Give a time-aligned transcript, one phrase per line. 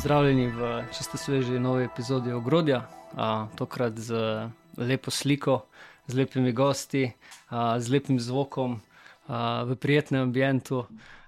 [0.00, 4.16] Pozdravljeni v čisto sveži novi epizodi Ogrodja, a, tokrat z
[4.80, 5.66] lepo sliko,
[6.06, 7.02] z lepimi gosti,
[7.52, 8.78] a, z lepim zvokom,
[9.28, 10.86] a, v prijetnem ambientu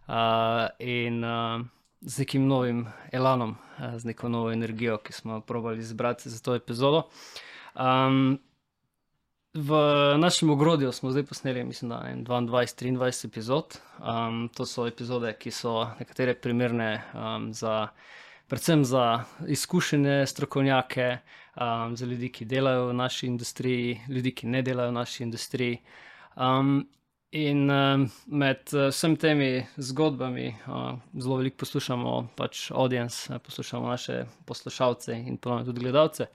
[0.09, 1.61] a, in a,
[2.01, 6.41] z nekim novim elanom, a, z neko novo energijo, ki smo jo provali izbrati za
[6.41, 7.11] to epizodo.
[7.77, 8.41] Um,
[9.53, 9.77] v
[10.17, 13.77] našem ogrodju smo zdaj posneli, mislim, da 22-23 epizod.
[14.01, 17.93] Um, to so epizode, ki so nekatere primerne um, za,
[18.53, 21.19] predvsem za izkušene strokovnjake,
[21.57, 25.79] um, za ljudi, ki delajo v naši industriji, ljudi, ki ne delajo v naši industriji.
[26.37, 26.83] Um,
[27.33, 34.27] in um, med uh, vsemi temi zgodbami uh, zelo veliko poslušamo, pač audience, poslušamo naše
[34.45, 36.29] poslušalce in ponovno tudi gledalce.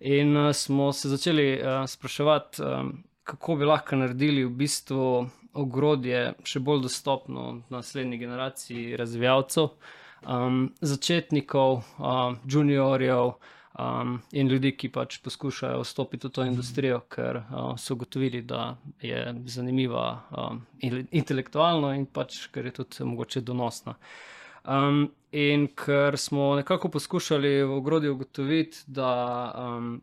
[0.00, 5.26] In uh, smo se začeli uh, spraševati, um, kako bi lahko naredili v bistvu
[5.58, 9.74] ogrodje še bolj dostopno naslednji generaciji razvijalcev,
[10.26, 13.32] um, začetnikov, um, juniorjev
[13.78, 18.76] um, in ljudi, ki pač poskušajo vstopiti v to industrijo, ker uh, so ugotovili, da
[19.02, 20.64] je zanimiva um,
[21.10, 23.94] intelektualno in pač ker je tudi mogoče donosna.
[24.68, 29.12] Um, in ker smo nekako poskušali v ogrodju ugotoviti, da
[29.56, 30.02] um,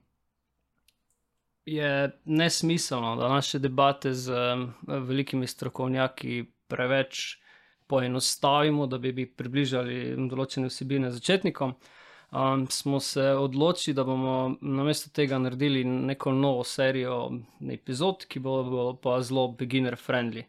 [1.65, 7.44] je nesmiselno, da naše debate z um, velikimi strokovnjaki preveč
[7.87, 11.75] poenostavimo, da bi približali določene vsebine začetnikom.
[12.35, 17.19] Um, smo se odločili, da bomo namesto tega naredili neko novo serijo
[17.71, 20.43] epizod, ki bo, bo pa zelo beginner-friendly.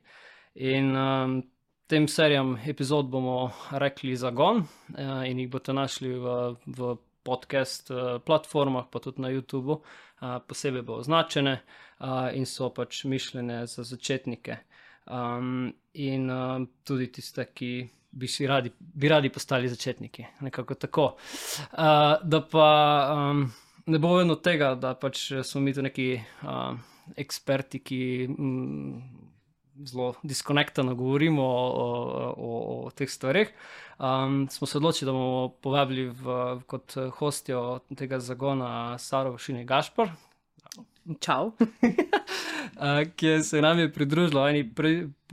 [0.67, 1.37] In um,
[1.87, 8.17] tem serijam epizod bomo rekli zagon uh, in jih boste našli v, v podcast uh,
[8.25, 13.85] platformah, pa tudi na YouTubu, uh, posebej bo označene uh, in so pač mišljene za
[13.85, 14.59] začetnike.
[15.07, 17.71] Um, in uh, tudi tiste, ki
[18.11, 20.27] bi, radi, bi radi postali začetniki.
[20.41, 21.07] Nekako tako.
[21.73, 22.69] Uh, da pa
[23.15, 23.47] um,
[23.87, 26.11] ne bo vedno tega, da pač smo mi tu neki
[26.43, 26.75] uh,
[27.17, 28.03] eksperti, ki.
[28.33, 29.23] Mm,
[29.85, 33.49] zelo diskonektano govorimo o, o, o, teh stvareh.
[33.99, 40.11] Um, smo se odločili, da bomo povabili v, kot hostjo tega zagona Saro Šini Gašpor.
[41.21, 41.53] Čau.
[43.17, 44.91] ki se nam je pridružila v eni pre,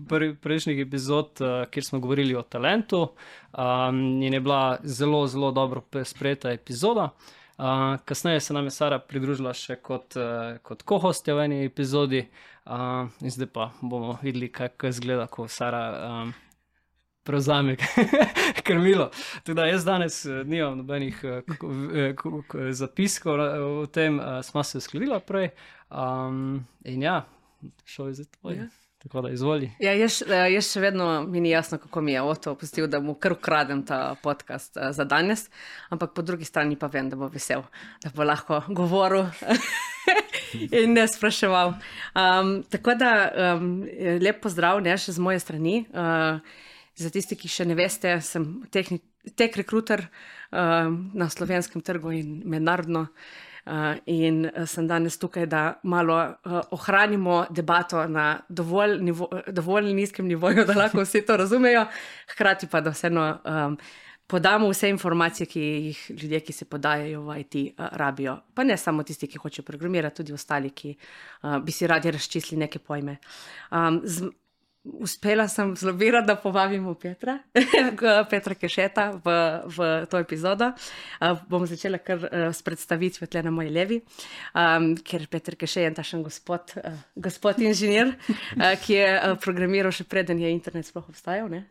[0.10, 3.08] pre, prejšnjih epizod, uh, kjer smo govorili o talentu.
[3.54, 7.10] Um, in je bila zelo, zelo dobro sprejeta epizoda.
[7.58, 12.28] Uh, kasneje se nam je Sara pridružila še kot, uh, kot kohostja v eni epizodi.
[12.66, 16.34] Uh, in zdaj pa bomo videli, kako izgleda, ko Sara um,
[17.24, 17.76] prevzame
[18.68, 19.10] krmilo.
[19.44, 25.50] Tudi jaz danes uh, nimam nobenih uh, zapiskov o tem, smo se uskladili prej.
[25.90, 27.26] Um, in ja,
[27.86, 28.52] šel je za to.
[28.52, 28.68] Ja.
[29.04, 29.68] Tako da izvoli.
[29.84, 33.18] Ja, jaz, jaz še vedno mi ni jasno, kako mi je Oto opustil, da mu
[33.20, 35.50] kar ukradem ta podcast za danes,
[35.92, 37.66] ampak po drugi strani pa vem, da bo vesel,
[38.04, 39.28] da bo lahko govoril.
[40.72, 41.74] in ne spraševal.
[42.16, 43.12] Um, tako da
[43.56, 43.84] um,
[44.22, 45.84] lep pozdrav, ne še z moje strani.
[45.92, 46.40] Uh,
[46.96, 53.08] za tisti, ki še ne veste, sem tek rekruter uh, na slovenskem trgu in mednarodno.
[53.64, 60.28] Uh, in sem danes tukaj, da malo uh, ohranimo debato na dovolj, nivo, dovolj nizkem
[60.28, 61.86] nivoju, da lahko vsi to razumejo,
[62.34, 63.78] hkrati pa da vseeno um,
[64.28, 68.36] podamo vse informacije, ki jih ljudje, ki se podajajo v IT, uh, rabijo.
[68.54, 72.60] Pa ne samo tisti, ki hočejo programirati, tudi ostali, ki uh, bi si radi razčistili
[72.66, 73.16] neke pojme.
[73.72, 74.28] Um, z,
[74.84, 77.40] uspela sem zelo rada, da povabimo Petra,
[78.30, 79.28] Petra Kešeta v,
[79.66, 80.74] v to epizodo.
[81.22, 84.02] Uh, bom začela kar uh, s predstavitvijo tle na moji levi,
[84.54, 89.92] um, ker Petr Keše je tašen gospod, uh, gospod inženir, uh, ki je uh, programiral
[89.92, 91.64] še preden je internet sploh obstajal.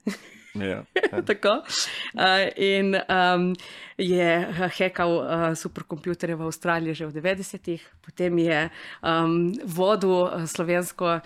[0.55, 0.85] Ja,
[1.31, 1.49] Tako.
[2.15, 3.55] Uh, in um,
[3.97, 8.69] je hekal uh, superkomputerje v Avstraliji že v 90-ih, potem je
[9.01, 11.22] um, vodil slovensko uh,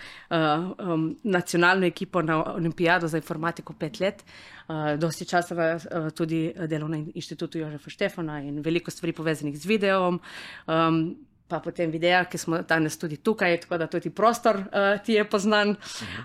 [0.79, 4.23] um, nacionalno ekipo na Olimpijado za informatiko pet let.
[4.67, 9.65] Uh, dosti časa uh, tudi delal na inštitutu Jožefa Štefana in veliko stvari povezanih z
[9.65, 10.21] videom.
[10.67, 11.15] Um,
[11.47, 15.23] Pa potem videa, ki smo danes tudi tukaj, tako da tudi prostor uh, ti je
[15.23, 15.77] poznan.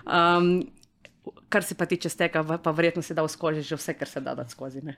[0.03, 0.67] Um,
[1.49, 4.35] kar se pa tiče steka, pa verjetno se da skozi že vse, kar se da
[4.35, 4.81] da skozi.
[4.81, 4.97] Ne?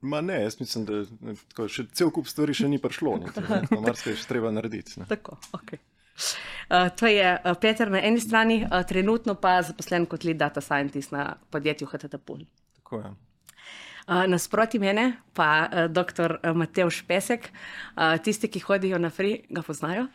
[0.00, 1.04] Ma ne, jaz mislim, da
[1.48, 3.16] tako, še cel kup stvari še ni prišlo,
[3.70, 5.00] na marsikaj še treba narediti.
[5.00, 5.08] Ne.
[5.10, 5.74] Tako, ok.
[6.68, 10.60] Uh, to je uh, Peter na eni strani, uh, trenutno pa zaposlen kot lead data
[10.60, 12.42] scientist na podjetju HTTP.
[12.82, 13.10] Tako je.
[13.10, 13.27] Uh,
[14.08, 16.38] nasproti mene pa uh, dr.
[16.54, 17.50] Mateuš Pesek.
[17.96, 20.06] Uh, tisti, ki hodijo na fri, ga poznajo.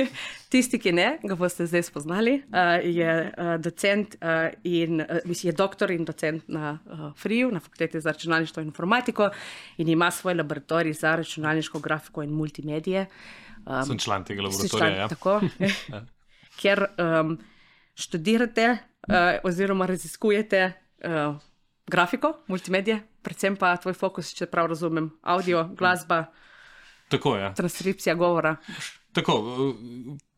[0.52, 2.38] tisti, ki ne, ga boste zdaj spoznali.
[2.86, 3.16] Je
[3.60, 4.16] docent
[4.64, 6.78] in uh, je doktor in docent na
[7.16, 9.30] FRIU, na fakulteti za računalništvo in informatiko,
[9.76, 13.06] in ima svoj laboratorij za računalniško grafiko in multimedije.
[13.66, 14.78] Um, sem član tega laboratorija.
[14.78, 15.08] Član, ja.
[15.08, 15.40] Tako.
[16.60, 17.36] Ker um,
[17.94, 19.14] študirate uh,
[19.44, 20.72] oziroma raziskujete.
[21.04, 21.36] Uh,
[21.90, 26.24] grafiko, multimedije, predvsem pa tvoj fokus, če prav razumem, audio, glasba.
[27.10, 27.42] Tako je.
[27.42, 27.54] Ja.
[27.58, 28.56] Transkripcija govora.
[29.12, 29.40] Tako,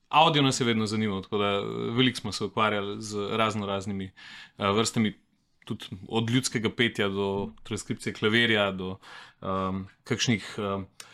[0.08, 1.50] audio nas je vedno zanimal, tako da
[1.96, 5.18] veliko smo se ukvarjali z razno raznimi uh, vrstami.
[5.62, 8.96] Tudi od ljudskega petja do transkripcije klavirja, do
[9.40, 11.11] um, kakšnih uh, uh,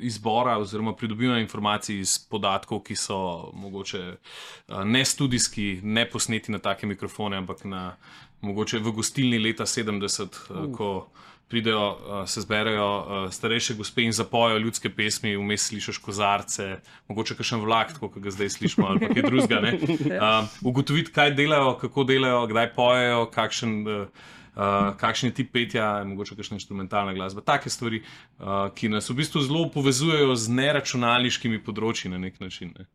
[0.00, 6.58] izbora oziroma pridobivanja informacij iz podatkov, ki so mogoče uh, ne studijski, ne posneti na
[6.58, 7.96] take mikrofone, ampak na
[8.40, 10.76] mogoče v gostilni leta 70, uh.
[10.76, 11.08] ko
[11.48, 16.66] pridejo, se zberejo starejše gospe in zapojo ljudske pesmi, vmes slišiš kozarce,
[17.08, 19.62] mogoče kakšen vlak, kot ga zdaj slišimo, ali kaj drugega.
[19.72, 23.80] Uh, ugotoviti, kaj delajo, kako delajo, kdaj pojejo, kakšen.
[23.86, 24.26] Uh,
[24.58, 27.44] Uh, kakšen je tip petja, mogoče kakšna instrumentalna glasba.
[27.46, 32.72] Take stvari, uh, ki nas v bistvu zelo povezujejo z neračunalniškimi področji na nek način.
[32.74, 32.88] Ne.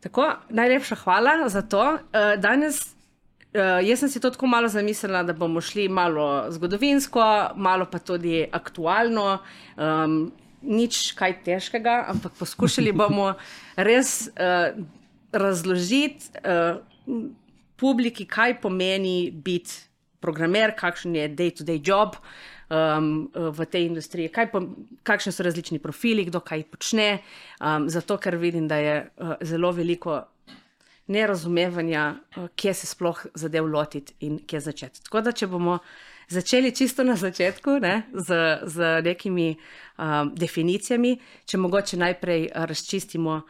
[0.00, 1.84] Tako, najlepša hvala za to.
[2.08, 2.86] Uh, danes
[3.50, 7.24] Uh, jaz sem si to tako malo zamislila, da bomo šli malo zgodovinsko,
[7.58, 9.40] malo pa tudi aktualno.
[9.74, 10.30] Um,
[10.62, 13.32] nič kaj težkega, ampak poskušali bomo
[13.90, 14.70] res uh,
[15.32, 16.78] razložiti uh,
[17.74, 19.89] publiki, kaj pomeni biti
[20.20, 22.16] programer, kakšen je day-to-day job
[22.70, 24.62] um, v tej industriji, po,
[25.02, 27.08] kakšni so različni profili, kdo kaj počne.
[27.60, 30.22] Um, zato, ker vidim, da je uh, zelo veliko
[31.10, 35.02] nerazumevanja, eh, kje se sploh zadev lotiti in kje začeti.
[35.02, 35.78] Tako da, če bomo
[36.30, 43.40] začeli čisto na začetku ne, z, z nekimi um, definicijami, če mogoče najprej razčistimo,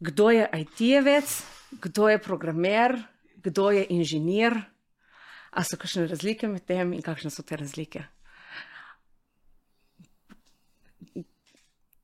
[0.00, 1.34] kdo je IT-jevec,
[1.84, 2.96] kdo je programer,
[3.44, 4.56] kdo je inženir,
[5.50, 8.04] a so kakšne razlike med tem in kakšne so te razlike.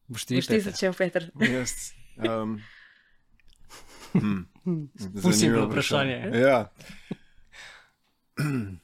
[0.07, 1.31] Boš ti začel, Peter?
[1.43, 1.93] Yes.
[2.17, 2.61] Um,
[4.13, 4.43] hm.
[5.23, 6.31] Zanimivo vprašanje.
[6.35, 6.67] Ja.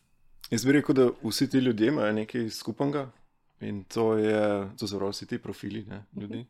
[0.53, 3.11] Jaz bi rekel, da vsi ti ljudje imajo nekaj skupnega
[3.61, 6.47] in to, je, to so vsi ti profili ne, ljudi.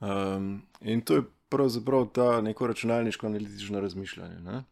[0.00, 4.40] Um, in to je pravzaprav ta neko računalniško analitično razmišljanje.
[4.40, 4.64] Ne?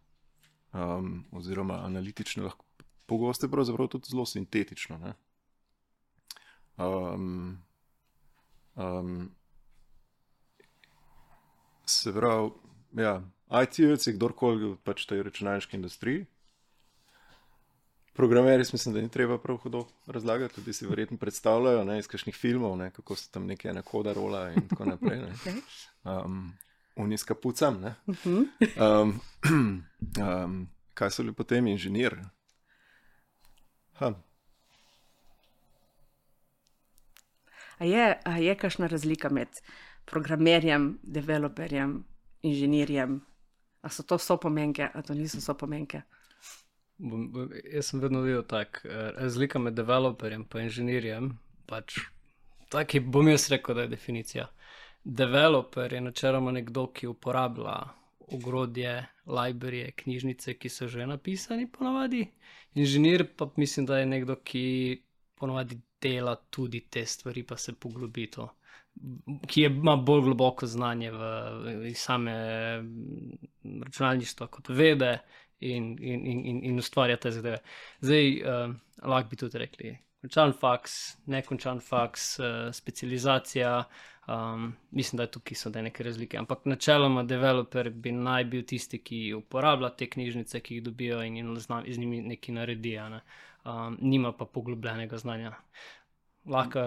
[0.70, 2.64] Um, oziroma analitično, lahko
[3.10, 5.14] pogosto je pravzaprav tudi zelo sintetično.
[6.76, 7.58] Um,
[8.76, 9.30] um,
[11.86, 12.50] se pravi,
[12.92, 13.22] ja.
[13.50, 16.26] IT-jevec je kdorkoli pač v tej računalniški industriji.
[18.14, 22.36] Programeri, mislim, da ni treba prav hudo razlagati, tudi si verjetno predstavljajo ne, iz kakšnih
[22.36, 25.24] filmov, ne, kako so tam neke enakoda rola in tako naprej.
[26.04, 26.52] Um,
[26.96, 27.94] Uniska pucam.
[28.16, 29.20] Um,
[30.18, 32.16] um, kaj so li potem inženir?
[37.78, 39.48] A je, a je kakšna razlika med
[40.04, 42.04] programerjem, developerjem,
[42.42, 43.20] inženirjem,
[43.82, 46.02] Ali so to so pomenke, ali to niso so pomenke?
[47.72, 51.38] Jaz sem vedno videl tako eh, razlika med developerjem in inženirjem.
[51.66, 51.98] Pač,
[52.70, 54.46] Tako bom jaz rekel, da je definicija.
[55.04, 57.76] Developer je načeloma nekdo, ki uporablja
[58.30, 62.26] ogrodje, librarije, knjižnice, ki so že napisani, ponovadi.
[62.74, 65.02] Inženir pa mislim, da je nekdo, ki
[65.34, 68.48] ponovadi dela tudi te stvari, pa se poglobi to
[69.46, 71.30] ki je, ima bolj globoko znanje v,
[71.82, 72.34] v same
[73.84, 75.18] računalništvo kot vede
[75.60, 77.58] in, in, in, in ustvarja te zadeve.
[78.00, 83.82] Zdaj, uh, lahko bi tudi rekli, končan faks, nekončan faks, uh, specializacija.
[84.28, 86.38] Um, mislim, da je tukaj so neke razlike.
[86.38, 91.56] Ampak načeloma, developer bi naj bil tisti, ki uporablja te knjižnice, ki jih dobijo in,
[91.58, 93.08] z njimi nekaj naredijo.
[93.08, 93.20] Ne?
[93.64, 95.54] Um, nima pa poglobljenega znanja.
[96.46, 96.78] Lahko.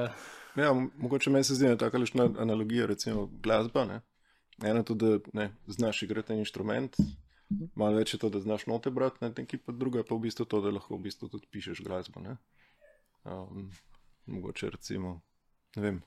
[0.55, 3.85] Ja, mogoče meni se zdi, da je tako lišna analogija, recimo glasba.
[3.85, 4.01] Ne?
[4.63, 6.95] Eno to, da ne, znaš igrati inštrument,
[7.75, 10.19] malo več je to, da znaš note brati, ne ki pa druga je pa v
[10.27, 12.21] bistvu to, da lahko v bistvu tudi pišeš glasbo.
[13.25, 13.71] Um,
[14.25, 15.21] mogoče recimo.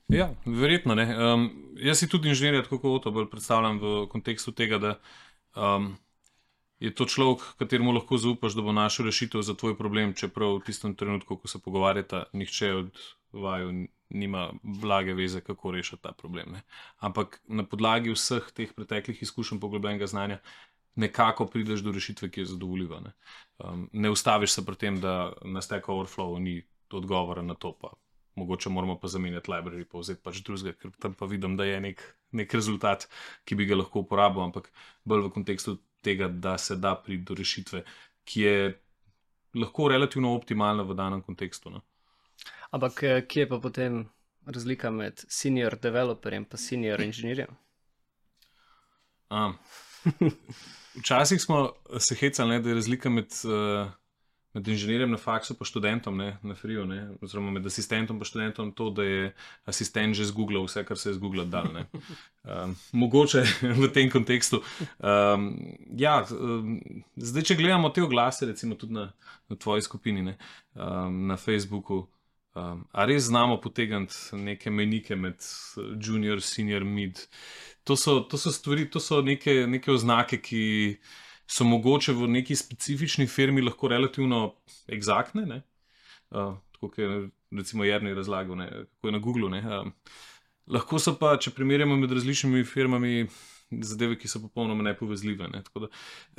[0.09, 1.07] Ja, verjetno ne.
[1.11, 1.47] Um,
[1.83, 4.93] jaz si tudi inženir, tako kot to bolj predstavljam v kontekstu tega, da
[5.59, 5.97] um,
[6.79, 10.65] je to človek, kateremu lahko zaupaš, da bo našel rešitev za tvoj problem, čeprav v
[10.69, 16.53] tistem trenutku, ko se pogovarjata, nihče od vaju nima blage veze, kako rešiti ta problem.
[16.53, 16.63] Ne.
[17.03, 20.39] Ampak na podlagi vseh teh preteklih izkušenj, poglobljenega znanja,
[20.95, 23.01] nekako prideš do rešitve, ki je zadovoljiva.
[23.01, 23.13] Ne,
[23.59, 27.73] um, ne ustaviš se pri tem, da na Stack Overflow ni odgovora na to.
[27.81, 27.97] Pa.
[28.37, 31.79] Mogoče moramo pa zamenjati library, pa vzeti pač drugega, ker tam pa vidim, da je
[31.81, 32.03] nek,
[32.37, 33.07] nek rezultat,
[33.49, 34.69] ki bi ga lahko uporabil, ampak
[35.09, 37.83] bolj v kontekstu tega, da se da priti do rešitve,
[38.29, 38.59] ki je
[39.57, 41.73] lahko relativno optimalna v danem kontekstu.
[41.73, 41.81] No.
[42.77, 44.05] Ampak eh, kje je pa potem
[44.47, 47.57] razlika med senior developerjem in senior inženirjem?
[49.31, 49.57] Um,
[51.01, 53.91] včasih smo se hecali, ne, da je razlika med, uh,
[54.57, 58.71] med inženirjem na faksu in študentom ne, na Friju, ne, oziroma med asistentom in študentom,
[58.73, 59.33] to, da je
[59.69, 61.69] asistent že zgooglal vse, kar se je zgooglal dal.
[61.77, 62.73] Um,
[63.05, 63.45] mogoče
[63.83, 64.63] v tem kontekstu.
[64.97, 65.51] Um,
[65.93, 66.79] ja, um,
[67.21, 69.11] zdaj, če gledamo te oglase, recimo tudi na,
[69.53, 70.39] na tvoji skupini, ne,
[70.73, 72.07] um, na Facebooku.
[72.57, 75.45] Um, a res znamo potegniti neke menike med
[76.01, 77.21] junior, senior, mid,
[77.85, 80.65] to so, to so stvari, to so neke, neke oznake, ki
[81.47, 84.55] so mogoče v neki specifični firmi lahko relativno
[84.89, 85.63] eksaktne.
[86.31, 88.71] Uh, tako je recimo Jrni razlagal, ne?
[88.71, 89.49] kako je na Googlu.
[89.49, 89.93] Uh,
[90.67, 93.27] lahko so pa, če primerjamo med različnimi firmami,
[93.83, 95.49] zadeve, ki so popolnoma nepovezljive.
[95.53, 95.63] Ne?
[95.75, 95.89] Da,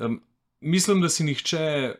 [0.05, 0.19] um,
[0.61, 1.95] mislim, da si nihče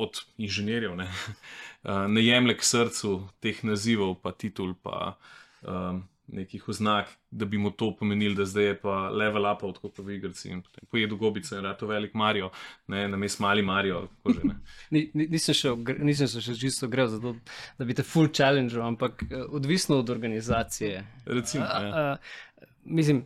[0.00, 1.08] od inženirjev ne,
[1.88, 4.74] uh, ne jemlje k srcu teh nazivov, pa titul.
[4.82, 5.16] Pa,
[5.62, 9.98] um, nekih oznak, da bi mu to pomenili, da zdaj je pa level up, kot
[9.98, 10.52] v igrici.
[10.90, 12.50] Pojedo gobice, je to velik Marijo,
[12.86, 14.08] ne na mest mali Marijo.
[15.14, 17.34] nisem šel, nisem se še čisto grev, zato,
[17.78, 21.04] da bi te full challenge, ampak uh, odvisno od organizacije.
[21.26, 23.24] Recimo, a, a, a, mislim,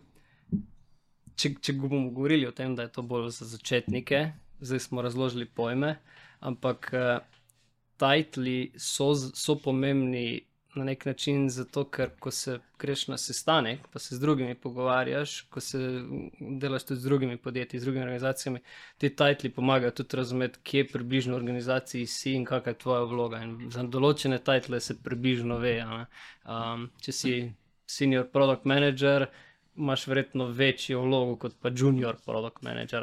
[1.37, 4.27] če, če bomo govorili o tem, da je to bolj za začetnike,
[4.65, 5.97] zdaj smo razložili pojme,
[6.41, 7.21] ampak uh,
[8.01, 10.41] titli so, so pomembni
[10.75, 15.41] na nek način zato, ker ko se greš na sestanek, pa se z drugimi pogovarjaš,
[15.41, 15.79] ko se
[16.41, 18.61] delaš tudi z drugimi podjetji, z drugimi organizacijami,
[18.99, 23.43] ti titli pomagajo tudi razumeti, kje približno organizaciji si in kakšna je tvoja vloga.
[23.43, 25.75] In za določene title se približno ve.
[25.85, 27.35] Um, če si
[27.87, 29.29] senior product manager,
[29.77, 33.03] imaš verjetno večjo vlogo kot pa junior product manager.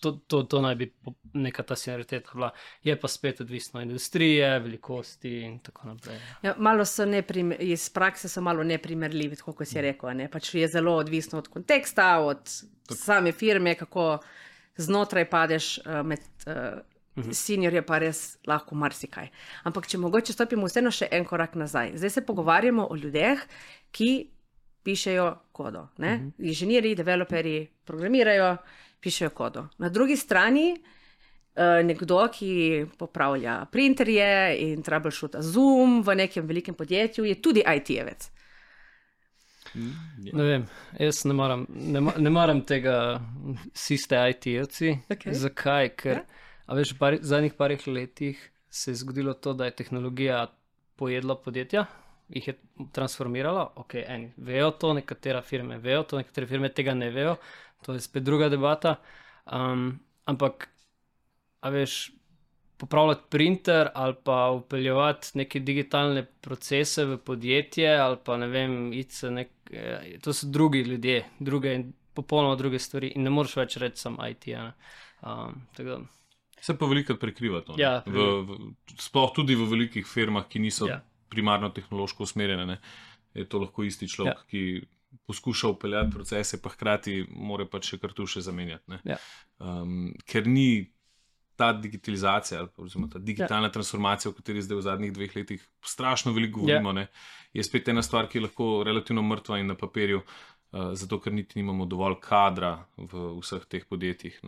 [0.00, 0.92] To, to, to naj bi
[1.32, 2.50] neka ta senioritet bila.
[2.82, 6.18] Je pa spet odvisno od industrije, velikosti in tako naprej.
[6.42, 10.14] Ja, malo so neprim, iz prakse so malo neprimerljivi, kot si rekel.
[10.16, 10.30] Ne?
[10.30, 12.48] Pač je zelo odvisno od konteksta, od
[12.90, 14.18] same firme, kako
[14.76, 16.20] znotraj padeš uh, med.
[16.46, 16.80] Uh,
[17.32, 19.26] Senior je pa res lahko marsikaj.
[19.68, 21.90] Ampak, če mogoče stopimo vseeno še en korak nazaj.
[22.00, 23.42] Zdaj se pogovarjamo o ljudeh,
[23.92, 24.08] ki
[24.82, 25.80] pišejo kodo.
[25.80, 26.14] Uh mhm.
[26.14, 26.30] -huh.
[26.38, 28.56] Inženirji, developerji programirajo,
[29.00, 29.68] pišejo kodo.
[29.78, 30.76] Na drugi strani
[31.54, 38.30] uh, nekdo, ki popravlja printerje in troubleshoot Zoom v nekem velikem podjetju, je tudi IT-jevec.
[40.32, 40.66] Ne vem,
[40.98, 43.20] jaz ne maram, ne, ne maram tega,
[43.74, 44.98] vsi ste IT-jevci.
[45.08, 45.32] Okay.
[45.32, 45.88] Zakaj?
[45.96, 46.74] Ker ja.
[46.74, 50.46] veš, v zadnjih parih letih se je zgodilo to, da je tehnologija
[50.96, 51.86] pojedla podjetja
[52.32, 52.54] jih je
[52.92, 53.72] transformiralo.
[53.76, 57.36] Ok, eni vejo to, nekatere firme vejo to, nekatere firme tega ne vejo,
[57.84, 58.96] to je spet druga debata.
[59.44, 60.68] Um, ampak,
[61.60, 62.12] a veš,
[62.78, 68.90] popravljati printer ali pa upeljevati neke digitalne procese v podjetje ali pa ne vem,
[69.30, 73.76] nek, eh, to so drugi ljudje, druge in popolnoma druge stvari in ne moreš več
[73.76, 74.48] reči sam IT.
[75.22, 76.08] Um,
[76.60, 77.74] Se pa veliko prekriva to.
[77.78, 78.58] Ja, v, v,
[78.98, 81.00] sploh tudi v velikih firmah, ki niso ja
[81.32, 82.66] primarno tehnološko usmerjene.
[82.68, 82.78] Ne?
[83.34, 84.48] Je to lahko isti človek, ja.
[84.52, 89.00] ki poskuša upeljati procese, pa hkrati mora pač še kar tu še zamenjati.
[89.08, 89.18] Ja.
[89.60, 90.92] Um, ker ni
[91.56, 93.74] ta digitalizacija, oziroma ta digitalna ja.
[93.74, 97.06] transformacija, o kateri zdaj v zadnjih dveh letih strašno veliko govorimo, ja.
[97.54, 100.22] je spet ena stvar, ki je lahko relativno mrtva in na papirju.
[100.72, 104.38] Uh, zato, ker niti nimamo dovolj kadra v vseh teh podjetjih.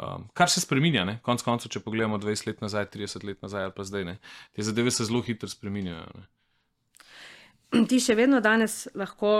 [0.00, 3.74] Um, kar se spremenja, konec koncev, če pogledamo 20 let nazaj, 30 let nazaj ali
[3.76, 4.14] pa zdaj, ne?
[4.56, 6.06] te zadeve se zelo hitro spremenjajo.
[6.16, 7.84] Ne?
[7.90, 9.34] Ti še vedno danes lahko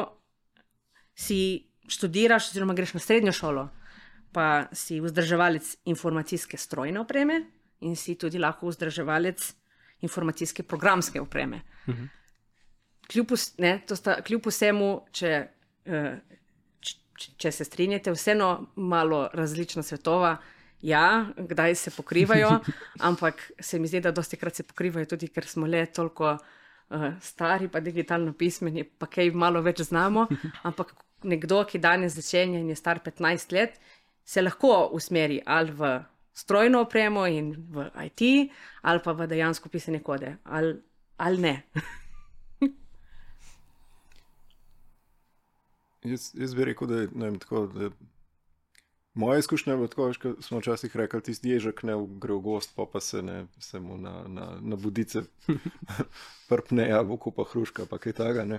[1.17, 3.65] si študiraš, oziroma greš na srednjo šolo,
[4.37, 7.41] pa si vzdrževalec informacijske strojne opreme
[7.87, 9.47] in si tudi lahko vzdrževalec
[10.05, 11.63] informacijske programske opreme.
[11.89, 12.11] Mhm.
[13.11, 15.33] Kljub, ne, sta, kljub vsemu, če
[15.85, 16.19] Eh,
[17.41, 20.37] če se strinjate, vseeno malo različna svetova.
[20.83, 22.55] Ja, kdaj se pokrivajo,
[23.09, 27.07] ampak se mi zdi, da dosti krat se pokrivajo tudi, ker smo le toliko uh,
[27.21, 30.27] stari, pa digitalno pismeni, pa kaj malo več znamo.
[30.69, 30.95] Ampak
[31.29, 33.77] nekdo, ki danes začenja in je star 15 let,
[34.25, 35.99] se lahko usmeri ali v
[36.33, 40.77] strojno opremo in v IT, ali pa v dejansko pisanje kode, ali,
[41.19, 41.55] ali ne.
[46.05, 47.91] Jaz, jaz bi rekel, da je vem, tako, da
[49.15, 52.71] Moja izkušnja je bila tako, ko smo včasih rekli, tisti ježek ne gre v gost,
[52.77, 55.23] pa, pa se ne, se mu na, na, na budice
[56.49, 58.45] prpne, jabolko pa hruška, pa kaj takega.
[58.45, 58.59] ne.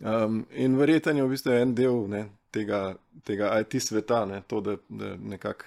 [0.00, 4.60] Um, in verjetno je v bistvu en del ne, tega, tega IT sveta, ne, to,
[4.60, 5.64] da, da nekako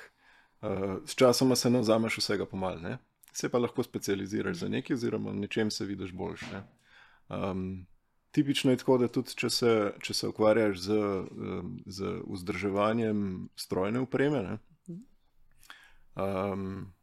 [0.61, 2.97] uh, s časoma se ne vzameš vsega pomal, ne.
[3.33, 6.45] Se pa lahko specializiraš za nekaj, oziroma nečem se vidiš boljš.
[6.53, 6.63] Ne.
[7.29, 7.88] Um,
[8.31, 11.00] tipično je tako, da tudi če se, če se ukvarjaš z,
[11.86, 14.57] z vzdrževanjem strojne upreme, ne,
[16.15, 16.93] um,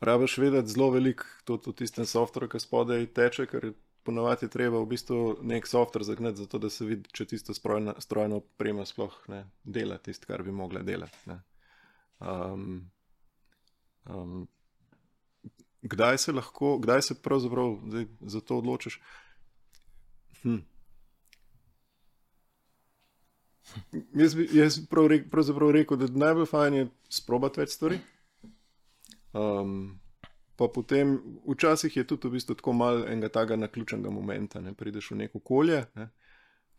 [0.00, 4.88] rabiš vedeti zelo veliko tudi o tistem softveru, ki spodaj teče, ker ponovadi treba v
[4.90, 9.44] bistvu nek softver zagnati, zato da se vidi, če tisto strojna, strojna oprema sploh ne
[9.62, 11.18] dela tisto, kar bi mogla delati.
[11.30, 11.38] Ne.
[12.18, 12.90] Um,
[14.10, 14.48] um,
[15.82, 17.78] kdaj se lahko, kdaj se pravzaprav
[18.20, 19.00] za to odločiš?
[20.42, 20.60] Hm.
[24.14, 27.98] Jaz bi, jaz prav pravzaprav rekel, da najbolj fajn je sprobati več stvari.
[29.32, 30.00] Um,
[30.56, 31.14] pa potem,
[31.48, 35.40] včasih je tudi v bistvu tako malo enega takega naključnega momenta, ne prideš v neko
[35.40, 35.84] okolje.
[35.96, 36.08] Ne,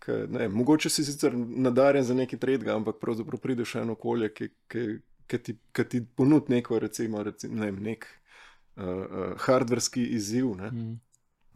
[0.04, 4.30] ke, ne, mogoče si sicer nadarjen za nekaj tretjega, ampak pravzaprav prideš v eno okolje,
[4.34, 4.84] ki, ki,
[5.28, 10.54] ki ti, ki ti ponudi neko, recimo, recimo ne, nek uh, uh, hardverski izziv.
[10.60, 11.00] Ne,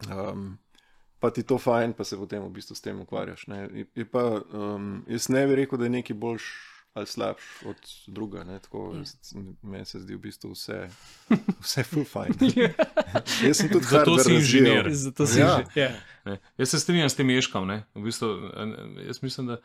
[0.08, 0.50] um,
[1.20, 3.46] pa ti to fajn, pa se potem v bistvu s tem ukvarjaš.
[3.46, 3.68] Ne.
[3.72, 4.22] Je, je pa,
[4.52, 6.44] um, jaz ne bi rekel, da je nekaj boljš
[6.94, 8.44] ali slabš od druga.
[8.44, 10.88] Ne, tako, jaz- Meni se zdi v bistvu vse,
[11.62, 12.34] vse full fajn.
[13.40, 14.88] jaz sem tudi Zato si inženir.
[14.90, 15.62] Zato si Ja.
[15.66, 15.80] že.
[15.80, 15.90] Ja.
[16.24, 16.38] Ne.
[16.58, 17.66] Jaz se strinjam s tem ješkam.
[17.66, 17.84] ne.
[17.94, 18.28] V bistvu,
[19.06, 19.60] jaz mislim, da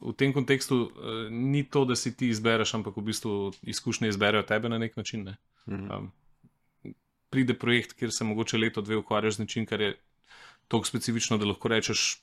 [0.00, 0.90] v tem kontekstu uh,
[1.30, 5.24] ni to, da si ti izbereš, ampak v bistvu izkušnje izberejo tebe na nek način.
[5.24, 5.36] Ne.
[5.68, 5.90] Mhm.
[5.90, 6.10] Um,
[7.30, 9.94] pride projekt, kjer se mogoče leto, dve ukvarjaš z nečim, kar je
[10.68, 12.20] tako specifično, da lahko rečeš.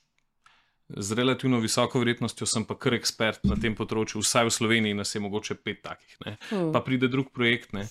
[0.92, 5.14] Z relativno visoko vrednostjo sem pa kar ekspert na tem področju, vsaj v Sloveniji nas
[5.14, 6.16] je mogoče pet takih.
[6.26, 6.34] Ne.
[6.50, 6.72] Mm.
[6.74, 7.86] Pa pride drug projekt, ne,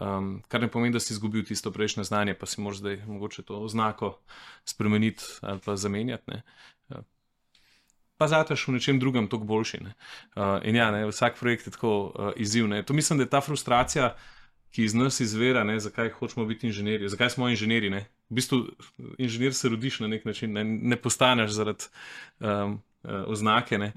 [0.00, 3.44] um, kar ne pomeni, da si izgubil tisto prejšnje znanje, pa si moraš zdaj mogoče
[3.50, 4.14] to oznako
[4.64, 6.32] spremeniti ali pa zamenjati.
[6.32, 6.40] Ne.
[6.94, 7.02] Ja.
[8.16, 9.82] Pa zato še v nečem drugem toliko boljši.
[9.84, 9.92] Ne.
[10.32, 12.70] Uh, in ja, ne, vsak projekt je tako uh, izziv.
[12.72, 12.80] Ne.
[12.86, 14.14] To mislim, da je ta frustracija,
[14.70, 17.90] ki iz nas izvira, ne, zakaj hočemo biti inženirji, zakaj smo inženirji.
[17.90, 18.04] Ne.
[18.30, 18.62] V bistvu
[19.18, 21.84] inženir se rodiš na nek način, ne, ne postaneš zaradi
[22.40, 23.92] um, uh, oznake, ne,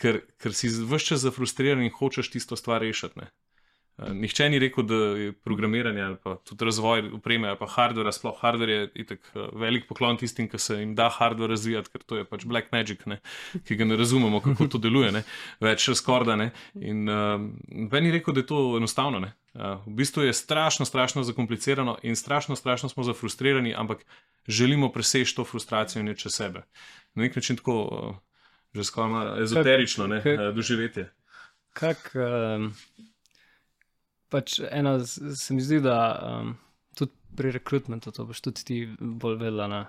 [0.00, 3.20] ker, ker si vse čas zafrustriran in hočeš tisto stvar rešiti.
[3.20, 3.30] Ne.
[3.96, 8.12] Uh, Nihče ni rekel, da je programiranje ali pa tudi razvoj opreme ali pa hardware,
[8.12, 12.02] sploh hardware je itak uh, velik poklon tistim, ki se jim da hardware razvijati, ker
[12.04, 13.20] to je pač black magic, ne,
[13.64, 15.22] ki ga ne razumemo, kako to deluje, ne,
[15.64, 16.36] več skorda.
[16.36, 17.48] Ne, in um,
[17.90, 19.20] Ben je rekel, da je to enostavno.
[19.24, 19.32] Ne.
[19.54, 24.04] Uh, v bistvu je strašno, strašno zakomplicirano in strašno, strašno smo zafrustrirani, ampak
[24.48, 26.66] želimo preseči to frustracijo in jo čez sebe.
[27.14, 28.14] Na nek način tako, uh,
[28.74, 31.08] že skoraj ezoterično, ne, kak- uh, doživetje.
[31.72, 32.74] Kak, um,
[34.32, 36.54] pač ena, se mi zdi, da um,
[36.98, 39.68] tudi pri rekrutmentu, to boš tudi ti bolj vedela.
[39.72, 39.84] ne,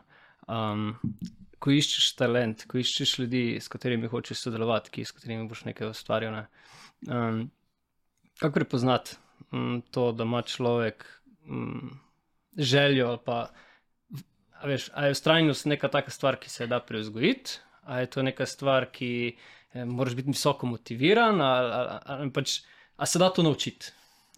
[0.48, 0.94] Um,
[1.60, 5.90] ko iščeš talent, ko iščeš ljudi, s katerimi hočeš sodelovati, ki, s katerimi boš nekaj
[5.90, 6.38] ustvarjal.
[6.38, 6.44] Ne,
[7.12, 7.42] um,
[8.40, 9.18] kako prepoznati
[9.52, 11.04] um, to, da ima človek
[11.50, 11.98] um,
[12.58, 13.40] željo ali pa.
[14.58, 18.24] A veš, a je ustrajnost neka taka stvar, ki se da prevzgojiti, ali je to
[18.26, 19.12] neka stvar, ki
[19.74, 22.62] eh, moraš biti visoko motiviran, ali, ali, ali pač,
[22.98, 23.92] a se da to naučiti.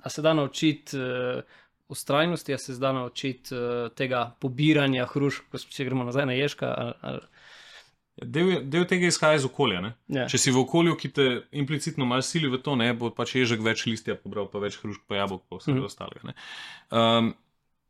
[0.04, 1.42] A se da naučiti uh,
[1.88, 6.74] ustrajnosti, a se da naučiti uh, tega pobiranja hrušk, ko če gremo nazaj na ježka.
[6.78, 7.20] Ali, ali,
[8.20, 9.80] Del, del tega izhaja iz okolja.
[9.82, 9.94] Ne?
[10.12, 10.26] ja.
[10.28, 13.62] Če si v okolju, ki te implicitno malo sili v to, ne, bo pač ježek
[13.64, 15.86] več listja pobral, pa več hrušk, pa jabolk, pa vse Mhm.
[15.88, 16.20] ostalega.
[16.28, 16.34] ne.
[16.92, 17.30] Um,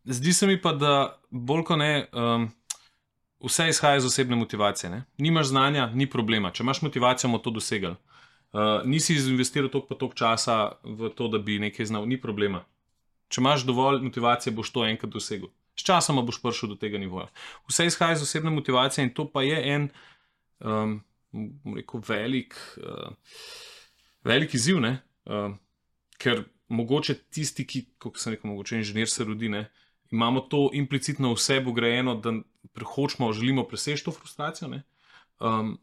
[0.05, 2.07] zdi se mi pa, da bolj kot ne.
[2.13, 2.51] Um,
[3.39, 4.89] Vse izhaja iz osebne motivacije.
[4.91, 5.05] Ne?
[5.17, 6.49] Nimaš znanja, ni problema.
[6.51, 7.95] Če imaš motivacijo, bomo to dosegli.
[8.49, 12.63] Uh, nisi investiral toliko toliko časa v to, da bi nekaj znal, ni problema.
[13.29, 15.51] Če imaš dovolj motivacije, boš to enkrat dosegel.
[15.77, 17.27] Sčasoma boš prišel do tega nivoja.
[17.69, 19.89] Vse izhaja iz osebne motivacije in to pa je en,
[20.59, 20.97] um,
[21.75, 23.13] rekel, velik, uh,
[24.25, 24.97] velik izziv, ne?
[25.29, 25.53] uh,
[26.17, 29.67] ker mogoče tisti, ki, kot sem rekel, mogoče inženir se rodi, ne,
[30.11, 32.33] imamo to implicitno vse ugrajeno, da
[32.85, 34.67] hočemo, želimo preseči to frustracijo.
[34.69, 34.83] Ne?
[35.39, 35.77] Um,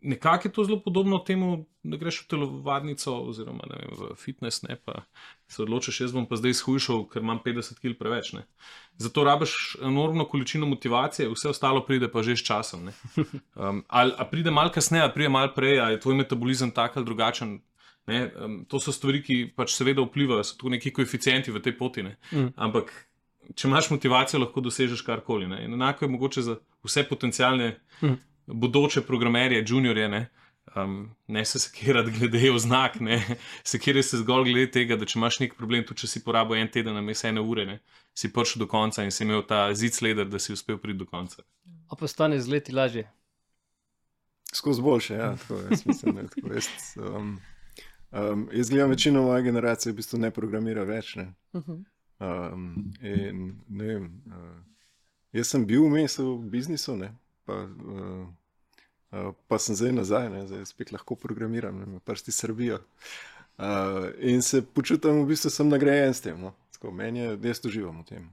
[0.00, 4.62] nekako je to zelo podobno temu, da greš v telovadnico oziroma ne vem, v fitness,
[4.62, 5.02] ne, pa
[5.48, 8.32] se odločiš, jaz bom pa zdaj shujšal, ker imam 50 kg preveč.
[8.36, 8.44] Ne.
[8.98, 12.84] Zato rabiš enormno količino motivacije, vse ostalo pride pa že s časom.
[12.84, 12.92] ne.
[13.58, 17.04] Um, ali pride malo kasneje, ali pride malo prej, ali je tvoj metabolizem tak ali
[17.04, 17.60] drugačen.
[18.06, 21.74] Ne, um, to so stvari, ki pač seveda vplivajo, so tu neki koeficienti v tej
[21.78, 22.02] poti.
[22.02, 22.16] Ne.
[22.32, 22.54] Mm.
[22.56, 22.92] Ampak,
[23.54, 25.44] če imaš motivacijo, lahko dosežeš karkoli.
[25.44, 28.14] enako je mogoče za vse potencijalne Mm.
[28.52, 30.08] Bodoče programerje, juniorje.
[30.08, 30.28] Ne.
[30.76, 33.22] Um, ne se sekirati glede oznak, ne
[33.64, 36.68] sekirati se zgolj glede tega, da če imaš nek problem, tudi če si porabil en
[36.68, 37.78] teden, namesto ene ure, ne,
[38.14, 41.06] si prišel do konca in si imel ta zid sleder, da si uspel priti do
[41.08, 41.40] konca.
[41.88, 43.06] A postane z leti lažje?
[44.52, 46.14] Skozi boljše, ja, tako jaz mislim.
[46.14, 47.38] Ne, tako jaz, um,
[48.10, 51.14] um, jaz gledam večino moje generacije, v bistvu ne programira več.
[51.16, 51.32] Ne.
[51.52, 54.52] Um, in, ne vem, uh,
[55.32, 57.12] jaz sem bil vmes v biznisu, ne,
[57.48, 62.82] pa, uh, pa sem zdaj nazaj, ne, zdaj spet lahko programiram, ne, prsti srbijo.
[63.58, 66.36] Uh, in se počutim, v bistvu sem nagrajen s tem.
[66.40, 66.52] No.
[66.76, 68.28] Tako, meni je, jaz uživam v tem.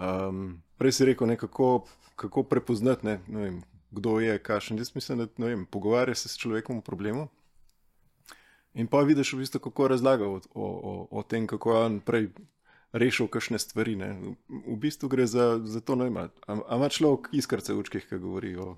[0.00, 1.84] Um, prej si rekel, ne, kako,
[2.16, 4.80] kako prepoznati, ne, ne vem, kdo je kašen.
[4.80, 7.28] Jaz mislim, da vem, pogovarja se s človekom o problemu.
[8.74, 12.00] In pa vidiš, v bistvu, kako razlaga o, o, o, o tem, kako je on
[12.00, 12.28] prej
[12.92, 13.96] rešil kakšne stvari.
[13.96, 14.36] Ne.
[14.48, 16.28] V bistvu gre za, za to, da ima.
[16.48, 18.76] ima človek iskrce v učkih, ki govori o,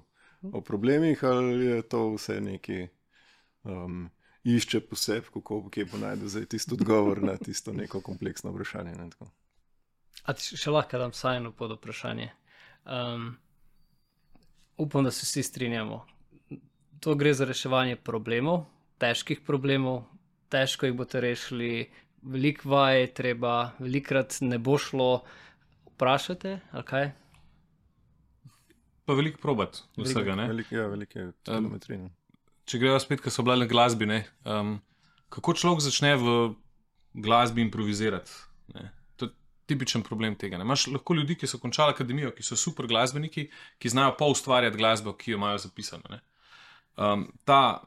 [0.52, 2.88] o problemih, ali je to vse neki.
[3.64, 4.10] Um,
[4.42, 8.94] Išče posebej, kako bo najdel tisto odgovor na tisto neko kompleksno vprašanje.
[8.98, 9.06] Ne,
[10.26, 12.32] A ti še lahko dam sajno pod vprašanje?
[12.82, 13.36] Um,
[14.76, 16.00] upam, da se vsi strinjamo.
[17.00, 18.64] To gre za reševanje problemov,
[18.98, 20.02] težkih problemov,
[20.50, 21.86] težko jih boste rešili,
[22.22, 25.22] veliko vaj je treba, velikrat ne bo šlo.
[25.92, 27.10] Vprašate, ali kaj?
[29.06, 30.34] Pa veliko probat vsega.
[30.48, 31.98] Veliko ja, velik je telemetrije.
[32.00, 32.08] Um,
[32.66, 34.08] če gremo spet, ki so bile na glasbi,
[34.48, 34.78] um,
[35.30, 36.34] kako človek začne v
[37.12, 38.32] glasbi improvizirati?
[38.74, 38.90] Ne?
[39.72, 40.58] tipičen problem tega.
[40.58, 40.66] Ne?
[40.66, 44.78] Imaš lahko ljudi, ki so končali akademijo, ki so super glasbeniki, ki znajo pa ustvarjati
[44.78, 46.18] glasbo, ki jo imajo zapisano.
[46.96, 47.82] Um, ta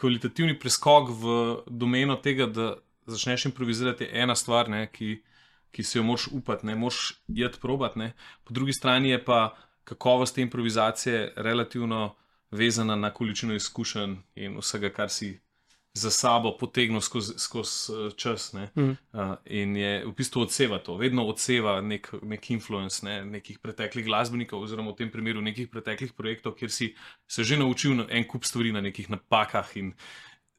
[0.00, 2.74] kvalitativni preskok v domeno tega, da
[3.06, 5.22] začneš improvizirati, je ena stvar, ne, ki,
[5.70, 7.96] ki si jo moš upati, ne moš jeti probat.
[7.96, 8.12] Ne.
[8.44, 12.14] Po drugi strani je pa kakovost te improvizacije relativno
[12.50, 15.38] vezana na količino izkušenj in vsega, kar si
[15.96, 18.52] za sabo potegnil skozi skoz eh, čas.
[18.52, 18.82] Mm.
[19.12, 24.04] Uh, in je v bistvu odseva to, vedno odseva nek, nek influence ne, nekih preteklih
[24.04, 26.92] glasbenikov, oziroma v tem primeru nekih preteklih projektov, kjer si
[27.28, 29.94] se že naučil en kup stvari na nekih napakah in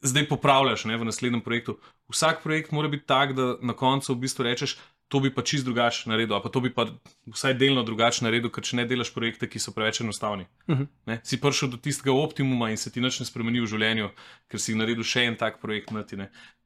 [0.01, 1.77] zdaj popravljaš ne, v naslednjem projektu.
[2.11, 5.65] Vsak projekt mora biti tak, da na koncu v bistvu rečeš, to bi pa čist
[5.65, 6.85] drugače naredil, pa to bi pa
[7.31, 10.47] vsaj delno drugače naredil, ker če ne delaš projekte, ki so preveč enostavni.
[10.67, 10.87] Uh -huh.
[11.05, 14.09] ne, si prišel do tistega optimuma in se ti nič ne spremeni v življenju,
[14.47, 15.91] ker si naredil še en tak projekt.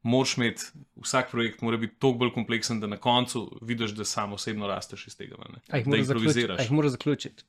[0.02, 0.62] Moraš imeti,
[0.96, 5.06] vsak projekt mora biti toliko bolj kompleksen, da na koncu vidiš, da samo osebno rasteš
[5.06, 5.36] iz tega.
[6.56, 7.44] Da jih moraš zaključiti.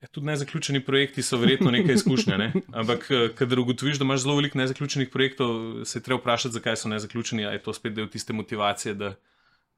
[0.00, 2.52] Ja, tudi nezaključeni projekti so verjetno nekaj izkušnja, ne?
[2.72, 6.88] ampak eh, kader ugotoviš, da imaš zelo veliko nezaključenih projektov, se treba vprašati, zakaj so
[6.88, 7.46] nezaključeni.
[7.46, 9.14] Ali je to spet del tiste motivacije, da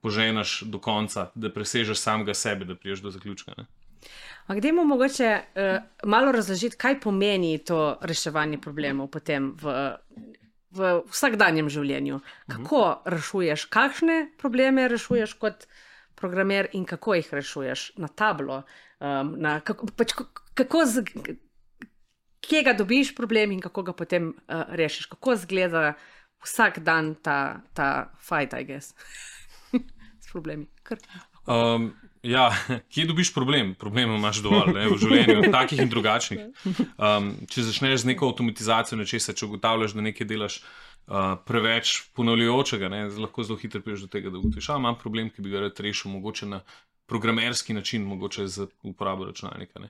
[0.01, 3.53] poženeš do konca, da presežeš samega sebe, da priješ do zaključka.
[4.49, 9.75] Kde mu mogoče uh, malo razložiti, kaj pomeni to reševanje problemov potem v,
[10.71, 12.21] v vsakdanjem življenju?
[12.49, 15.67] Kako uh rešuješ, kakšne probleme rešuješ kot
[16.21, 18.63] programer in kako jih rešuješ na tablo?
[19.01, 20.13] Um, na, kako, pač,
[20.55, 21.05] kako z,
[22.45, 25.09] kje ga dobiš problem in kako ga potem uh, rešiš?
[25.15, 25.95] Kako izgleda
[26.45, 28.95] vsak dan ta, ta fight, I guess?
[30.33, 30.67] problemi.
[31.47, 32.51] Um, ja,
[32.93, 33.75] kje dobiš problem?
[33.75, 36.45] Problem imaš dovolj ne, v življenju, takih in drugačnih.
[36.97, 40.61] Um, če začneš z neko avtomatizacijo nečesa, če ugotavljaš, da nekaj delaš
[41.11, 45.43] uh, preveč ponavljajočega, lahko zelo hitro prideš do tega, da ugotoviš, da imam problem, ki
[45.43, 46.63] bi ga rad rešil, mogoče na
[47.11, 49.83] programerski način, mogoče z uporabo računalnika.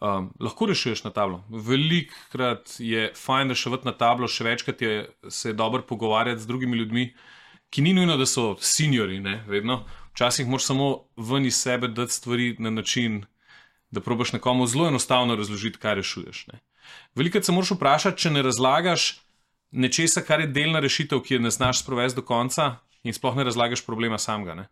[0.00, 1.44] Um, lahko rešuješ na tablo.
[1.48, 4.96] Velikokrat je fajn reševati na tablo, še večkrat je
[5.30, 7.12] se je dobro pogovarjati z drugimi ljudmi
[7.70, 9.82] ki ni nujno, da so seniori, ne, vedno.
[10.14, 13.24] Včasih moraš samo ven iz sebe dati stvari na način,
[13.90, 16.46] da probiš nekomu zelo enostavno razložiti, kaj rešuješ.
[17.14, 19.10] Veliko se moraš vprašati, če ne razlagaš
[19.70, 22.76] nečesa, kar je delna rešitev, ki je ne znaš sprovesti do konca,
[23.06, 24.66] in sploh ne razlagaš problema samega.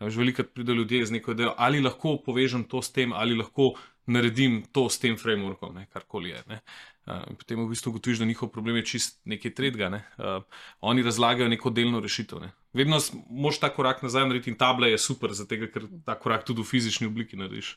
[0.00, 3.74] Veliko pride ljudje z neko idejo, ali lahko povežem to s tem, ali lahko
[4.06, 6.42] naredim to s tem frameworkom, karkoli je.
[6.48, 6.60] Ne.
[7.04, 9.88] Uh, potem v bistvu ugotoviš, da njihov problem je čist nekaj tretjega.
[9.92, 10.00] Ne?
[10.18, 10.42] Uh,
[10.80, 12.40] oni razlagajo neko delno rešitev.
[12.40, 12.52] Ne?
[12.72, 12.98] Vedno
[13.30, 16.68] moš ta korak nazaj narediti in table je super, zato ker ta korak tudi v
[16.68, 17.76] fizični obliki narediš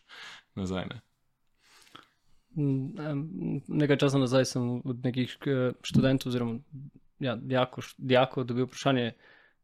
[0.56, 0.88] nazaj.
[0.92, 1.02] Ne?
[2.58, 6.60] Nekaj časa nazaj sem od nekih eh, študentov, oziroma
[7.20, 9.12] ja, dijakov, dijakov dobil vprašanje,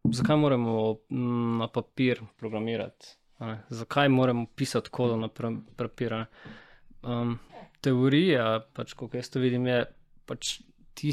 [0.03, 0.75] zakaj moramo
[1.09, 3.15] mm, na papir programirati,
[3.69, 5.29] zakaj moramo pisati kodo na
[5.77, 6.25] papir.
[7.03, 7.39] Um,
[7.83, 9.83] teorija, pač, kako jaz to vidim, je,
[10.29, 10.53] pač
[10.95, 11.11] ti,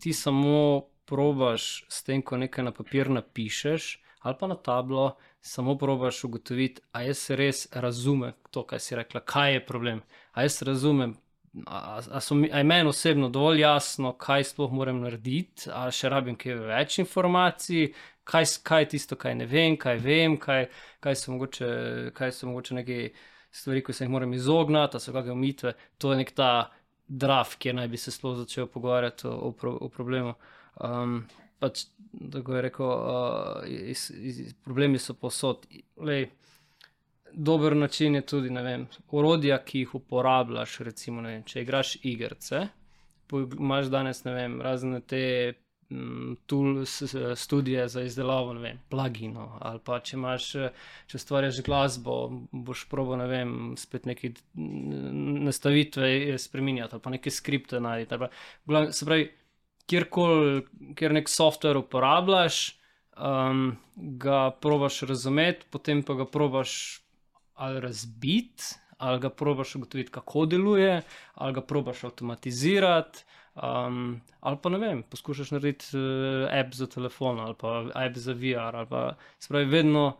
[0.00, 3.90] ti samo probaš s tem, ko nekaj na papir napišeš
[4.24, 9.20] ali pa na tablo, samo probaš ugotoviti, a jaz res razumem to, kaj si rekla,
[9.20, 10.00] kaj je problem.
[10.32, 11.12] A jaz razumem
[11.66, 12.20] a, a,
[12.52, 16.98] a je meni osebno dovolj jasno, kaj sploh moram narediti, ali še rabim kaj več
[17.04, 17.92] informacij,
[18.24, 20.66] kaj, kaj je tisto, kaj ne vem, kaj vem, kaj,
[21.04, 21.68] kaj, so, mogoče,
[22.16, 22.98] kaj so mogoče neke
[23.54, 25.74] stvari, ki se jih moram izogniti, ali so kakšne omitve.
[26.02, 26.50] To je nek ta
[27.06, 30.34] draf, kjer naj bi se sploh začel pogovarjati o, o, o problemu.
[30.80, 31.20] Um,
[31.64, 31.86] pač,
[32.32, 35.66] tako je rekel, uh, iz, iz, problemi so posod.
[35.96, 36.28] Lej,
[37.32, 40.78] dober način je tudi, ne vem, orodja, ki jih uporabljaš.
[40.86, 42.68] Recimo, vem, če igraš igrice,
[43.32, 45.26] imaš danes, ne vem, razne te.
[45.90, 46.84] mm, Tool,
[47.36, 50.70] studije za izdelavo, ne vem, pluginov, ali pa če imaš, eh,
[51.06, 52.14] če stvarjaš glasbo,
[52.52, 58.30] boš probo, ne vem, spet neke nastavitve spremenjati, ali pa neke skripte najdete.
[58.96, 59.28] Se pravi,
[59.90, 60.64] kjerkoli,
[60.96, 62.60] kjer nek software uporabljaš,
[63.16, 67.00] um, ga probaš razumeti, potem pa ga probaš
[67.54, 71.02] ali razbiti, ali ga probaš ugotoviti, kako deluje,
[71.34, 73.24] ali ga probaš avtomatizirati.
[73.54, 78.32] Um, ali pa ne vem, poskušaš narediti uh, app za telefon ali pa app za
[78.32, 78.86] VR.
[78.90, 80.16] Pa, se pravi, vedno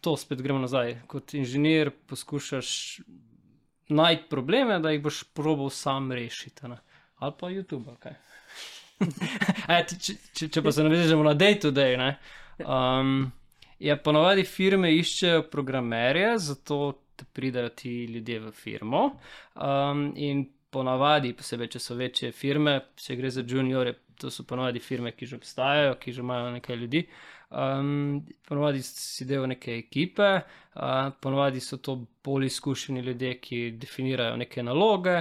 [0.00, 1.02] to spet gremo nazaj.
[1.06, 3.00] Kot inženir poskušaš
[3.88, 6.68] najti probleme, da jih boš probal sam rešiti.
[6.68, 6.78] Ne?
[7.16, 7.96] Ali pa YouTube.
[7.98, 8.14] kaj.
[9.68, 12.14] E, ti- če, če, če pa se navežemo na day to day, ne,
[12.64, 13.32] um,
[13.82, 16.78] je ponavadi firme iščejo programerje, zato
[17.18, 19.04] da pridajo ti ljudje v firmo.
[19.54, 24.82] Um, in ponavadi, posebej če so večje firme, če gre za juniore, to so ponavadi
[24.82, 27.04] firme, ki že obstajajo, ki že imajo nekaj ljudi.
[27.54, 30.30] Um, ponovadi si del neke ekipe,
[30.74, 35.20] uh, ponovadi so to bolj izkušeni ljudje, ki definirajo neke naloge,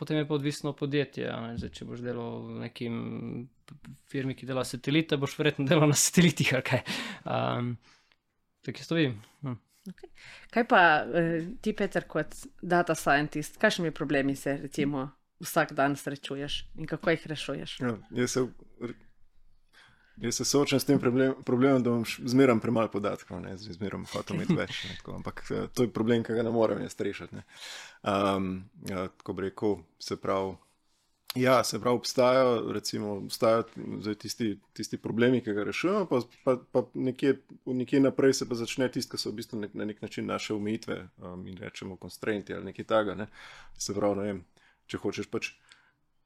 [0.00, 1.34] potem je pa odvisno od podjetja.
[1.36, 1.56] a ne.
[1.60, 2.94] Zdaj, če boš delal v nekim
[4.08, 6.54] firmi, ki dela satelite, boš verjetno delal na satelitih.
[6.64, 6.80] kaj.
[7.28, 7.74] Um,
[8.64, 9.18] tako to vidim.
[9.44, 9.58] Hm.
[10.50, 15.08] Kaj pa eh, ti, Peter, kot data scientist, kakšnimi problemi se recimo
[15.40, 17.78] vsak dan srečuješ in kako jih rešuješ?
[17.80, 18.44] Ja, jaz, se,
[20.20, 24.36] jaz se soočam s tem problem, problemom, da imam zmeraj premalo podatkov, ne, zmeraj hočem
[24.36, 24.82] imeti več.
[24.88, 27.36] Ne, tako, ampak eh, to je problem, ki ga ne morem jaz rešiti.
[27.36, 27.44] ne.
[28.02, 28.50] Um,
[28.88, 30.56] ja, tako bi rekel, se pravi.
[31.38, 36.82] Ja, se pravi, obstajajo, recimo, obstajajo tisti, tisti problemi, ki ga rešujemo, pa, pa, pa
[36.94, 40.26] nekje, nekje naprej se pa začne tisto, ki so v bistvu nek, na nek način
[40.26, 43.14] naše omejitve um, in rečemo constrainti ali nekaj takega.
[43.14, 43.28] Ne.
[43.78, 44.42] Se pravi, ne vem,
[44.90, 45.52] če hočeš pač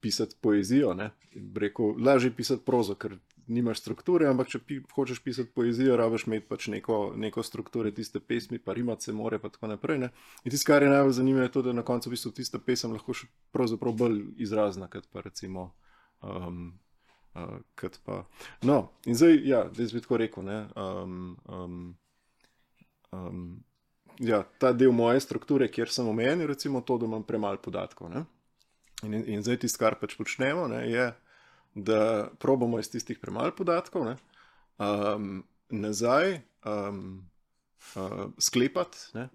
[0.01, 1.11] pisati poezijo, ne,
[1.57, 6.47] rekel, lažje pisati prozo, ker nimaš strukture, ampak če pi, hočeš pisati poezijo, rabiš imeti
[6.49, 9.99] pač neko, neko strukturo, tiste pesmi, pa rimati se more, pa tako naprej.
[10.05, 10.11] Ne.
[10.45, 12.95] In tisto, kar je najbolj zanimivo, je to, da na koncu v bistvu tista pesem
[12.95, 15.73] lahko še pravzaprav bolj izrazna, kot pa recimo.
[16.25, 16.73] Um,
[17.35, 18.23] uh, kot pa.
[18.63, 20.47] No, in zdaj, ja, zdaj bi tako rekel.
[20.49, 21.81] Ne, um, um,
[23.13, 23.43] um,
[24.19, 28.13] ja, ta del moje strukture, kjer sem omenil, recimo to, da imam premalo podatkov.
[28.15, 28.25] Ne.
[29.05, 31.11] In, in zdaj tisto, kar pač počnemo, ne, je,
[31.75, 34.17] da probamo iz tistih premalo podatkov ne,
[34.79, 37.31] um, nazaj um,
[37.97, 39.29] uh, sklepati ne,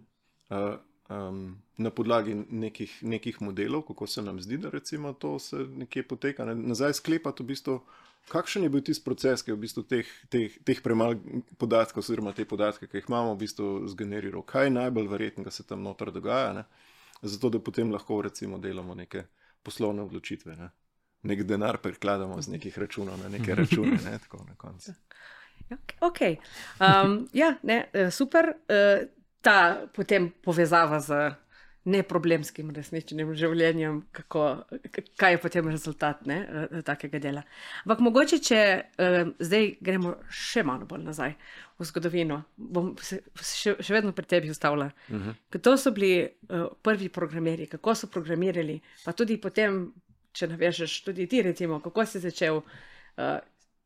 [0.49, 0.75] uh,
[1.09, 6.07] um, na podlagi nekih, nekih modelov, kako se nam zdi, da recimo to se nekje
[6.07, 6.45] poteka.
[6.45, 7.79] Ne, nazaj sklepati v bistvu.
[8.29, 11.15] Kakšen je bil tisti proces, ki je v bistvu teh, teh, teh premalo
[11.57, 14.43] podatkov, oziroma te podatke, ki jih imamo, v bistvu zgeneriral?
[14.45, 16.65] Kaj je najbolj verjetno, da se tam noter dogaja, ne?
[17.21, 19.23] zato da potem lahko recimo delamo neke
[19.63, 20.55] poslovne odločitve.
[20.55, 20.69] Ne?
[21.23, 24.19] Nek denar prikladamo z nekih računov na neke račune, ne?
[24.19, 24.93] tako na koncu.
[25.99, 26.19] Ok.
[26.79, 28.53] Um, ja, ne, eh, super.
[28.67, 29.07] Uh,
[29.41, 31.31] ta potem povezava z
[31.89, 34.43] neproblemskim resničnim življenjem, kako,
[35.19, 37.43] kaj je potem rezultat ne, eh, takega dela.
[37.85, 41.33] Ampak mogoče, če uh, zdaj gremo še malo bolj nazaj
[41.79, 44.89] v zgodovino, bom se še, še vedno pri tebi ustavila.
[45.07, 45.39] Uh -huh.
[45.55, 49.93] Kdo so bili uh, prvi programerji, kako so programirali, pa tudi potem,
[50.31, 52.61] če navežeš, tudi ti, recimo, kako si začel.
[53.19, 53.39] Uh,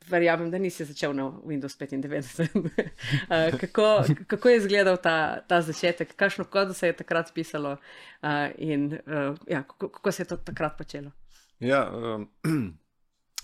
[0.03, 2.47] Verjamem, da nisi začel na Windows 95.
[2.51, 8.29] uh, kako, kako je izgledal ta, ta začetek, kakšno kodo se je takrat pisalo uh,
[8.57, 11.11] in uh, ja, kako, kako se je to takrat počelo?
[11.59, 12.29] Ja, um,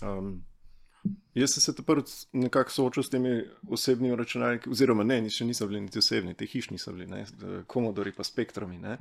[0.02, 0.44] um,
[1.34, 5.80] jaz sem se prvič nekako soočil s temi osebnimi računalniki, oziroma ne, še niso bili
[5.80, 7.24] niti osebni, te hišni so bili, ne,
[7.66, 8.78] komodori pa spektrumi.
[8.78, 8.98] Ne.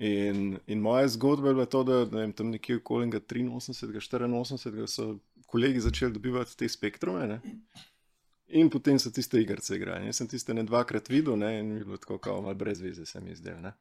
[0.00, 3.50] In, in moja zgodba je bila to, da ne vem, tam nekje okoli 83,
[4.00, 7.26] 84 so kolegi začeli dobivati te spektrume.
[7.26, 7.40] Ne.
[8.48, 10.06] In potem so tiste igrice igrali.
[10.06, 12.80] Jaz sem tiste ne dvakrat videl ne, in mi je bilo tako, kao, malo brez
[12.80, 13.60] veze, se mi zdel.
[13.60, 13.74] Ne.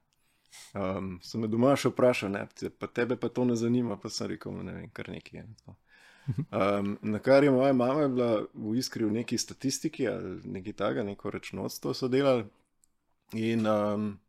[0.73, 2.43] Um, sem me doma še vprašal, ne,
[2.79, 5.47] pa tebe pa to ne zanima, pa sem rekel, "No, ne vem, kar nekaj je.
[5.61, 5.75] tako.
[6.51, 10.73] Um, na kar je moja mama je bila v Iskri v neki statistiki ali nekaj
[10.73, 12.45] takega, neko računovodstvo so delali.
[13.33, 14.19] In, um,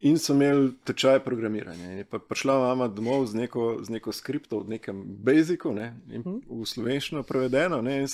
[0.00, 1.92] In so imeli tečaj programiranja.
[1.92, 5.86] In je pa prišla mama domov z neko, z neko skripto v nekem Basicu, ne,
[6.12, 8.10] in v slovenščino prevedeno, ne, in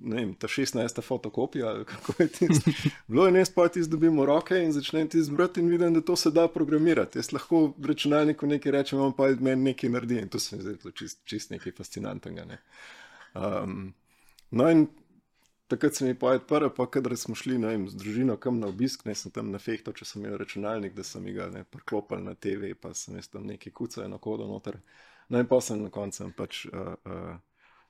[0.00, 1.02] ne vem, ta 16.
[1.04, 2.72] fotokopija, kako je tisto.
[3.12, 6.16] Bilo je nes, pa ti zdobimo roke in začnem ti zbrati in vidim, da to
[6.16, 7.20] se da programirati.
[7.20, 10.64] Jaz lahko v računalniku nekaj rečem, on pa meni nekaj naredi in to se mi
[10.64, 12.48] zdi čist, čist nekaj fascinantnega.
[12.48, 12.62] Ne.
[13.36, 13.92] Um,
[14.50, 14.86] no in
[15.68, 19.04] takrat se mi je odprl, pa kadar smo šli vem, z družino kam na obisk,
[19.04, 22.34] ne sem tam na fehto, če sem imel računalnik, da sem ga ne, priklopil na
[22.34, 24.80] TV, pa sem jaz tam nekaj kuca, eno kodo noter.
[25.28, 27.36] No in pa sem na koncu pač uh, uh,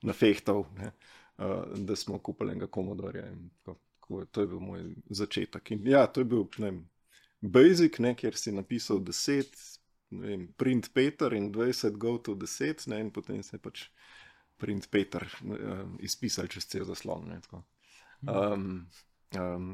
[0.03, 0.93] na fehtal, ne,
[1.39, 3.25] uh, da smo kupili enega komodorja.
[3.65, 5.71] Tako, tako, to je bil moj začetek.
[5.71, 6.73] In ja, to je bil ne
[7.41, 9.47] basic, ne, kjer si napisal 10,
[10.11, 13.89] ne vem, print Peter in 20 go to 10, ne, in potem se pač
[14.63, 17.27] print Peter uh, izpisal čez cel zaslon.
[17.33, 17.65] Ne, tako.
[18.23, 18.87] Um,
[19.35, 19.69] um,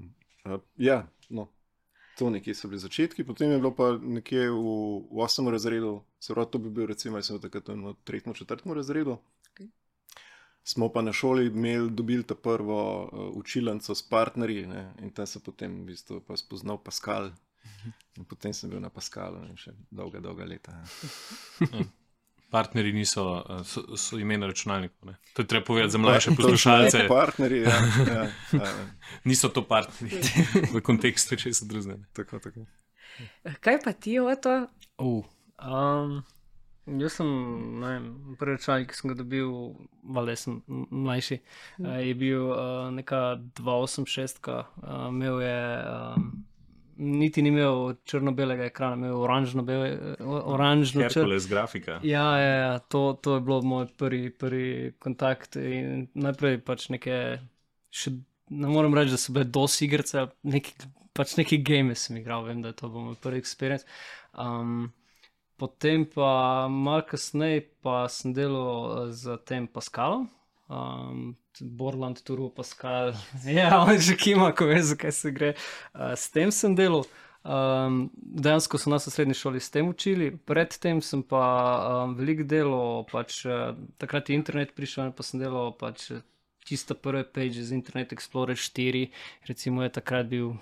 [0.49, 1.51] uh, ja, no,
[2.19, 4.63] to nekje so bili začetki, potem je bilo pa nekje v,
[5.13, 5.51] v 8.
[5.53, 8.33] razredu, se pravi, to bi bil recimo, sem takrat v 3.
[8.41, 8.75] 4.
[8.75, 9.19] razredu.
[10.69, 15.27] Smo pa na šoli imeli, dobili ta prvo uh, učilnico s partnerji ne, in tam
[15.27, 17.31] se potem v bistvu pa spoznal Pascal.
[18.19, 20.75] In potem sem bil na Pascalu in še dolga, dolga leta.
[22.51, 25.11] Partnerji niso uh, so, so imena računalnikov.
[25.11, 25.17] Ne?
[25.37, 27.09] To je treba povedati za mlajše poslušalce.
[27.09, 27.77] Partnerji, ja,
[28.09, 28.73] ja, ja,
[29.29, 30.21] Niso to partnerji
[30.75, 31.99] v kontekstu česa drugega.
[32.13, 32.67] tako, tako.
[33.61, 34.67] Kaj pa ti, Oto?
[34.99, 35.25] Uh,
[35.61, 36.23] um,
[37.01, 37.29] jaz sem,
[37.81, 39.53] ne vem, prvi računalnik, ki sem ga dobil,
[40.03, 41.41] valjda sem mlajši,
[41.85, 45.59] uh, je bil uh, neka 286, uh, imel je.
[45.85, 46.48] Um,
[46.99, 51.23] Niti ni imel črno-belega ekrana, imel oranžno-bele, oranžno črno.
[51.23, 52.01] Herkules grafika.
[52.03, 55.57] Ja, ja, ja to, to je bilo moj prvi, prvi kontakt.
[55.63, 57.39] In najprej pač neke,
[57.95, 58.17] še,
[58.51, 60.75] ne morem reči, da so bile dosti igrice, neki,
[61.15, 63.87] pač neki game sem igral, vem, da je to bil moj prvi experience.
[64.35, 64.89] Um,
[65.59, 70.27] potem pa malo kasneje pa sem delal eh, z tem Pascalom.
[70.69, 73.15] Um, Borland, Turu, Pascal,
[73.47, 75.55] ja, on že kima, ko ve, zakaj se gre.
[75.95, 77.07] Uh, s tem sem delal.
[77.49, 81.45] Um, dejansko so nas v srednji šoli s tem učili, predtem sem pa
[82.05, 86.25] um, veliko delal, pač, uh, takrat je internet prišel, pa sem delal pač, eh,
[86.69, 89.07] čisto prve page z Internet Explorer 4,
[89.49, 90.59] recimo je takrat bil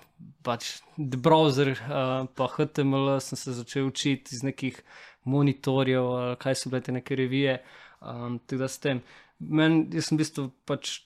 [0.46, 4.78] pač browser, uh, pa HTML sem se začel učiti iz nekih
[5.24, 7.58] monitorjev, uh, kaj so bile te neke revije,
[7.98, 9.02] um, tako da s tem.
[9.38, 11.00] Men, jaz sem v bistvu pač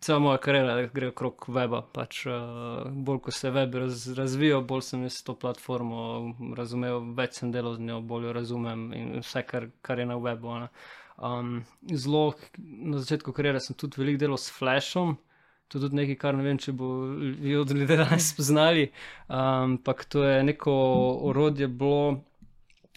[0.00, 1.80] cela moja kariera gre okrog weba.
[1.94, 7.40] Pač, uh, bolj ko se web raz, razvijal, bolj sem jaz to platformo razumel, več
[7.40, 10.58] sem delal z njo, bolj jo razumem in vse, kar, kar je na webu.
[10.64, 10.68] ne.
[11.18, 15.16] Um, zelo na začetku kariere sem tudi veliko delal s Flashom.
[15.68, 16.86] To je tudi nekaj, kar ne vem, če bo
[17.18, 18.88] vi od ljudi danes spoznali.
[19.28, 20.72] Um, Ampak to je neko
[21.28, 22.22] orodje bilo,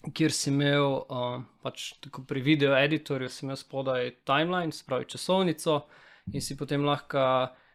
[0.10, 5.06] kjer si imel, um, pač tako pri video editorju, si imel spodaj timeline, se pravi
[5.06, 5.82] časovnico,
[6.34, 7.26] in si potem lahko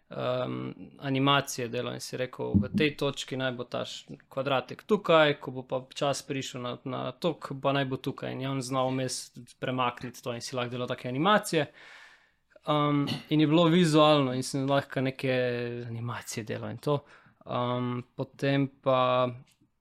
[0.09, 0.75] um,
[1.07, 3.85] animacije delal in si rekel, v tej točki naj bo ta
[4.29, 8.33] kvadratek tukaj, ko bo pa čas prišel na, na tok, pa naj bo tukaj.
[8.33, 9.21] In je on znal vmes
[9.61, 11.71] premakniti to in si lahko delal take animacije.
[12.67, 15.35] Um, in je bilo vizualno, in sem lahko neke
[15.87, 16.99] animacije delal in to.
[17.47, 19.29] Um, potem pa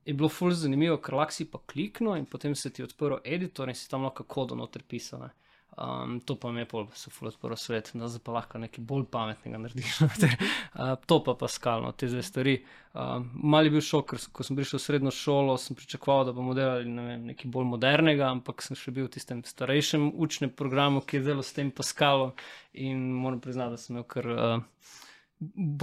[0.05, 3.17] je bilo ful zanimivo, ker lahko si pa kliknil in potem se ti je odprl
[3.23, 5.25] editor in si tam lahko kodo noter pisal.
[5.25, 5.33] ne.
[5.77, 8.83] Um, to pa mi je pol, se ful odprl svet, da zdaj pa lahko nekaj
[8.87, 9.97] bolj pametnega narediš.
[10.05, 12.53] uh, to pa paskalno, te dve stvari.
[12.93, 16.55] Um, mali bil šok, ker ko sem prišel v srednjo šolo, sem pričakoval, da bomo
[16.55, 21.03] delali ne vem, nekaj bolj modernega, ampak sem še bil v tistem starejšem učnem programu,
[21.03, 22.31] ki je delal s tem paskalom
[22.71, 24.31] in moram priznati, da sem imel kar.
[24.31, 24.95] Uh,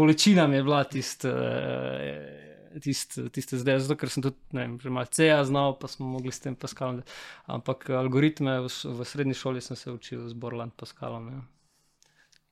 [0.01, 4.77] bolečina mi je bila tiste, uh, tist, tiste zdaj, zato ker sem tudi ne vem,
[4.81, 7.03] že malo CA znal, pa smo mogli s tem Pascalom.
[7.51, 11.29] Ampak algoritme v, v srednji šoli sem se učil z Borland Pascalom.
[11.29, 11.43] Ja.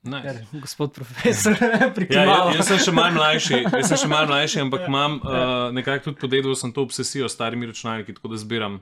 [0.01, 0.25] Nice.
[0.25, 2.55] Ker, gospod profesor, Ja, ja, prikimal.
[2.57, 6.21] jaz sem še malo mlajši, jaz sem še malo mlajši, ampak imam uh, nekako tudi
[6.23, 8.79] podedel sem to obsesijo s starimi računalniki, tako da zbiram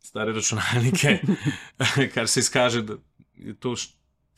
[0.00, 1.18] stare računalnike,
[2.14, 2.96] kar se izkaže, da
[3.36, 3.74] je to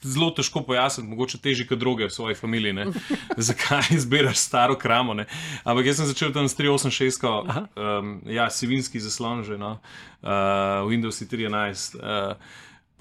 [0.05, 2.73] zelo težko pojasniti, mogoče težje kot druge v svoji familiji.
[2.73, 2.87] Ne?
[3.49, 5.15] Zakaj izbiraš staro kramo?
[5.15, 5.27] Ne?
[5.65, 9.79] Ampak jaz sem začel tam s 386, um, ja, sivinski zaslon že, no?
[10.23, 11.99] uh, Windows 3.11.
[11.99, 12.37] Uh,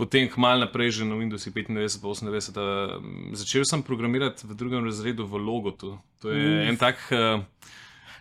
[0.02, 2.98] Potem, kmalu naprej, že na Windowsu 95, pa 98, uh,
[3.38, 6.02] začel sem programirati v drugem razredu v Logotu.
[6.26, 6.74] To je mm.
[6.74, 7.46] en tak, uh,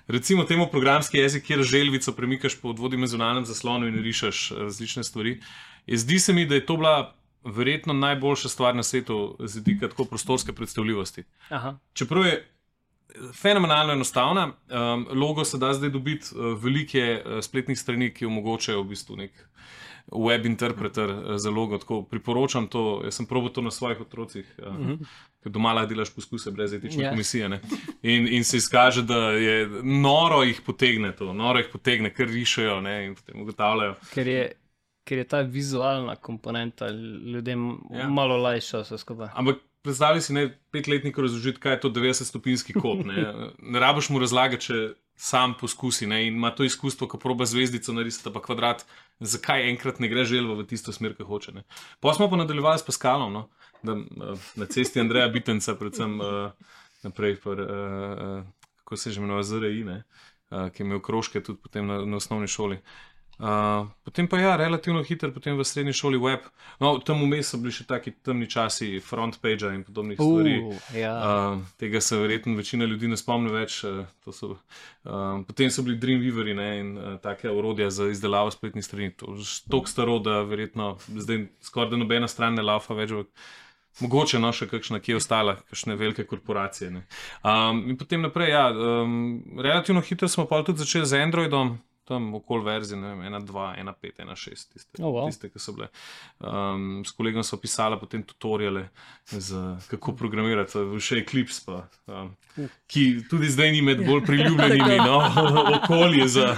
[0.04, 5.40] recimo, temu programski jezik, kjer želvico premikaš po dvodimenzionalnem zaslonu in rišeš eh, različne stvari.
[5.88, 9.88] Je, zdi se mi, da je to bila verjetno najboljša stvar na svetu z vidika
[9.88, 11.24] tako prostorske predstavljivosti.
[11.48, 12.48] Aha, Čeprav je
[13.34, 14.46] fenomenalno enostavna.
[14.46, 19.16] Um, logo se da zdaj dobiti uh, velike uh, spletnih strani, ki omogočajo v bistvu
[19.16, 19.46] nek
[20.10, 21.78] web interpreter uh, za logo.
[21.78, 23.00] Tako priporočam to.
[23.04, 24.54] Jaz sem probil to na svojih otrocih.
[24.58, 25.06] Uh, uh -huh.
[25.42, 27.10] Ker doma lahko delaš poskuse brez etične yeah.
[27.10, 27.60] komisije.
[28.02, 32.80] In, in se izkaže, da je noro jih potegne to, noro jih potegne, ker rišajo
[32.80, 33.94] ne, in potem ugotavljajo.
[34.14, 34.52] Ker je,
[35.10, 36.86] ker je ta vizualna komponenta
[37.34, 38.08] ljudem ja.
[38.08, 39.32] malo lajša vse skupaj.
[39.34, 43.02] Ampak predstavljaj si ne petletnik razložiti, kaj je to 90-stopinski kot.
[43.08, 43.24] Ne,
[43.74, 44.78] ne rabiš mu razlagati, če
[45.18, 48.86] sam poskusi ne, in ima to izkustvo, ko proba zvezdico narisati, pa kvadrat,
[49.18, 51.56] zakaj enkrat ne gre želvo v tisto smer, ki hoče.
[51.58, 51.66] Ne.
[52.00, 53.34] Pa smo pa nadaljevali s Paskalom.
[53.34, 53.48] No
[53.82, 58.42] da, uh, na cesti Andreja Bitenca, predvsem uh, naprej, pr, uh,
[58.84, 62.76] kako se že imenuje, ZRI, uh, ki je imel krožke tudi na, na osnovni šoli.
[62.76, 63.09] Uh,
[64.04, 66.44] potem pa ja, relativno hiter, potem v srednji šoli web.
[66.80, 70.56] No, tam vmes so bili še taki temni časi, front page in podobnih uh, stvari.
[71.00, 71.14] Ja.
[71.16, 73.80] Uh, tega se verjetno večina ljudi ne spomni več.
[73.88, 74.52] Uh, so,
[75.08, 79.10] uh, potem so bili Dreamweaveri in uh, take orodja za izdelavo spletnih strani.
[79.22, 83.16] To je tako staro, da verjetno zdaj skoraj da nobena stran ne laufa več.
[84.00, 87.02] Mogoče no še kakšna, ki je ostala, kakšne velike korporacije.
[87.42, 91.74] Um, in potem naprej, ja, um, relativno hitro smo pa tudi začeli z Androidom,
[92.10, 95.28] tam okoli verzije, ne vem, 1.2, 1.5, 1.6, tiste, oh, wow.
[95.30, 95.86] tiste, ki so bile.
[96.42, 98.88] Um, s kolegom so pisali potem tutoriale,
[99.30, 102.32] za, kako programirati, še Eclipse, pa, um,
[102.90, 105.22] ki tudi zdaj ni med bolj priljubljenimi no,
[105.78, 106.50] okolji za,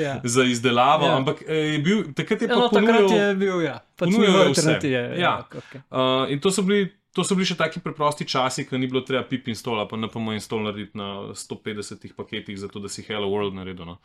[0.00, 0.18] ja.
[0.24, 1.12] za izdelavo.
[1.12, 1.20] Ja.
[1.20, 3.78] Ampak eh, je bil, takrat je pa no, ponujal, takrat je bil, ja.
[4.00, 4.78] Ponujal vse.
[4.88, 5.34] Ja, ja.
[5.52, 5.84] Okay.
[5.90, 6.88] Uh, in to so bili.
[7.14, 10.10] To so bili še taki preprosti časi, ko ni bilo treba pip install, pa na
[10.10, 13.86] PMO install narediti na 150 paketih, zato da si Hello World naredil.
[13.86, 14.00] No.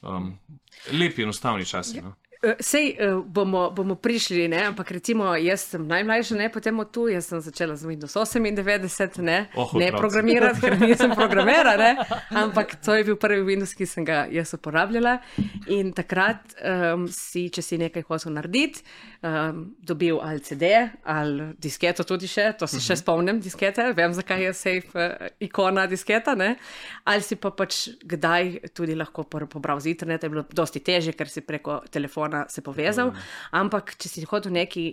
[0.00, 0.30] Um,
[0.92, 2.00] lepi, enostavni časi.
[2.00, 2.14] No.
[2.44, 4.66] Eh, sej uh, bomo, bomo prišli, ne?
[4.68, 9.48] ampak recimo jaz sem najmlajša, ne potem tu, jaz sem začela z Windows 98, ne,
[9.56, 12.04] oh, ne programirati, ker nisem programirala,
[12.36, 15.16] ampak to je bil prvi Windows, ki sem ga jaz uporabljala.
[15.72, 18.84] In takrat um, si, če si nekaj hotel narediti,
[19.24, 20.74] um, dobil ali CD
[21.08, 22.86] ali disketo tudi še, to se uh -huh.
[22.86, 23.00] še mhm.
[23.00, 26.56] spomnim, diskete, vem zakaj je safe uh, ikona disketa, ne?
[27.04, 31.28] ali si pa pač kdaj tudi lahko pobral z interneta, je bilo dosti teže, ker
[31.28, 33.16] si preko telefona telefona se povezal, mm.
[33.52, 34.92] ampak če si hotel nekaj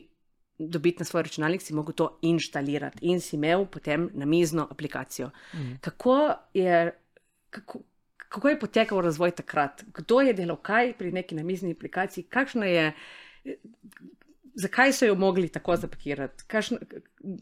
[0.59, 5.31] dobiti na svoj računalnik, si lahko to inštalirati in si imel potem na mizno aplikacijo.
[5.53, 5.79] Mm.
[5.81, 6.91] Kako, je,
[7.49, 7.81] kako,
[8.17, 9.83] kako je potekal razvoj takrat?
[9.93, 12.27] Kdo je delal kaj pri neki na mizni aplikaciji?
[12.65, 12.93] Je,
[14.53, 16.43] zakaj so jo mogli tako zapakirati?
[16.47, 16.77] Kakšna,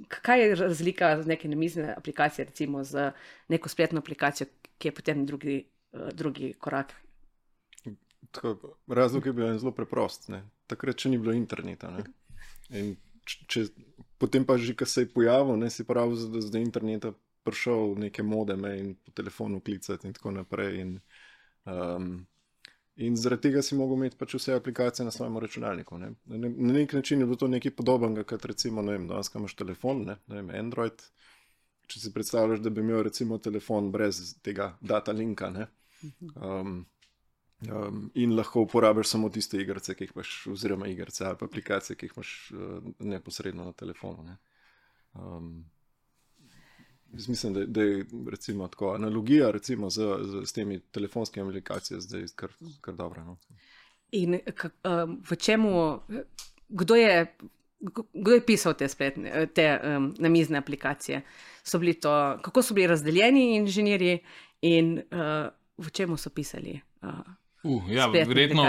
[0.08, 3.12] kaj je razlika z neke namizne aplikacije, recimo z
[3.50, 4.48] neko spletno aplikacijo,
[4.78, 5.66] ki je potem drugi,
[6.14, 6.96] drugi korak
[8.32, 10.30] tako, razlog je bil zelo preprost.
[10.30, 10.44] Ne.
[10.68, 11.92] Takrat še ni bilo interneta.
[12.70, 13.66] Če, če,
[14.22, 17.14] potem pa že, ko se je pojavil, ne si pravi, da je zdaj interneta
[17.44, 20.82] prišel neke modeme in po telefonu klicati in tako naprej.
[20.82, 21.00] In,
[21.66, 22.12] um,
[22.96, 25.98] in zaradi tega si mogel imeti pač vse aplikacije na svojem računalniku.
[25.98, 26.12] Ne.
[26.26, 29.56] Na, na nek način je bilo to nekaj podobnega, kot recimo, ne vem, danes imaš
[29.56, 31.06] telefon, ne, ne vem, Android.
[31.90, 35.50] Če si predstavljaš, da bi imel recimo telefon brez tega data linka.
[36.36, 36.84] Um,
[37.68, 42.06] Um, in lahko uporabiš samo tiste igrice, ki jih imaš, oziroma igrice ali aplikacije, ki
[42.06, 44.24] jih imaš uh, neposredno na telefonu.
[44.24, 44.38] Ne.
[45.14, 45.66] Um,
[47.12, 52.24] mislim, da, da je recimo, tako, analogija recimo, z, z, z temi telefonskimi aplikacijami zdaj
[52.36, 53.24] kar, kar dobra.
[53.24, 53.38] No.
[54.12, 56.00] In um, v čemu,
[56.70, 57.36] kdo je,
[58.14, 61.22] kdo je pisal te, spletne, te um, namizne aplikacije?
[61.64, 64.20] So to, kako so bili razdeljeni inženirji
[64.62, 66.80] in uh, v čemu so pisali?
[67.02, 67.10] Uh,
[67.64, 68.64] Uh, ja, verjetno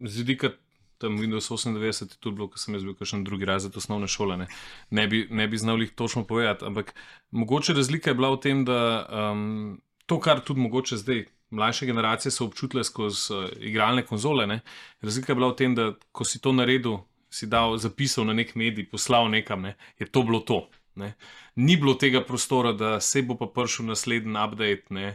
[0.00, 0.50] z vidika
[0.98, 4.08] tam Windows 98 je tudi bilo, ko sem jaz bil še na drugi razred osnovne
[4.10, 4.38] šole.
[4.40, 4.48] Ne,
[4.90, 6.94] ne bi, bi znal jih točno povedati, ampak
[7.30, 11.26] mogoče razlika je bila v tem, da um, to, kar tudi mogoče zdaj.
[11.54, 14.46] Mlajše generacije so občutile skozi uh, igralne konzole.
[14.50, 14.56] Ne?
[15.04, 18.56] Razlika je bila v tem, da ko si to naredil, si dal zapisal na nek
[18.58, 19.76] medij, poslal nekam, ne?
[20.00, 20.64] je to bilo to.
[20.98, 21.12] Ne?
[21.54, 24.90] Ni bilo tega prostora, da se bo pa prišel naslednji update.
[24.90, 25.14] Ne?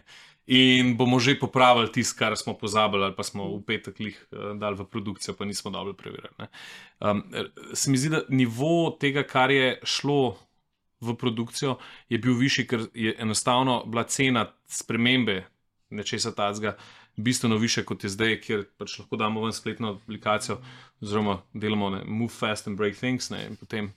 [0.50, 4.58] In bomo že popravili tisto, kar smo pozabili, ali pa smo v petek jih uh,
[4.58, 6.50] dali v produkcijo, pa nismo dobro preverili.
[7.00, 7.22] Um,
[7.74, 10.38] se mi zdi, da nivo tega, kar je šlo
[11.02, 11.78] v produkcijo,
[12.10, 15.44] je bil višji, ker je enostavno bila cena spremembe
[15.90, 16.78] nečesa tacga.
[17.16, 20.58] Bistveno više kot je zdaj, kjer pač lahko damo ven spletno aplikacijo,
[21.02, 23.30] oziroma delamo ne, Move Fast and Break Things.
[23.30, 23.92] Ne, in potem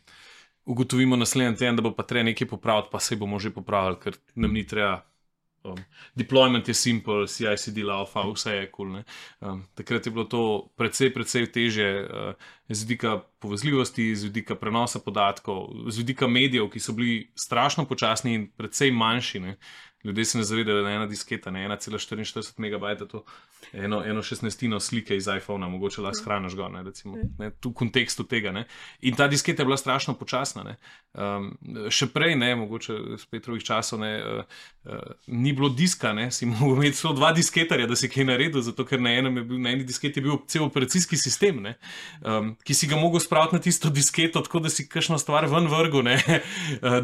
[0.64, 4.18] ugotovimo naslednji teden, da bo pa treba nekaj popraviti, pa se bomo že popravili, ker
[4.34, 5.00] nam ni treba
[5.64, 5.78] Um,
[6.18, 8.90] deployment je simpel, CICD, alfa, vse je kul.
[8.90, 9.04] Cool,
[9.40, 10.42] um, takrat je bilo to
[10.76, 12.34] precej, precej teže uh,
[12.68, 18.34] z vidika povezljivosti, z vidika prenosa podatkov, z vidika medijev, ki so bili strašno počasni
[18.34, 19.40] in precej manjši.
[19.40, 19.56] Ne?
[20.05, 23.24] Ljudje se ne zavedajo, da je ena disketa, ne 1,44 MB, to
[23.72, 27.70] je eno, eno šestnestino slike iz iPhona, mogoče lahko shraniš gor, ne, recimo, ne, tu
[27.70, 28.53] v kontekstu tega.
[28.53, 28.64] Ne.
[29.00, 30.74] In ta disketa je bila strašno počasna.
[31.12, 31.53] Um,
[31.90, 36.46] še prej, ne, mogoče iz Petrovih časov, ne, uh, uh, ni bilo diska, ne, si
[36.50, 39.86] mogel imeti samo dva disketarja, da si kaj naredil, zato ker na, bil, na eni
[39.86, 41.76] disketi je bil cel operacijski sistem, ne,
[42.26, 45.70] um, ki si ga mogel spraviti na tisto disketo, tako da si kakšno stvar ven
[45.70, 46.18] vrgu, ne,
[46.82, 46.98] uh,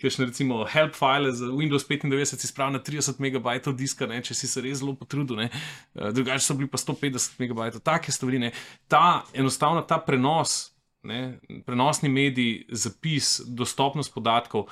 [0.00, 2.03] kakšne recimo help file za Windows 5.
[2.04, 5.50] 95 si spravil na 30 MB diska, ne, če si se res zelo potrudil, ne,
[5.50, 8.38] uh, drugače so bili pa 150 MB, take stvari.
[8.38, 8.52] Ne.
[8.88, 10.74] Ta enostavno ta prenos,
[11.04, 14.68] ne, prenosni mediji, zapis, dostopnost podatkov.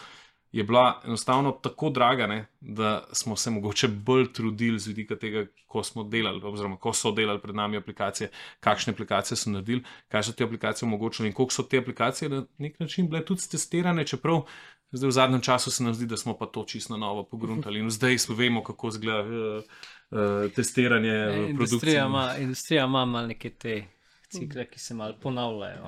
[0.52, 5.46] Je bila enostavno tako draga, ne, da smo se mogoče bolj trudili z vidika tega,
[5.66, 8.28] ko smo delali, oziroma ko so delali pred nami aplikacije,
[8.60, 9.80] kakšne aplikacije so naredili,
[10.12, 13.48] kaj so te aplikacije omogočile in koliko so te aplikacije na nek način bile tudi
[13.50, 14.42] testirane, čeprav
[14.92, 17.90] Zdaj, v zadnjem času se nam zdi, da smo pa to čisto novo pogruntali in
[17.90, 19.64] zdaj smo vemo, kako izgleda uh,
[20.10, 21.10] uh, testiranje.
[21.10, 23.84] E, industrija, ima, industrija ima malo neke te
[24.28, 25.86] cikle, ki se malo ponavljajo.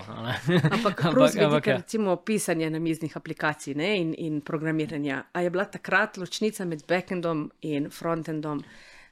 [0.70, 1.76] ampak, ampak, ampak ja.
[1.76, 5.22] recimo pisanje namiznih aplikacij ne, in, in programiranje.
[5.32, 8.64] A je bila takrat ločnica med backendom in frontendom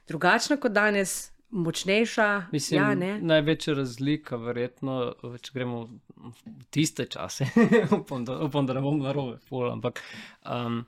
[0.07, 1.33] drugačna kot danes?
[1.53, 2.45] močnejša.
[2.51, 5.83] Mislim, ja, največja razlika, verjetno, če gremo
[6.69, 7.47] tiste čase,
[7.99, 10.03] upam, da, upam, da ne bom narobe, pol, ampak.
[10.45, 10.83] Um,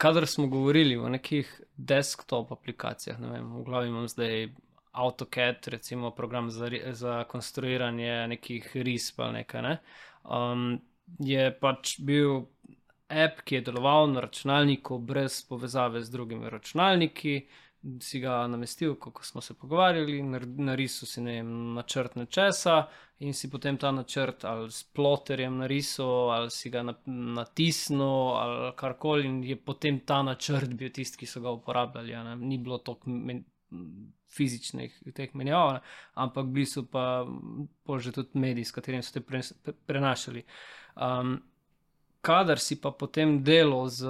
[0.00, 4.46] Kadar smo govorili o nekih desktop aplikacijah, ne vem, v glavi imam zdaj
[4.92, 9.74] AutoCAD, recimo program za, za konstruiranje nekih risb ali nekaj, ne?
[10.24, 10.80] um,
[11.18, 12.46] je pač bil
[13.08, 17.40] app, ki je deloval na računalniku brez povezave z drugimi računalniki,
[18.00, 20.22] si ga namestil, kako smo se pogovarjali,
[20.56, 22.86] narisal si ne vem, načrt nečesa
[23.18, 29.26] in si potem ta načrt ali s ploterjem narisal, ali si ga natisnil, ali karkoli,
[29.28, 32.16] in je potem ta načrt bil tisti, ki so ga uporabljali.
[32.40, 33.10] Ni bilo toliko
[34.30, 35.80] fizičnih teh menjav,
[36.14, 37.24] ampak bili so pa
[37.98, 40.44] že tudi mediji, s katerimi so te prenašali.
[40.96, 41.40] Um,
[42.20, 44.06] kadar si pa potem delal z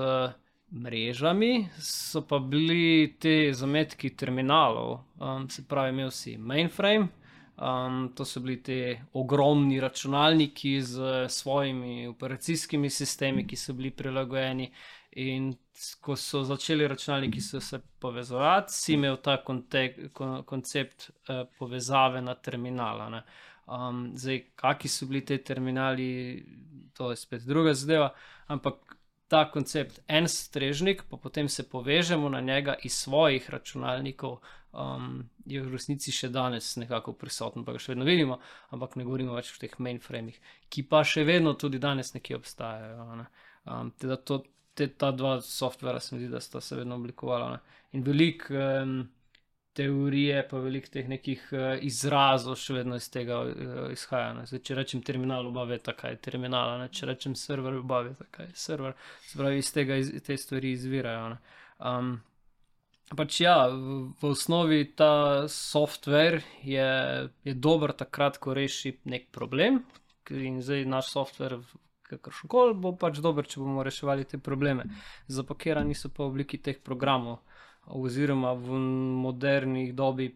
[0.71, 7.09] mrežami, so pa bili ti zametki terminalov, um, se pravi, imel si mainframe.
[7.61, 14.71] Um, to so bili ti ogromni računalniki z svojimi operacijskimi sistemi, ki so bili prilagojeni.
[15.13, 15.53] In
[16.01, 22.35] ko so začeli računalniki se povezovati, si imel ta kontek, kon, koncept uh, povezave na
[22.35, 23.23] terminala.
[23.67, 26.09] Um, zdaj, kakšni so bili ti terminali,
[26.95, 28.15] to je spet druga zadeva.
[28.47, 29.00] Ampak
[29.31, 34.41] ta koncept en strežnik, pa potem se povežemo na njega iz svojih računalnikov,
[34.73, 38.41] um, je v resnici še danes nekako prisoten, pa ga še vedno vidimo,
[38.75, 43.07] ampak ne govorimo več o teh mainframih, ki pa še vedno tudi danes nekje obstajajo.
[43.21, 43.29] Ne?
[43.71, 44.43] Um, teda to,
[44.75, 47.55] te, ta dva softvera se mi zdi, da sta se vedno oblikovala.
[47.55, 47.81] Ne?
[47.95, 48.59] In veliko.
[48.83, 49.01] Um,
[49.81, 54.45] teorije, pa veliko teh nekih uh, izrazov še vedno iz tega uh, izhaja.
[54.51, 56.89] Zdaj, če rečem terminal, obave je tako, terminal, ne?
[56.93, 58.97] če rečem server, obave je tako, server.
[59.31, 61.37] Spravi iz tega iz, te stvari izvirajo.
[61.91, 62.19] Um,
[63.17, 66.91] pač ja, v, v osnovi ta software je,
[67.49, 69.83] je dober takrat, ko reši nek problem.
[70.31, 71.59] In zdaj naš software,
[72.11, 74.87] kakršen koli, bo pač dober, če bomo reševali te probleme.
[75.31, 77.41] Zapakirani so pa v obliki teh programov
[77.87, 78.79] oziroma v
[79.23, 80.31] modernih dobi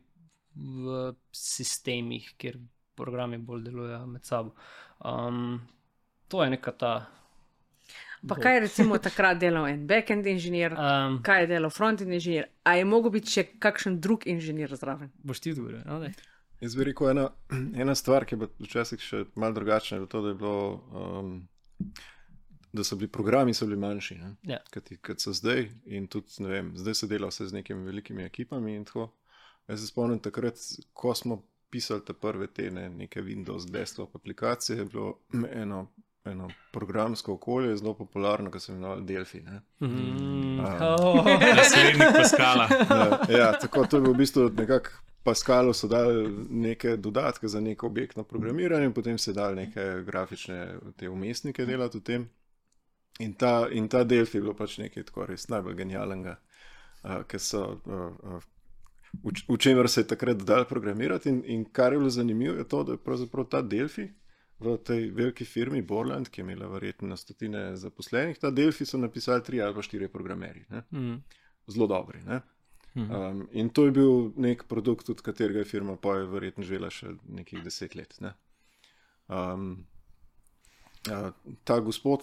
[0.54, 2.58] v sistemih, kjer
[2.94, 4.54] programi bolj delujejo med sabo.
[5.04, 5.60] Um,
[6.28, 6.94] to je neka ta.
[8.28, 12.46] Pa kaj je recimo takrat delal en backend inženir, um, kaj je delal frontend inženir,
[12.64, 15.10] a je mogoče biti še kakšen drug inženir zraven?
[15.22, 15.82] Boš ti odgovoril?
[15.84, 16.00] No,
[16.64, 17.28] Jaz bi rekel, ena,
[17.82, 20.62] ena stvar, ki je včasih še malo drugačna, je to, da je bilo.
[20.94, 21.34] Um,
[22.74, 24.58] da so bili programi so bili manjši, ja.
[25.06, 25.68] kot so zdaj.
[26.08, 28.84] Tudi, vem, zdaj se dela vse z nekimi velikimi ekipami.
[29.68, 30.58] Jaz se spomnim takrat,
[30.92, 35.18] ko smo pisali te prve te ne, neke Windows desktop aplikacije, je bilo
[35.52, 35.86] eno.
[36.26, 39.40] Eno programsko okolje, zelo popularno, ki se imenuje Delphi.
[39.80, 40.56] Mm,
[41.56, 42.14] Naslednji oh.
[42.16, 42.68] Paskala.
[42.90, 44.90] ja, ja, tako to je v bistvu nekako.
[45.24, 50.78] Paskalu so dali neke dodatke za neko objektno programiranje, potem so dali neke grafične
[51.10, 52.26] umestnike delati v tem.
[53.22, 56.38] In ta, in ta Delphi je bil pač nekaj tako res najbolj genialnega,
[57.04, 57.80] uh, ker so.
[57.86, 58.50] Uh, uh,
[59.22, 62.64] V, v čemer se je takrat dal programirati, in, in kar je bilo zanimivo, je
[62.66, 64.08] to, da je pravzaprav ta Delphi
[64.58, 68.98] v tej veliki firmi Borland, ki je imela verjetno na stotine zaposlenih, ta Delphi so
[68.98, 71.16] napisali tri ali štiri programerje, mm.
[71.68, 72.22] zelo dobri.
[72.94, 73.10] Mm.
[73.10, 76.90] Um, in to je bil nek produkt, od katerega je firma pa je verjetno živela
[76.90, 78.14] še nekih deset let.
[78.20, 78.34] Ne?
[79.28, 79.86] Um,
[81.64, 82.20] ta gospod,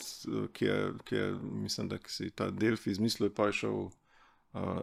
[0.54, 3.92] ki je, ki je, mislim, da si ta Delfi izmislil, pa je šel uh,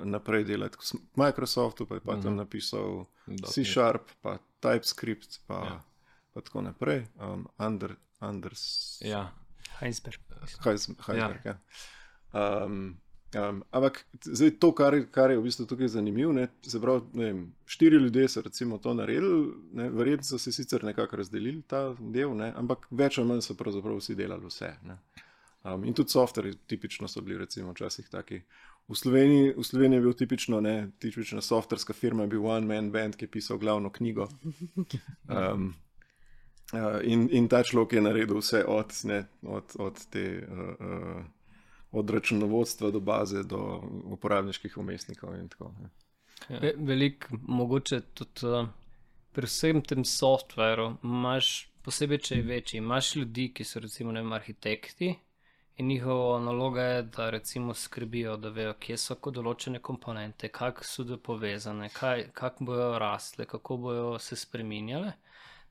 [0.05, 2.37] naprej delati v Microsoftu, pa je pa tam Mhm.
[2.37, 3.67] napisal Dot C net.
[3.67, 5.65] Sharp, pa TypeScript, pa, Ja.
[5.67, 5.83] ja.
[6.35, 7.07] pa tako naprej.
[7.21, 9.33] Um, under, Anders, Ja.
[9.81, 10.19] Heinsberg.
[10.65, 11.45] Heis- Heisberg.
[11.45, 11.59] Ja.
[12.33, 12.65] Ja.
[12.65, 13.01] Um,
[13.35, 17.97] um, ampak zdaj to, kar, kar je v bistvu tukaj zanimivo, se pravi, vem, štiri
[17.97, 22.53] ljudje so recimo to naredili, ne, verjetno so se sicer nekako razdelili ta del, ne,
[22.57, 24.72] ampak več ali manj so pravzaprav vsi delali vse.
[24.89, 24.99] Ne.
[25.64, 28.41] Um, in tudi software, tipično so bili recimo včasih taki.
[28.89, 32.93] V Sloveniji, v Sloveniji je bil tipično, ne, tipična softverska firma, je bil One Man
[32.93, 34.29] Band, ki je pisal glavno knjigo.
[35.29, 35.74] Um,
[36.72, 40.47] uh, in, in ta človek je naredil vse od, ne, od, od te.
[40.49, 41.26] Uh, uh,
[41.93, 46.61] Od računovodstva do baze, do uporabniških umestnikov in tako naprej.
[46.61, 48.68] Ve, Veliko, mogoče tudi uh,
[49.32, 54.32] pri vsem tem softveru, imaš, posebej če je večji, imaš ljudi, ki so recimo vem,
[54.32, 55.14] arhitekti
[55.78, 61.18] in njihova naloga je, da recimo skrbijo, da vejo, kje so določene komponente, kako so
[61.22, 65.12] povezane, kaj, kako bojo rasle, kako bojo se spreminjale.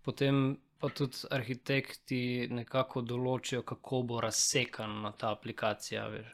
[0.02, 6.08] Potem pa tudi arhitekti nekako določijo, kako bo razsekana ta aplikacija.
[6.08, 6.28] Veš.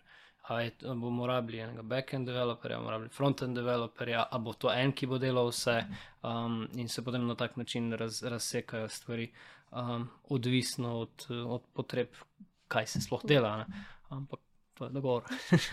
[0.44, 4.72] A, je, a bomo rabili enega backend developerja, bomo rabili frontend developerja, a bo to
[4.74, 5.78] en, ki bo delal vse,
[6.24, 9.30] um, in se potem na tak način raz, razsekajo stvari,
[9.72, 12.20] um, odvisno od, od potreb,
[12.68, 13.58] kaj se sploh dela.
[13.58, 13.86] Ne?
[14.10, 14.40] Ampak
[14.80, 15.24] dogovor.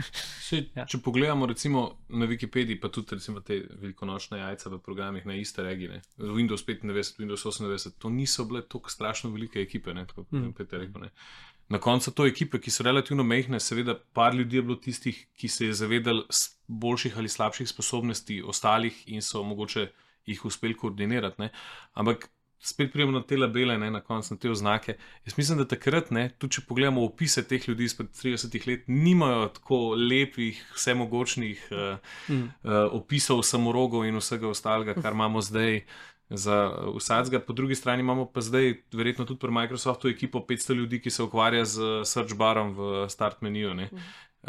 [0.49, 0.87] Sej, ja.
[0.87, 5.63] Če pogledamo recimo na Wikipediji, pa tudi recimo te velikonočne jajca v programih na iste
[5.63, 10.53] regije, Windows 95, Windows 98, to niso bile tako strašno velike ekipe, ne, tako, Mm.
[10.53, 11.11] Peter rekel, ne.
[11.69, 15.49] Na koncu to ekipe, ki so relativno mehne, seveda par ljudi je bilo tistih, ki
[15.49, 16.25] se je zavedali
[16.67, 19.87] boljših ali slabših sposobnosti ostalih in so mogoče
[20.27, 21.43] jih uspeli koordinirati.
[21.43, 21.51] Ne.
[21.95, 22.29] Ampak
[22.61, 24.95] spet pridemo na te labele, ne, na koncu na te oznake.
[25.25, 29.49] Jaz mislim, da takrat, ne, tudi če pogledamo opise teh ljudi izpred 30 let, nimajo
[29.57, 31.99] tako lepih, vsemogočnih uh,
[32.29, 32.43] Mm.
[32.63, 35.85] uh, opisov samorogov in vsega ostalega, kar imamo zdaj.
[36.31, 40.75] Za uh, vsakega, po drugi strani imamo pa zdaj, verjetno tudi pri Microsoftu, ekipo 500
[40.75, 43.89] ljudi, ki se ukvarja z search barom v start meniju, ne,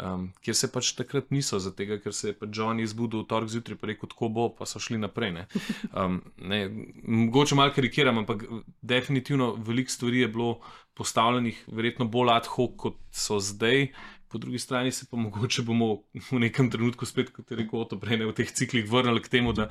[0.00, 3.52] um, kjer se pač takrat niso, zato ker se je pač John izbudil v torek
[3.52, 5.34] zjutraj in rekel, tako bo, pa so šli naprej.
[5.38, 5.46] Ne.
[5.92, 6.64] Um, ne,
[7.04, 8.44] mogoče malo karikiram, ampak
[8.80, 10.52] definitivno veliko stvari je bilo
[10.96, 13.90] postavljenih, verjetno bolj ad hoc, kot so zdaj.
[14.32, 17.98] Po drugi strani se pa mogoče bomo v nekem trenutku spet, kot je rekel Oto,
[18.00, 19.68] prej ne v teh ciklih vrnili k temu, da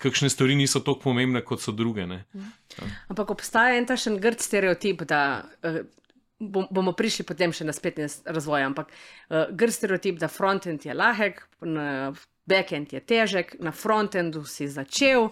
[0.00, 2.06] kakšne stvari niso tako pomembne, kot so druge.
[2.06, 2.22] Ne.
[3.10, 5.82] Ampak obstaja en takšen grd stereotip, da uh,
[6.40, 10.96] bom, bomo prišli potem še na spletni razvoj, ampak uh, grd stereotip, da frontend je
[10.96, 11.44] lahek,
[12.50, 15.28] backend je težek, na frontendu si začel,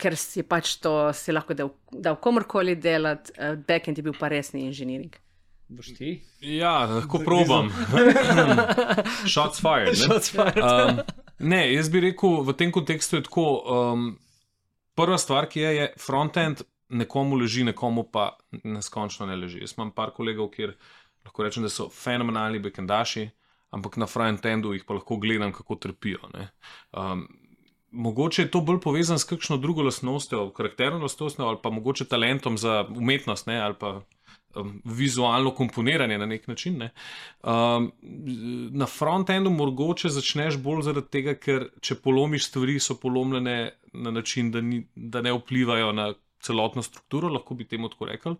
[0.00, 4.32] ker si pač to si lahko dal, dal komorkoli delati, uh, backend je bil pa
[4.32, 5.14] resni inženiring.
[5.70, 6.16] Boš ti?
[6.42, 7.70] Ja, lahko probam.
[9.32, 9.94] Shots fired.
[9.94, 10.00] Ne?
[10.02, 10.58] Shots fired.
[10.58, 10.98] Um,
[11.38, 13.46] ne, jaz bi rekel, v tem kontekstu je tako.
[13.62, 14.08] Um,
[14.98, 18.30] prva stvar, ki je, je frontend, nekomu leži, nekomu pa
[18.64, 19.60] neskončno ne leži.
[19.60, 20.74] Jaz imam par kolegov, kjer
[21.24, 23.28] lahko rečem, da so fenomenalni bekendaši,
[23.70, 26.30] ampak na frontendu jih pa lahko gledam, kako trpijo.
[26.34, 26.50] ne.
[26.92, 27.28] Um,
[27.90, 32.58] Mogoče je to bolj povezano s kakšno drugo lastnostjo, karakterno lastnostjo ali pa mogoče talentom
[32.58, 34.02] za umetnost ne, ali pa
[34.54, 36.78] um, vizualno komponiranje na nek način.
[36.78, 36.90] Ne.
[37.42, 37.92] Um,
[38.70, 44.50] na frontendu mogoče začneš bolj zaradi tega, ker če polomiš stvari, so polomljene na način,
[44.50, 46.12] da, ni, da ne vplivajo na
[46.42, 48.36] celotno strukturo, lahko bi temu tako rekel.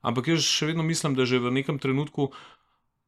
[0.00, 2.30] Ampak jaz še vedno mislim, da že v nekem trenutku,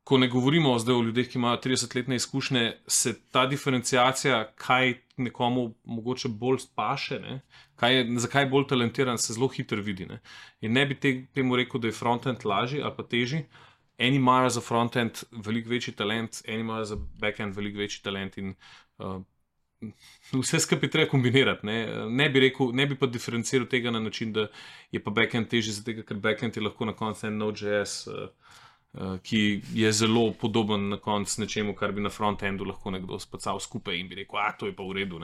[0.05, 5.75] ko ne govorimo zdaj o ljudeh, ki imajo 30-letne izkušnje, se ta diferencijacija, kaj nekomu
[5.85, 7.41] mogoče bolj paše, ne,
[7.79, 10.07] kaj je, zakaj je bolj talentiran, se zelo hitro vidi.
[10.11, 10.19] Ne.
[10.61, 13.45] In ne bi te, temu rekel, da je frontend lažji ali pa težji.
[13.99, 18.39] Eni imajo za frontend veliko večji talent, eni imajo za backend veliko večji talent.
[18.39, 18.55] In,
[18.99, 19.21] uh,
[20.33, 21.67] vse skupaj treba kombinirati.
[21.67, 21.79] Ne.
[22.11, 24.49] Ne, bi rekel, ne bi pa diferenciral tega na način, da
[24.93, 28.07] je pa backend težji, zato ker backend je lahko na koncu en Node.js.
[28.07, 28.29] Uh,
[28.93, 33.57] Uh, ki je zelo podoben na koncu nečemu, kar bi na frontendu lahko nekdo spacal
[33.61, 35.21] skupaj in bi rekel, da to je pa v redu.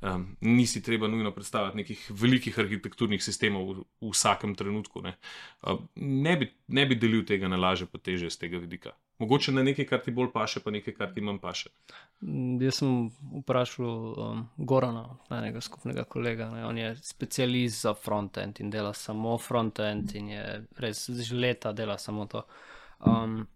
[0.00, 5.04] Um, nisi treba nujno predstavljati nekih velikih arhitekturnih sistemov v, v vsakem trenutku.
[5.06, 5.14] Ne,
[5.62, 8.96] uh, ne, bi, ne bi delil tega na laže, pa teže z tega vidika.
[9.22, 11.70] Mogoče na nekaj, kar ti bolj paše, pa nekaj, kar ti manj paše.
[12.26, 12.94] Mm, Jaz sem
[13.38, 16.48] vprašal um, Gorana, enega skupnega kolega.
[16.50, 16.64] Ne?
[16.66, 20.46] On je specialist za frontend in dela samo frontend in je
[20.82, 22.42] res že leta dela samo to.
[23.06, 23.46] Um,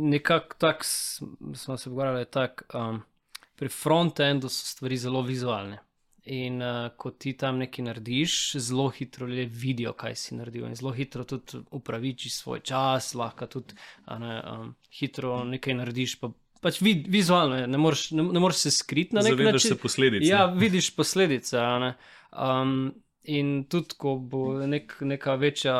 [0.00, 0.84] Nekako tako
[1.54, 3.02] smo se pogovarjali, tak, um,
[3.56, 5.78] pri frontendu so stvari zelo vizualne.
[6.30, 10.76] In uh, ko ti tam nekaj narediš, zelo hitro ljudje vidijo, kaj si naredil, in
[10.78, 13.74] zelo hitro tudi upravičiš svoj čas, lahko tudi
[14.06, 16.30] ne, um, hitro nekaj narediš, pa
[16.62, 19.74] pač vid, vizualno je, ne moreš, ne, ne moreš se skriti na nek Zavedaš način.
[19.74, 20.28] se posledic.
[20.28, 21.58] Ja, vidiš posledice.
[22.30, 22.92] Um,
[23.24, 25.76] in tudi, ko bo nek, neka večja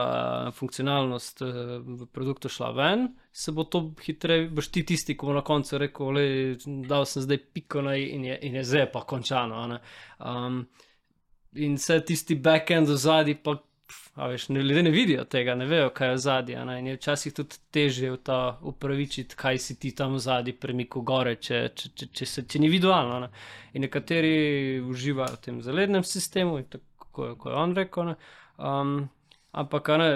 [0.56, 5.34] funkcionalnost eh, v produktu šla ven, se bo to hitreje, boš ti tisti, ki bo
[5.36, 6.26] na koncu rekel: le,
[6.88, 9.62] dal sem zdaj piko na in je, in je zdaj pa končano.
[10.18, 10.64] Um,
[11.54, 13.56] in vse tisti backend v zadnji, pa
[14.16, 16.56] veš, ne, ljudje ne vidijo tega, ne vejo, kaj je v zadnji.
[16.78, 21.02] In je včasih tudi težje v ta upravičiti, kaj si ti tam v zadnji premiku
[21.02, 23.20] gore, če, če, če, če, se, če ni vizualno.
[23.20, 23.30] Ne.
[23.74, 28.12] In nekateri uživajo v tem zalednem sistemu, tako kot je on rekel.
[28.12, 28.18] Ne.
[28.58, 29.08] Um,
[29.52, 30.10] ampak ne.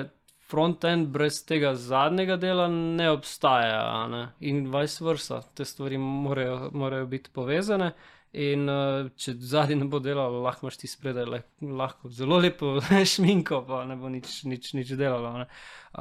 [0.49, 4.27] Frontend brez tega zadnjega dela ne obstaja, ne?
[4.41, 5.41] in vice versa.
[5.55, 7.93] Te stvari morajo, morajo biti povezane.
[8.35, 11.39] In uh, če zadnji ne bo delal, lahko imaš ti spredaj le,
[11.71, 12.73] lahko zelo lepo
[13.13, 15.31] šminko, pa ne bo nič, nič, nič delalo.
[15.39, 15.47] ne.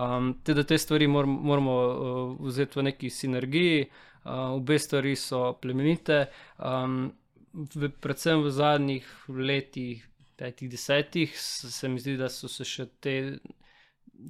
[0.02, 5.52] Um, te, te stvari mor, moramo uh, vzeti v neki sinergiji, uh, obe stvari so
[5.62, 6.24] plemenite.
[6.58, 7.12] Um,
[7.54, 10.02] v, predvsem v zadnjih letih,
[10.36, 13.16] petih, desetih, se mi zdi, da so se še te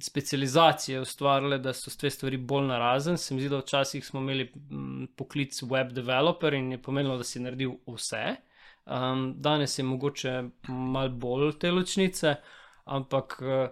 [0.00, 3.18] specializacije ustvarile, da so te stvari bolj narazen.
[3.18, 7.24] Se mi zdi, da včasih smo imeli mm, poklic web developer in je pomenilo, da
[7.24, 8.36] si naredil vse.
[8.86, 12.34] Um, danes je mogoče malo bolj te ločnice,
[12.84, 13.68] ampak uh,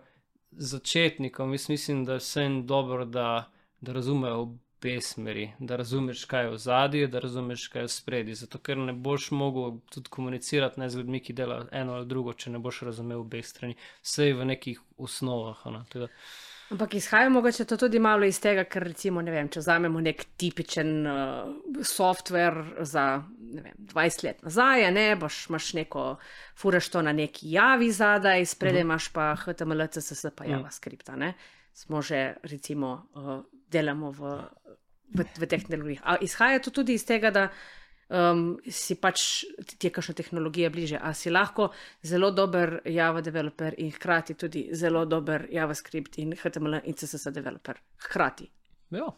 [0.51, 3.51] začetnikom mislim, da je vsem dobro, da,
[3.81, 7.91] da razumejo obe smeri, da razumeš, kaj je v zadnji, da razumeš, kaj je v
[7.91, 8.35] spredi.
[8.35, 12.33] Zato, ker ne boš mogel tudi komunicirati ne z ljudmi, ki delajo eno ali drugo,
[12.33, 15.67] če ne boš razumel obeh strani, vse je v nekih osnovah.
[15.67, 16.09] ne, tako da-
[16.71, 20.25] Ampak izhaja mogoče to tudi malo iz tega, ker recimo, ne vem, če vzamemo nek
[20.37, 21.53] tipičen uh,
[21.85, 23.23] software za
[23.53, 26.17] vem, 20 let nazaj, ne boš imaš neko,
[26.57, 31.09] furaš to na neki javi zadaj, spredaj imaš pa HTML, CSS, pa JavaScript.
[31.09, 31.35] a ne.
[31.73, 34.35] Smo že recimo uh, delamo v,
[35.17, 36.03] v, v tehnologijah.
[36.05, 37.49] A izhaja to tudi iz tega, da
[38.13, 39.27] um, si pač
[39.75, 41.71] ti je kakšna tehnologija bliže, a si lahko
[42.05, 47.81] zelo dober Java developer in hkrati tudi zelo dober JavaScript in HTML in CSS developer.
[48.07, 48.51] Hkrati.
[48.93, 49.09] Ja,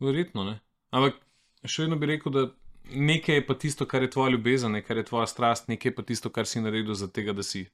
[0.00, 0.58] Verjetno ne.
[0.94, 1.18] Ampak
[1.66, 2.44] še vedno bi rekel, da
[2.88, 6.04] nekaj je pa tisto, kar je tvoja ljubezen, nekaj je tvoja strast, nekaj je pa
[6.06, 7.66] tisto, kar si naredil za tega, da si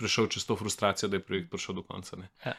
[0.00, 2.18] prišel čez to frustracijo, da je projekt prišel do konca.
[2.18, 2.28] ne.
[2.44, 2.56] Ja.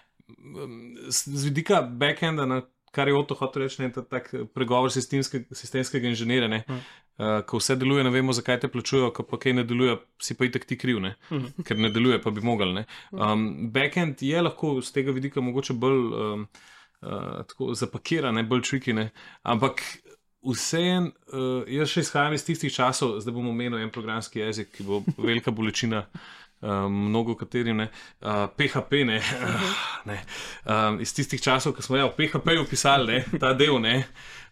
[1.10, 2.62] Z vidika backenda, na,
[2.92, 6.80] kar je Oto hotel reči, ne, ta tak pregovor sistemske, sistemskega inženirja, Mm.
[7.18, 10.34] uh, ko vse deluje, ne vemo, zakaj te plačujejo, ko pa kaj ne deluje, si
[10.36, 11.64] pa itek ti kriv, ne, Mhm.
[11.64, 12.74] ker ne deluje, pa bi mogel.
[12.74, 12.86] ne.
[13.12, 16.00] Um, backend je lahko z tega vidika mogoče bolj.
[16.14, 16.48] Um,
[17.02, 19.10] uh, tako zapakirane, bolj črkine.
[19.44, 19.82] Ampak
[20.44, 24.84] vseeno, uh, jaz še izhajam iz tistih časov, zdaj bom omenil en programski jezik, ki
[24.84, 26.06] bo velika bolečina.
[26.64, 27.90] Uh, mnogo katerim ne,
[28.22, 29.18] uh, PHP, ne,
[30.10, 30.20] ne.
[30.64, 34.06] Um, iz tistih časov, ko smo ja, v PHP-ju pisali ne, ta del, ne,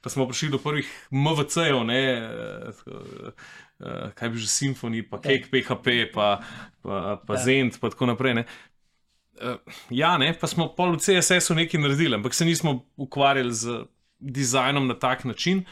[0.03, 2.82] pa smo prišli do prvih MVC-jev, ne, uh,
[3.80, 6.41] uh, kaj bi že Symfony, pa Cake PHP, pa,
[6.84, 7.45] pa, pa Ja.
[7.47, 8.41] Zend, pa tako naprej.
[8.41, 8.45] Ne.
[9.39, 9.55] Uh,
[9.89, 13.86] ja, ne, pa smo pol v CSS-u nekaj naredili, ampak se nismo ukvarjali z
[14.20, 15.64] dizajnom na tak način.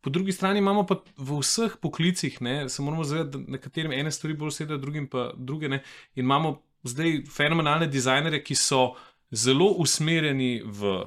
[0.00, 4.10] Po drugi strani imamo pa v vseh poklicih, ne, se moramo zavedati, da nekaterim ene
[4.12, 5.82] stvari bolj sedajo, drugim pa druge ne.
[6.14, 8.82] In imamo zdaj fenomenalne dizajnerje, ki so
[9.30, 11.04] zelo usmerjeni v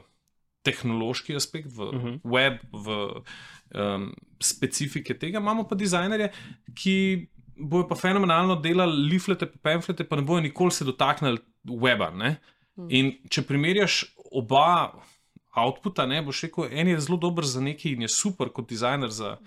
[0.64, 2.08] tehnološki aspekt, v uh Mhm.
[2.08, 2.20] -huh.
[2.24, 2.88] web, v
[3.76, 5.40] um, specifike tega.
[5.40, 6.32] Imamo pa dizajnerje,
[6.76, 7.28] ki
[7.58, 12.12] bojo pa fenomenalno delali leaflete, pa pamflete, pa ne bojo nikoli se dotaknili weba.
[12.14, 12.38] Ne?
[12.90, 14.94] In če primerjaš oba
[15.58, 19.10] outputa, ne boš rekel, en je zelo dober za nekaj in je super kot dizajner
[19.10, 19.38] za.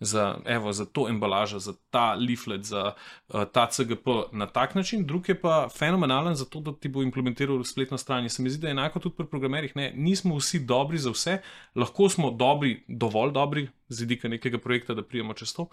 [0.00, 5.06] Za, evo, za to embalažo, za ta leaflet, za uh, ta CGP na tak način,
[5.06, 8.22] drug je pa fenomenalen za to, da ti bo implementiral spletno stran.
[8.22, 9.72] In Se mi zdi, da je enako tudi pri programerjih.
[9.76, 11.38] Ne, nismo vsi dobri za vse,
[11.74, 15.68] lahko smo dobri, dovolj dobri z vidika nekega projekta, da prijemo čez to.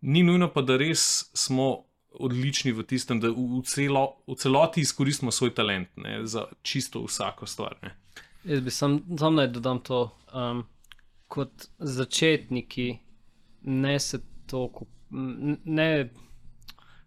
[0.00, 5.30] Ni nujno pa, da res smo odlični v tistem, da v, celo, v celoti izkoristimo
[5.30, 7.76] svoj talent ne, za čisto vsako stvar.
[7.82, 7.94] Ne.
[8.44, 10.10] Jaz bi sam, sam naj dodam to.
[10.34, 10.64] Um,
[11.28, 12.98] kot začetniki
[13.62, 14.70] ne se to,
[15.10, 16.10] ne,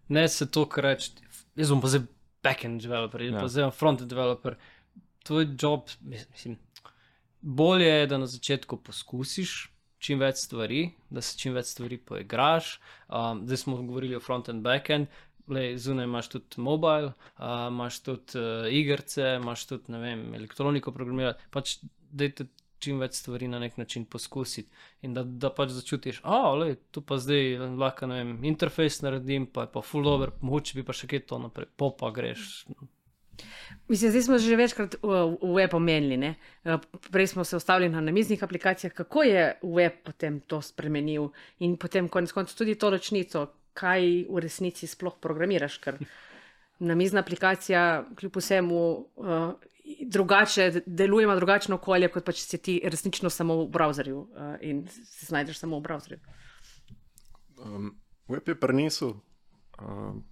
[0.08, 1.10] ne se to, kar reči.
[1.56, 2.06] Jaz bom pa zdaj
[2.42, 3.40] backend developer, jaz Ja.
[3.40, 4.56] pa zdaj frontend developer.
[5.24, 6.58] Tvoj job, mislim,
[7.40, 9.68] bolje je, da na začetku poskusiš.
[10.02, 10.80] Čim več stvari,
[11.14, 12.80] da se čim več stvari poigraš.
[13.06, 15.06] Um, zdaj smo govorili o front-end, back-end,
[15.48, 21.50] Lej, zunaj imaš tudi mobile, uh, imaš tudi uh, igrice, imaš tudi vem, elektroniko programirati.
[21.50, 21.78] Pač
[22.12, 22.46] dajte
[22.82, 24.70] čim več stvari na nek način poskusiti
[25.06, 29.72] in da, da pač začutiš, da tu pa zdaj lahko vem, interfejs naredim, pa je
[29.76, 32.64] pa full over, mogoče bi pa še kaj to naprej, po pa greš.
[33.88, 36.16] Mislim, zdaj smo že večkrat v, v web omenili.
[36.16, 36.34] ne.
[36.64, 36.78] Eh,
[37.10, 42.08] Prej smo se ustavili na namiznih aplikacijah, kako je web potem to spremenil in potem
[42.08, 45.78] konec koncev tudi to ločnico, kaj v resnici sploh programiraš.
[45.82, 45.98] Ker
[46.82, 48.80] namizna aplikacija, kljub vsemu,
[49.16, 49.54] uh,
[50.06, 54.54] drugače deluje, ima drugačno okolje, kot pa če si ti resnično samo v browserju uh,
[54.60, 56.18] in se znajdeš samo v browserju.
[57.62, 57.94] Um,
[58.28, 59.14] web je prinesel
[59.78, 60.22] um,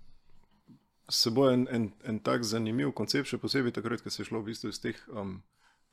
[1.08, 4.50] seboj en, en, en tak zanimiv koncept, še posebej takrat, ko se je šlo v
[4.50, 5.40] bistvu iz teh um,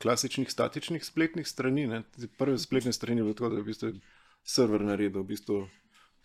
[0.01, 1.87] klasičnih statičnih spletnih strani.
[1.89, 2.03] Ne.
[2.37, 3.91] Prve spletne strani je bilo tako, da je v bistvu
[4.47, 5.61] server naredil v bistvu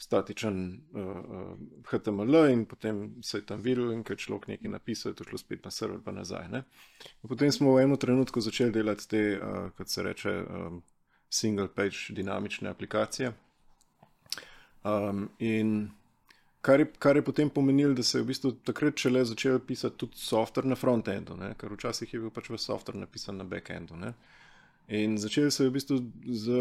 [0.02, 4.72] statičen uh, uh, HTML in potem se je tam videl, in ker je človek nekaj
[4.72, 6.48] napisal, je to šlo spet na server pa nazaj.
[6.50, 6.64] Ne.
[7.22, 10.82] In potem smo v enem trenutku začeli delati te, uh, kot se reče, um,
[11.30, 13.32] single page dinamične aplikacije.
[14.82, 15.92] Um, in
[16.60, 19.96] kar je, kar je potem pomenilo, da se je v bistvu takrat šele začel pisati
[20.02, 21.54] tudi software na frontendu, ne?
[21.58, 23.96] ker včasih je bil pač v software napisan na backendu.
[23.96, 24.14] Ne?
[24.88, 26.58] In začel se je v bistvu z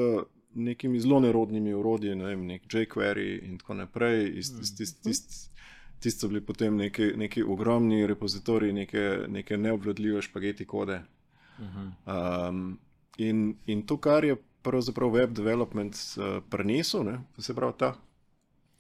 [0.54, 4.34] nekimi zelo nerodnimi urodji, ne vem, nek jQuery in tako naprej.
[4.36, 5.52] Tist, tist, tist,
[6.00, 11.02] tist so bili potem neki, neki ogromni repozitoriji, neke, neke neobvladljive špageti kode.
[11.62, 12.80] Um,
[13.18, 17.96] in, in to, kar je pravzaprav web development uh, prenesel, ne, se pravi ta,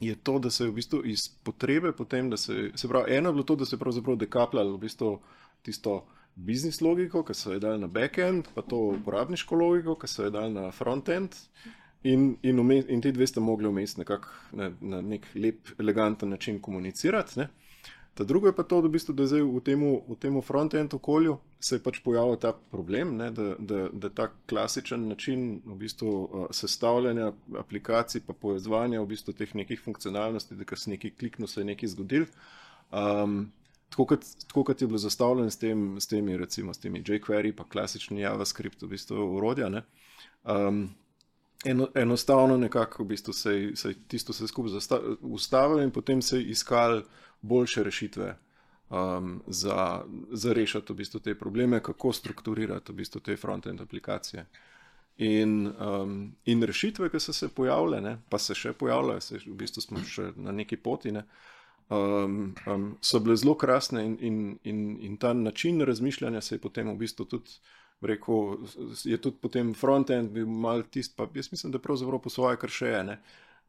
[0.01, 3.29] je to, da se je v bistvu iz potrebe potem, da se, se pravi, eno
[3.29, 5.19] je bilo to, da se je pravzaprav dekapljalo v bistvu
[5.61, 6.05] tisto
[6.35, 10.33] biznis logiko, ki so jo dali na backend, pa to uporabniško logiko, ki so jo
[10.33, 11.35] dali na frontend.
[12.03, 16.29] In, in, umes, in ti dve sta mogli vmes nekako na, na nek lep, eleganten
[16.33, 17.39] način komunicirati.
[17.39, 17.49] Ne?
[18.13, 20.93] Ta drugo je pa to, da, v bistvu, da zdaj v tem, v tem front-end
[20.97, 25.77] okolju se je pač pojavil ta problem, ne, da, da, da ta klasičen način v
[25.79, 31.47] bistvu, uh, sestavljanja aplikacij, pa povezovanja v bistvu teh nekih funkcionalnosti, da se nekaj kliknil,
[31.47, 32.27] se je nekaj zgodil.
[32.91, 33.51] Um,
[33.91, 37.53] tako, kot, tako kot je bilo zastavljeno s, tem, s temi, recimo, s temi jQuery,
[37.55, 39.69] pa klasični JavaScript, v bistvu urodja.
[39.69, 39.85] Ne,
[40.43, 40.87] um,
[41.61, 44.79] Eno, enostavno nekako v bistvu se, se tisto vse skupaj
[45.21, 47.03] ustavilo in potem se je iskal
[47.41, 48.37] boljše rešitve
[48.89, 54.45] um, za, za rešiti v bistvu te probleme, kako strukturirati v bistvu te front-end aplikacije.
[55.17, 59.55] In, um, in rešitve, ki so se pojavile, ne, pa se še pojavljajo, se v
[59.55, 61.27] bistvu smo še na neki poti, ne,
[61.91, 66.59] um, um, so bile zelo krasne in, in, in, in ta način razmišljanja se je
[66.59, 67.51] potem v bistvu tudi
[68.01, 68.57] rekel,
[69.03, 72.69] je tudi potem frontend bil mal tist, pa jaz mislim, da pravzaprav po svoje kar
[72.69, 73.03] še je.
[73.03, 73.17] Ne?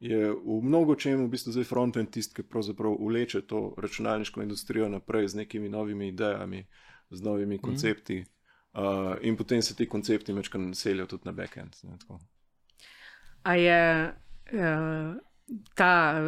[0.00, 4.88] Je v mnogo čem v bistvu zdaj frontend tist, ki pravzaprav vleče to računalniško industrijo
[4.88, 6.64] naprej z nekimi novimi idejami,
[7.10, 8.22] z novimi koncepti.
[8.72, 11.76] Uh, in potem se ti koncepti večkrat naselijo tudi na backend.
[11.82, 12.20] Ne, tako.
[13.42, 14.14] A je
[14.52, 15.16] uh,
[15.74, 16.18] ta,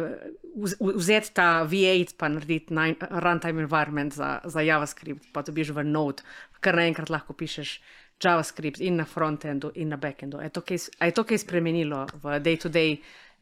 [0.55, 5.83] vz- vzeti ta V8 pa narediti nine- runtime environment za, za JavaScript, pa dobiš v
[5.83, 6.23] Node,
[6.59, 7.81] kar naenkrat lahko pišeš
[8.23, 10.39] JavaScript in na frontendu in na backendu.
[10.41, 12.97] Je to kaj, je to kaj spremenilo v day-to-day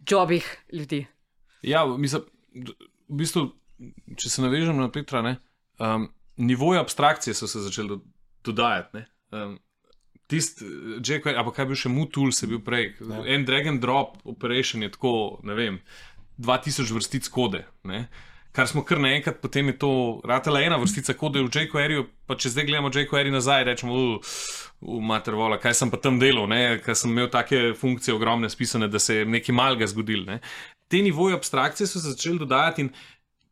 [0.09, 1.05] jobih ljudi?
[1.61, 2.23] Ja, mislim,
[3.09, 3.51] v bistvu,
[4.17, 5.38] če se navežem na Petra, ne,
[5.79, 7.99] um, nivoji abstrakcije so se začeli do,
[8.43, 8.97] dodajati.
[8.97, 9.05] ne.
[9.31, 9.59] Um,
[10.34, 10.65] Tisti,
[11.05, 12.95] jQuery, ali pa kaj bi še Mutul, se bil prej.
[12.99, 13.21] Ja.
[13.36, 15.13] En drag and drop operation je tako,
[15.45, 15.77] ne vem,
[16.41, 17.61] 2000 vrstic kode.
[17.86, 18.07] Ne?
[18.53, 19.91] Kar smo kar naenkrat, potem je to
[20.29, 24.19] ratela ena vrstica kode v jQueryju, pa če zdaj gledamo jQuery nazaj, rečemo,
[24.84, 26.77] v mater vola, kaj sem pa tam delal, ne?
[26.84, 30.25] ker sem imel take funkcije ogromne spisane, da se je nekaj malega zgodil.
[30.27, 30.41] Ne?
[30.91, 32.91] Te nivoje abstrakcije so se začeli dodajati in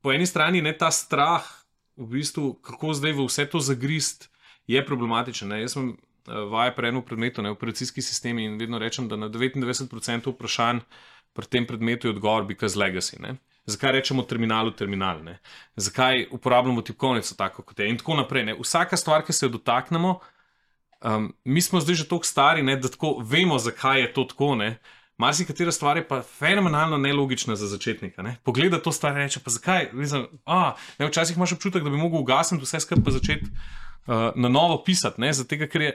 [0.02, 1.46] po eni strani ne ta strah,
[1.98, 4.30] v bistvu, kako zdaj v vse to zagrist,
[4.68, 5.50] je problematičen.
[5.50, 5.62] Ne?
[5.64, 5.96] Jaz sem
[6.28, 10.80] vaje pri enem predmetu, ne operacijski sistemi in vedno rečem, da na 99% vprašanj
[11.34, 13.20] pri tem predmetu je odgovor because legacy.
[13.20, 13.36] Ne?
[13.66, 15.40] Zakaj rečemo terminalu terminal, ne?
[15.76, 18.46] zakaj uporabljamo tipkovnico tako kot je in tako naprej.
[18.46, 18.56] Ne?
[18.60, 20.20] Vsaka stvar, ki se jo dotaknemo,
[21.02, 24.56] um, mi smo zdaj že tako stari, ne, da tako vemo, zakaj je to tako.
[24.56, 24.78] Ne?
[25.18, 28.22] Marsikatera stvar je pa fenomenalno nelogična za začetnika.
[28.22, 28.38] Ne?
[28.44, 29.90] Pogleda to stvar in reče: pa zakaj?
[29.94, 33.46] Mislim, a, ne, včasih imaš občutek, da bi mogel ugasniti vse skupaj in začeti
[34.08, 35.34] uh, na novo pisati, ne?
[35.34, 35.92] zato ker je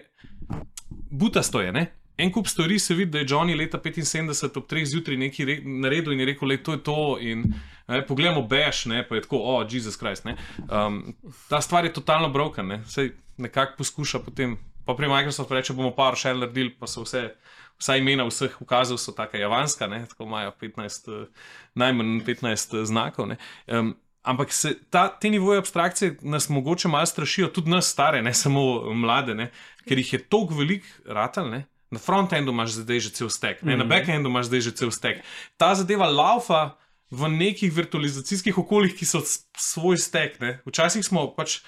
[1.11, 1.73] butasto je.
[1.73, 1.87] Ne?
[2.17, 5.57] En kup stvari se vidi, da je Johnny leta 75 ob 3 zjutraj nekaj re,
[5.65, 6.77] naredil in je rekel, da je to.
[6.77, 7.45] to in,
[7.89, 10.27] ne, pogledamo Beš, ne, pa je tako, oh, Jezus Krist.
[10.27, 11.15] Um,
[11.49, 12.83] ta stvar je totalno broken, ne.
[12.89, 17.29] Sej nekako poskuša potem, pa pri Microsoftu reče, bomo par še naredili, pa so vse.
[17.77, 19.99] Vsa imena vseh ukazov so tako javanska, ne?
[20.09, 23.27] tako imajo 15, eh, najmanj 15 znakov.
[23.29, 23.37] ne.
[23.67, 23.91] Um,
[24.27, 28.95] ampak se, ta, te nivoje abstrakcije nas mogoče malo strašijo, tudi nas, stare, ne samo
[28.95, 29.51] mlade, ne?
[29.87, 31.51] ker jih je toliko velik ratal.
[31.51, 31.65] Ne?
[31.91, 33.77] Na frontendu imaš zdaj že cel stek, ne?
[33.79, 35.23] na backendu imaš zdaj že cel stek.
[35.57, 36.75] Ta zadeva laufa
[37.11, 39.23] v nekih virtualizacijskih okoljih, ki so
[39.57, 40.41] svoj stek.
[40.43, 40.59] Ne?
[40.67, 41.61] Včasih smo pač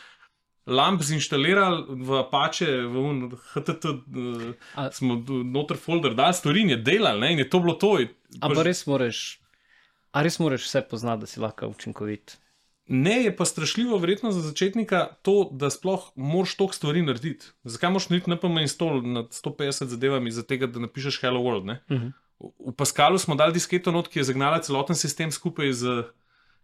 [0.69, 3.17] lamp zinštalirali v Apache, v un,
[3.55, 7.63] HTT, uh, A- smo noter folder, dal stvari in je delal, ne, in je to
[7.65, 7.97] bilo to.
[8.43, 9.41] Ampak res moraš,
[10.13, 12.37] a res moraš vse poznati, da si lahko učinkovit.
[12.89, 17.47] Ne, je pa strašljivo, verjetno za začetnika, to, da sploh moraš toliko stvari narediti.
[17.65, 21.65] Zakaj moraš narediti NPM install nad 150 zadevami, za tega, da napišeš Hello World?
[21.65, 21.83] Ne?
[21.89, 22.13] Uh -huh.
[22.41, 26.03] V Pascalu smo dali disketo not, ki je zagnala celoten sistem skupaj z,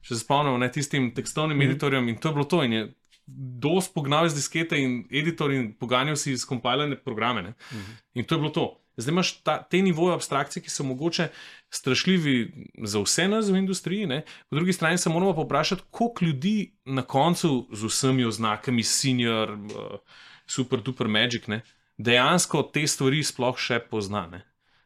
[0.00, 1.70] če se spomnimo, ne, tistim tekstovnim mm -hmm.
[1.70, 2.64] editorjem in to je bilo to.
[2.64, 2.94] In je
[3.26, 7.42] dos pognal iz diskete in editor in poganjal si skompilirane programe.
[7.42, 7.96] Mm -hmm.
[8.14, 8.80] In to je bilo to.
[8.96, 11.28] Zdaj imaš ta, te nivoje abstrakcije, ki so mogoče
[11.74, 14.22] strašljivi za vse nas v industriji, ne?
[14.50, 19.98] po drugi strani se moramo povprašati, koliko ljudi na koncu z vsemi oznakami, senior, uh,
[20.46, 21.60] super, duper, magic, ne?
[21.98, 24.26] dejansko te stvari sploh še pozna.
[24.30, 24.42] Ne?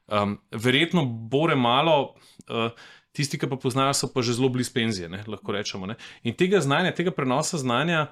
[0.07, 2.15] Um, verjetno bore malo,
[2.49, 2.73] uh,
[3.13, 5.25] tisti, ki pa poznajo, so pa že zelo blizu penzije, ne?
[5.27, 5.89] lahko rečemo.
[5.89, 5.99] Ne?
[6.25, 8.09] In tega znanja, tega prenosa znanja.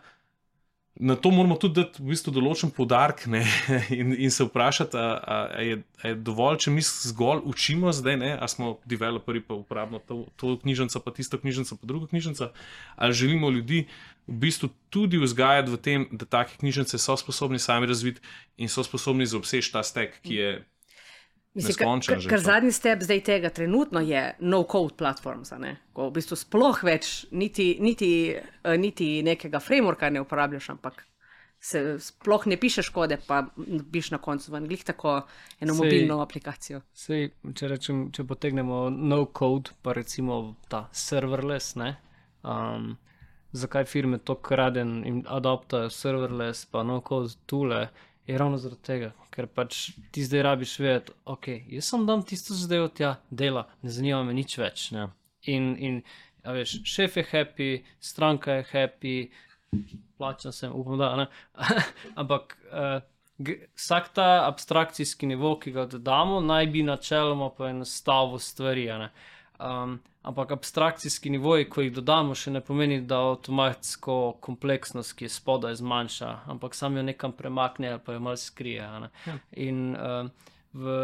[0.98, 3.26] Na to moramo tudi dati v bistvu določen podarek
[4.00, 8.30] in, in se vprašati, ali je, a je dovolj, če mi zgolj učimo zdaj, ne,
[8.32, 12.48] ali smo developerji, pa uporabljamo to, to knjižnico, pa tisto knjižnico, pa drugo knjižnico,
[12.96, 13.82] ali želimo ljudi
[14.26, 18.24] v bistvu tudi vzgajati v tem, da take knjižnice so sposobni sami razviti
[18.56, 20.56] in so sposobni zaobseči ta stek, ki je.
[21.56, 22.44] Mislim, že ker to.
[22.44, 25.76] zadnji step zdaj tega trenutno je no-code platforms, a ne?
[25.96, 31.06] ko v bistvu sploh več niti, niti, eh, niti nekega frameworka ne uporabljaš, ampak
[31.60, 33.46] se sploh ne pišeš kode, pa
[33.92, 35.14] piš na koncu v anglih tako
[35.60, 36.82] eno Sej- mobilno aplikacijo.
[36.92, 41.96] Sej, če, rečem, če potegnemo no code, pa recimo ta serverless, ne,
[42.44, 42.98] um,
[43.56, 47.88] zakaj firme to kraden in adoptajo serverless, pa no code tule,
[48.26, 52.54] je ravno zaradi tega, ker pač ti zdaj rabiš vedeti, ok, jaz sem dam tisto
[52.58, 54.90] zadevo tja, dela, ne zanima me nič več.
[54.96, 55.08] Ne.
[55.46, 56.00] In, in
[56.46, 57.70] a veš, šef je happy,
[58.02, 59.16] stranka je happy,
[60.18, 61.28] plačan sem, upam, da ne.
[62.20, 62.98] Ampak uh,
[63.76, 68.88] vsak ta abstrakcijski nivo, ki ga dodamo, naj bi načeloma poenostavil stvari.
[69.58, 75.34] Um, ampak abstrakcijski nivoji, ko jih dodamo, še ne pomeni, da avtomatsko kompleksnost, ki je
[75.36, 78.82] spodaj, zmanjša, ampak sam jo nekam premakne ali pa jo malo skrije.
[78.82, 79.38] Ja.
[79.62, 80.32] In um,
[80.74, 80.96] v,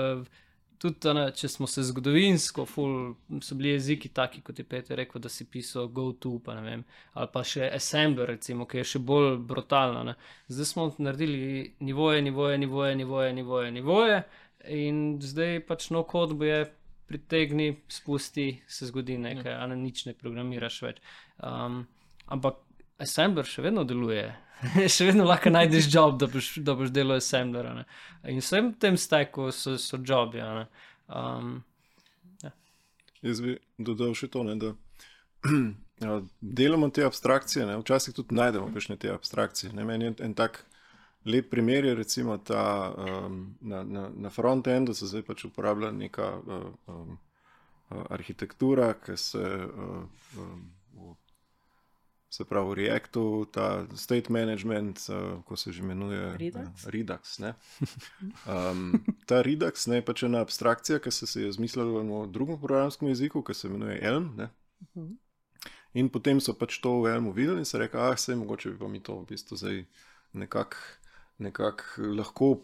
[0.83, 3.15] tudi, ne, če smo se zgodovinsko, ful,
[3.47, 6.85] so bili jeziki taki, kot je Peter rekel, da si pisal GoTo, pa ne vem,
[7.15, 10.03] ali pa še Assembler, recimo, ki je še bolj brutalna.
[10.11, 10.19] Ne.
[10.51, 14.23] Zdaj smo naredili nivoje, nivoje, nivoje, nivoje, nivoje, nivoje
[14.67, 16.63] in zdaj pač no kod bo je.
[17.13, 21.03] Pritegni, spusti, se zgodi nekaj, a ne nič ne programiraš več.
[21.45, 21.83] Um,
[22.33, 22.63] ampak
[23.03, 24.31] Assembler še vedno deluje,
[24.95, 27.69] še vedno lahko najdeš job, da boš, da boš delal Assembler.
[27.69, 27.85] a ne.
[28.33, 30.41] In vsem tem steku so, so jobi.
[30.41, 30.67] a ne.
[31.13, 31.61] Um,
[33.23, 34.73] Jaz bi dodal še to, ne, da
[36.07, 39.73] ja, delamo te abstrakcije, ne, včasih tudi najdemo kakšne te abstrakcije.
[39.77, 40.65] Ne, meni je en tak
[41.25, 46.29] lep primer, je recimo ta um, na, na, na front-endu se zdaj pač uporablja neka
[46.39, 47.19] uh, um,
[47.91, 50.03] uh, arhitektura, ki se uh,
[50.39, 50.63] um,
[50.93, 51.15] v,
[52.33, 56.87] se pravi v Reactu, ta state management, uh, ko se že imenuje Redux?
[56.87, 57.55] Uh, Redux ne.
[58.47, 62.59] Um, ta Redux ne, je pač ena abstrakcija, ki se, se je izmislila v drugem
[62.59, 64.33] programskem jeziku, ki se imenuje Elm.
[64.37, 64.51] Ne.
[65.95, 68.79] In potem so pač to v Elmu videli in se rekli, ah, sej mogoče bi
[68.81, 69.85] pa mi to v bistvu zdaj
[70.33, 70.81] nekako
[71.43, 72.55] nekak lahko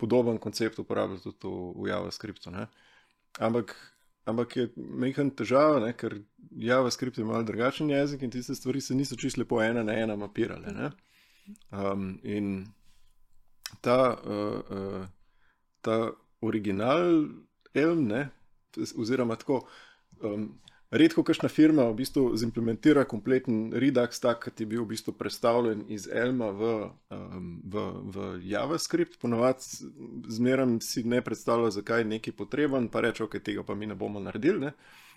[0.00, 2.50] podoben koncept uporabljali tudi v, v JavaScriptu.
[2.50, 2.66] Ne.
[3.38, 3.74] Ampak,
[4.28, 6.18] ampak je mehen težava, ne, ker
[6.50, 10.16] JavaScript je malo drugačen jezik in tiste stvari se niso čisto lepo ena na ena
[10.16, 10.74] mapirale.
[10.76, 10.90] Ne.
[11.70, 12.66] Um, in
[13.80, 15.06] ta, uh, uh,
[15.80, 16.10] ta
[16.40, 17.28] original
[17.74, 18.26] Elm, ne,
[18.98, 19.62] oziroma tako.
[20.20, 20.50] Um,
[20.92, 25.86] Redko kakšna firma v bistvu zimplementira kompleten Redux, tak, ki je bil v bistvu predstavljen
[25.88, 26.72] iz Elma v,
[27.08, 29.16] um, v, v JavaScript.
[29.22, 29.88] Ponovadi
[30.28, 33.96] zmeraj si ne predstavlja, zakaj je nekaj potreben, pa reče, ok, tega pa mi ne
[33.96, 34.68] bomo naredili.
[34.68, 34.74] Ne?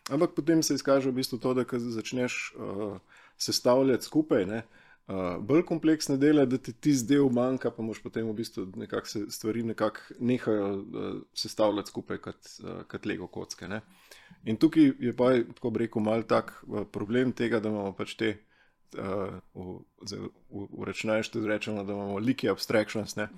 [0.08, 2.96] Ampak potem se izkaže v bistvu to, da ko začneš uh,
[3.36, 4.48] sestavljati skupaj.
[4.48, 4.64] Ne?
[5.12, 9.12] Uh, bolj kompleksne dele, da ti tisti del manjka, pa moš potem v bistvu nekako
[9.12, 13.68] se stvari nekako nehajo uh, sestavljati skupaj kot, uh, kot Lego kocke.
[13.68, 13.84] Ne?
[14.46, 18.14] In tukaj je pa, tako bi rekel, mal tak uh, problem tega, da imamo pač
[18.20, 18.36] te,
[18.98, 23.16] uh, v, v, v računalništvu rečemo, da imamo like abstractions.
[23.16, 23.30] Ne?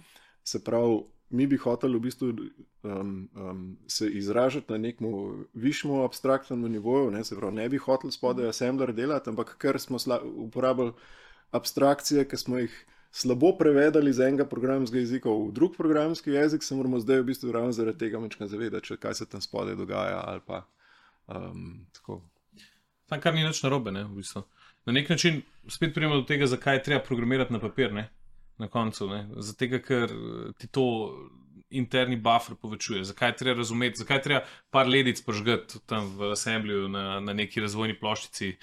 [0.43, 0.99] Se pravi,
[1.29, 2.27] mi bi hoteli v bistvu
[2.83, 5.07] um, um, se izražati na nekem
[5.53, 7.23] višjem abstraktnem nivoju, ne?
[7.23, 10.93] se pravi, ne bi hoteli spodaj assembler delati, ampak ker smo uporabljali
[11.51, 16.75] abstrakcije, ki smo jih slabo prevedali iz enega programskega jezika v drug programski jezik, se
[16.75, 20.23] moramo zdaj v bistvu ravno zaradi tega mečkaj zavedati, kaj se tam spodaj dogaja.
[20.25, 20.63] ali Pa,
[21.27, 21.85] um.
[23.07, 24.43] Tam kar ni nič narobe, ne, v bistvu.
[24.87, 27.93] Na nek način spet pridemo do tega, zakaj je treba programirati na papir.
[27.93, 28.09] Ne?
[28.57, 29.07] na koncu.
[29.09, 29.27] Ne?
[29.35, 30.11] Zato, ker
[30.57, 30.85] ti to
[31.69, 33.03] interni buffer povečuje.
[33.03, 37.97] Zakaj treba razumeti, zakaj treba par ledic požgati tam v assembliju na, na neki razvojni
[37.99, 38.53] ploščici,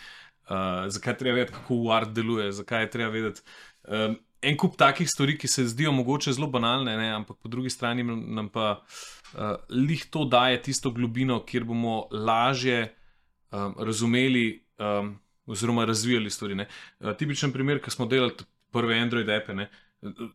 [0.48, 3.44] uh, zakaj treba vedeti, kako UART deluje, zakaj treba vedeti.
[3.84, 7.10] Um, en kup takih stvari, ki se zdijo mogoče zelo banalne, ne?
[7.16, 12.94] ampak po drugi strani nam pa uh, lih to daje tisto globino, kjer bomo lažje
[13.50, 14.46] um, razumeli
[14.78, 15.14] um,
[15.46, 16.58] oziroma razvijali stvari.
[16.64, 18.34] Uh, tipičen primer, ki smo delali
[18.72, 19.54] prve Android appe.
[19.54, 19.68] Ne?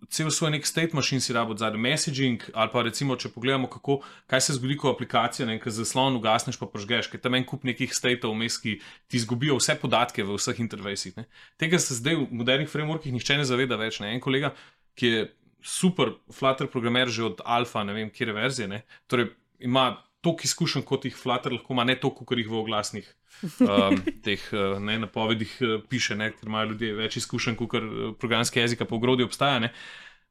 [0.09, 3.99] Cel svoj nek state machine si rabo zadnji messaging, ali pa recimo, če pogledamo, kako,
[4.29, 7.93] kaj se zgodi, ko aplikacija nekaj zaslon ugasneš, pa požgeš, ker tam en kup nekih
[7.93, 11.21] stateov vmes, ki ti izgubijo vse podatke v vseh interfejsih.
[11.61, 14.01] Tega se zdaj v modernih frameworkih nihče ne zaveda več.
[14.01, 14.15] Ne?
[14.17, 14.55] En kolega,
[14.97, 15.25] ki je
[15.61, 18.83] super Flutter programer že od alfa, ne vem, kje verzije, ne?
[19.07, 19.91] torej ima
[20.21, 23.07] toliko izkušenj, kot jih Flutter lahko ima, ne toliko, kot jih v oglasnih
[23.63, 27.99] um, teh uh, ne, napovedih uh, piše, ne, ker imajo ljudje več izkušenj, kot uh,
[28.19, 29.71] programski jezik po grodi obstaja.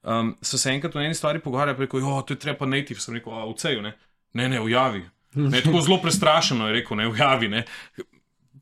[0.03, 3.19] Um, so se enkrat o eni stvari pogovarjali, rekel, jo, to je treba native, sem
[3.19, 3.97] rekel, v ceju, ne,
[4.39, 5.03] ne, ne, v javi.
[5.39, 7.51] Ne, tako zelo prestrašeno je rekel, ne, v javi.
[7.53, 7.65] Ne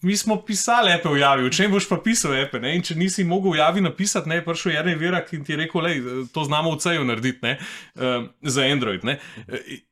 [0.02, 2.60] mi smo pisali v javi, v čem boš pa pisal epe.
[2.60, 2.74] Ne?
[2.76, 5.88] In če nisi mogel javi napisati, ne, prišel je en virak in ti je rekel,
[6.04, 7.56] da to znamo v ceju narediti ne?
[7.94, 9.04] Uh, za Android.
[9.04, 9.18] Ne?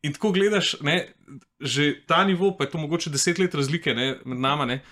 [0.02, 1.14] In, tako gledaš, ne?
[1.60, 4.14] že ta nivo, pa je to mogoče deset let razlike ne?
[4.24, 4.66] med nama.
[4.66, 4.82] Ne?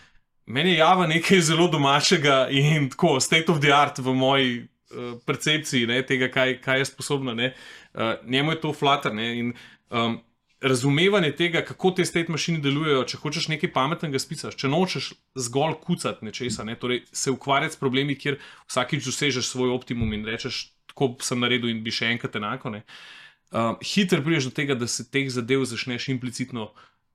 [0.46, 5.18] Meni je java nekaj zelo domačega in tako state of the art v moji uh,
[5.26, 6.02] percepciji ne?
[6.06, 7.36] tega, kaj, kaj je sposobna.
[7.36, 9.12] Uh, njemu je to flutter.
[9.12, 9.52] In,
[9.90, 10.20] um,
[10.62, 15.12] razumevanje tega, kako te state mašine delujejo, če hočeš nekaj pametnega spisati, če nočeš
[15.46, 16.76] zgolj kucati nečesa, ne?
[16.78, 18.38] torej se ukvarjati s problemi, kjer
[18.70, 22.76] vsakič dosežeš svoj optimum in rečeš, tako sem naredil in bi še enkrat enako.
[22.76, 26.70] Uh, Hiter priješ do tega, da se teh zadev začneš implicitno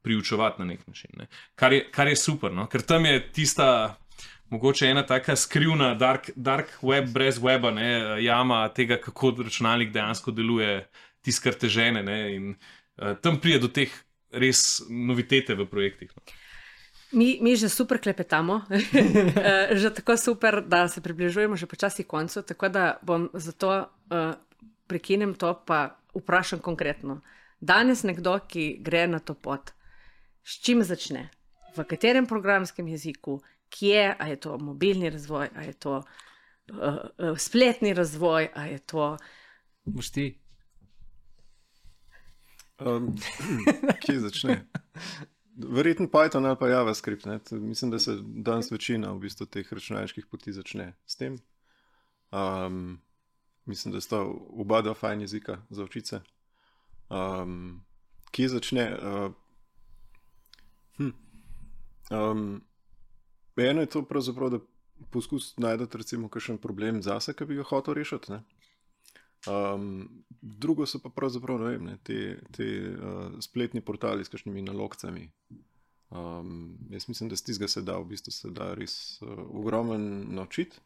[0.06, 1.30] priučevati na nek način, ne?
[1.56, 2.68] kar, je, kar je super, no?
[2.68, 3.70] ker tam je tista.
[4.48, 10.32] Mogoče ena taka skrivna, dark, dark web, brez weba, ne, jama tega, kako računalnik dejansko
[10.32, 10.86] deluje,
[11.20, 12.00] tiskar težene.
[12.08, 12.78] Ne, in, uh,
[13.22, 13.94] tam pride do teh
[14.32, 16.12] res novitete v projektih.
[16.16, 16.24] No.
[17.12, 22.42] Mi, mi že super klepetamo, eh, že tako super, da se približujemo že počasi koncu.
[22.42, 24.36] Tako da bom zato uh,
[24.88, 27.22] prekinem to, pa vprašam konkretno.
[27.60, 29.72] Danes nekdo, ki gre na to pot,
[30.44, 31.30] s čim začne,
[31.76, 33.40] v katerem programskem jeziku,
[33.70, 36.06] kje, a je to mobilni razvoj, a je to uh,
[36.76, 39.18] uh, spletni razvoj, a je to.
[39.86, 40.47] Mušti.
[42.80, 43.16] Um,
[44.06, 44.68] kje začne?
[45.58, 47.26] Verjetno Python ali pa JavaScript.
[47.26, 47.40] Ne?
[47.52, 51.40] Mislim, da se danes večina v bistvu teh računalniških poti začne s tem.
[52.32, 53.02] Um,
[53.66, 56.22] mislim, da sta oba dva fajn jezika za očice.
[57.10, 57.84] Um,
[58.32, 58.98] kje začne?
[59.02, 59.32] Uh,
[60.98, 61.10] hm.
[62.12, 62.62] um,
[63.58, 64.06] eno je to,
[64.50, 64.60] da
[65.12, 68.40] poskus najti kakšen problem zase, ki bi ga hotel rešiti.
[69.48, 70.10] Um,
[70.42, 75.30] drugo so pa pravzaprav vem, ne, te, te uh, spletni portali s kakšnimi nalogcami.
[76.10, 80.26] Um, jaz mislim, da z tistega se da v bistvu se da res uh, ogromen
[80.36, 80.80] naučiti.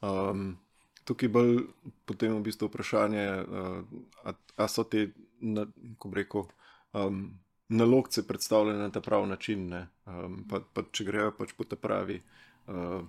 [0.00, 0.58] Um,
[1.04, 1.62] tukaj bolj
[2.04, 5.66] potem v bistvu vprašanje, uh, ali so te, na,
[5.98, 6.44] ko reko,
[6.92, 7.24] um,
[7.68, 9.72] nalogce predstavljene na ta pravi način.
[10.06, 12.20] Um, pa, pa če grejo pač po te pravi,
[12.68, 13.00] uh,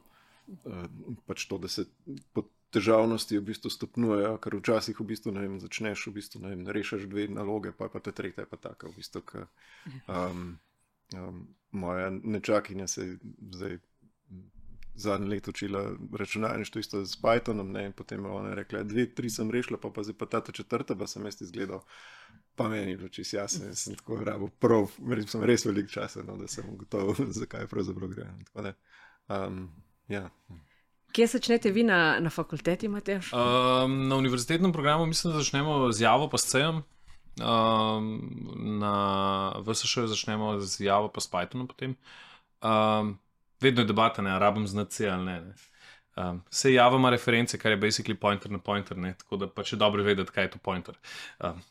[0.63, 0.87] uh,
[1.25, 1.87] pač to, da se.
[2.33, 7.07] Po, težavnosti v bistvu stopnjujejo, ker včasih v bistvu, vem, začneš v bistvu, vem, rešiš
[7.11, 8.91] dve naloge, pa, pa te tretja, pa tako.
[8.91, 9.45] V bistvu, ka,
[10.07, 10.55] um,
[11.17, 11.41] um,
[11.71, 13.17] moja nečakinja se je
[13.51, 13.79] zdaj
[14.95, 19.29] zadnje leto učila računalništvo isto z Pythonom, ne, in potem je ona rekla, dve, tri
[19.29, 21.83] sem rešila, pa, pa zdaj pa ta četrta, pa sem jaz izgledal.
[22.55, 24.91] Pa meni je bilo čisto jasno, da sem tako rabo prav,
[25.27, 28.27] sem res velik čas, no, da sem gotov, zakaj pravzaprav gre.
[29.27, 29.69] Um,
[30.07, 30.29] ja.
[31.11, 33.33] Kje začnete vi na, na fakulteti, Mateš?
[33.33, 36.83] Um, na univerzitetnem programu mislim, da začnemo z Javo, pa s CEM.
[37.39, 38.07] Um,
[38.79, 38.95] na
[39.59, 41.67] VSŠ začnemo z Javo, pa s Pythonom.
[42.61, 43.17] Um,
[43.61, 45.41] vedno je debata, ali rabim znati ali ne.
[45.41, 45.53] ne.
[46.15, 49.13] Um, vse Java ima reference, kar je basically pointer na pointer, ne?
[49.17, 50.95] tako da pač je dobro vedeti, kaj je to pointer.
[51.39, 51.61] Um,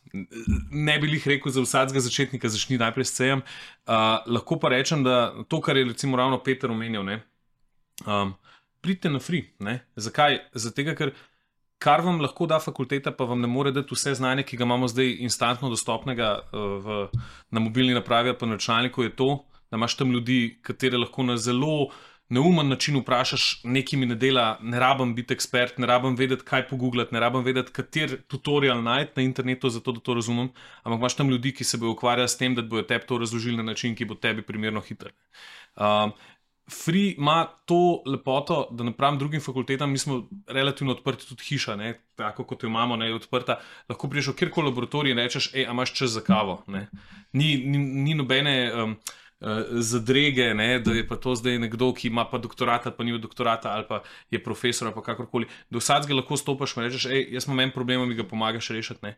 [0.70, 3.42] ne bi jih rekel za vsakega začetnika, začni najprej s CEM.
[3.86, 7.20] Uh, lahko pa rečem, da to, kar je recimo ravno Peter omenil, ne.
[8.06, 8.32] Um,
[8.80, 9.50] pridite na free.
[9.58, 9.80] Ne?
[9.96, 10.38] Zakaj?
[10.54, 11.14] Zato, ker
[11.80, 14.88] kar vam lahko da fakulteta, pa vam ne more dati vse znanje, ki ga imamo
[14.88, 17.00] zdaj instantno dostopnega uh, v,
[17.50, 19.30] na mobilni napravi pa na računalniku, je to,
[19.70, 21.90] da imaš tam ljudi, katere lahko na zelo
[22.30, 26.68] neumen način vprašaš, nekaj mi ne dela, ne rabim biti ekspert, ne rabim vedeti, kaj
[26.68, 30.52] pogooglati, ne rabim vedeti, kater tutorial najti na internetu, zato da to razumem.
[30.82, 33.56] Ampak imaš tam ljudi, ki se bodo ukvarjali s tem, da bodo tebi to razložili
[33.56, 35.10] na način, ki bo tebi primerno hiter.
[35.76, 36.12] Um,
[36.70, 41.94] Free ima to lepoto, da napram drugim fakultetam, mi smo relativno odprti, tudi hiša, ne?
[42.16, 43.60] tako kot jo imamo, ne odprta.
[43.88, 46.62] Lahko priješ v kjerkoli laboratorij in rečeš, hej, imaš čas za kavo.
[46.68, 48.72] Ni, ni, ni nobene.
[48.74, 49.00] Um,
[49.80, 53.18] Zadrege, ne, da je pa to zdaj nekdo, ki ima pa doktorat, ali pa ni
[53.18, 55.48] doktorata, ali pa je profesor, ali kakorkoli.
[55.70, 59.14] Do vsakega lahko stopiš in rečeš, hej, jaz imam en problem, mi ga pomagaš rešiti.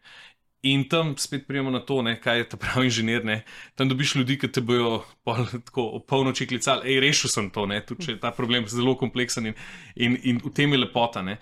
[0.63, 3.25] In tam spet prijemo na to, ne, kaj je ta pravi inženir.
[3.25, 3.43] Ne.
[3.75, 7.67] Tam dobiš ljudi, ki te bojo pol, tako ob polnoči klicali, hej, rešil sem to,
[7.87, 9.57] tudi če je ta problem zelo kompleksen in,
[9.97, 11.25] in, in v tem je lepota.
[11.27, 11.35] Uh,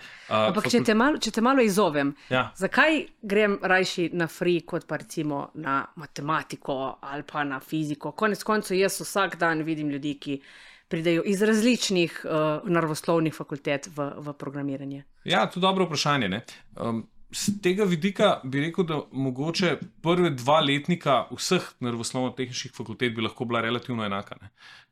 [0.49, 2.47] Ampak, če, te malo, če te malo izovem, ja.
[2.57, 8.15] zakaj grem rajši na free, kot pa recimo na matematiko ali pa na fiziko?
[8.17, 10.41] Konec koncev, jaz vsak dan vidim ljudi, ki
[10.89, 15.05] pridejo iz različnih uh, naravoslovnih fakultet v, v programiranje.
[15.29, 16.41] Ja, to je dobro vprašanje
[17.31, 23.45] z tega vidika bi rekel, da mogoče prve dva letnika vseh naravoslovno-tehničnih fakultet bi lahko
[23.45, 24.37] bila relativno enaka.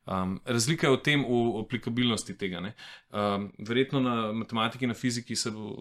[0.05, 2.63] Um, razlika je v tem, v aplikabilnosti tega.
[3.11, 5.75] Um, verjetno na matematiki in fiziki se bo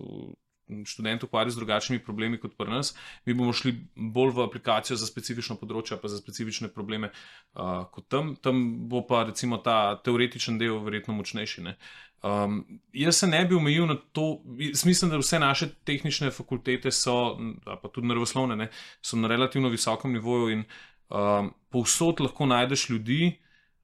[0.85, 2.95] študent ukvarjal z drugačnimi problemi kot pri nas.
[3.27, 8.09] Mi bomo šli bolj v aplikacijo za specifično področje, pa za specifične probleme uh, kot
[8.09, 8.35] tam.
[8.37, 11.65] Tam bo pa recimo ta teoretičen del verjetno močnejši.
[11.65, 14.41] Uh, Um, jaz se ne bi omejil na to,
[14.85, 18.71] mislim, da vse naše tehnične fakultete so, pa tudi naravoslovne, ne,
[19.03, 20.65] so na relativno visokem nivoju in
[21.09, 23.39] um, povsod lahko najdeš ljudi,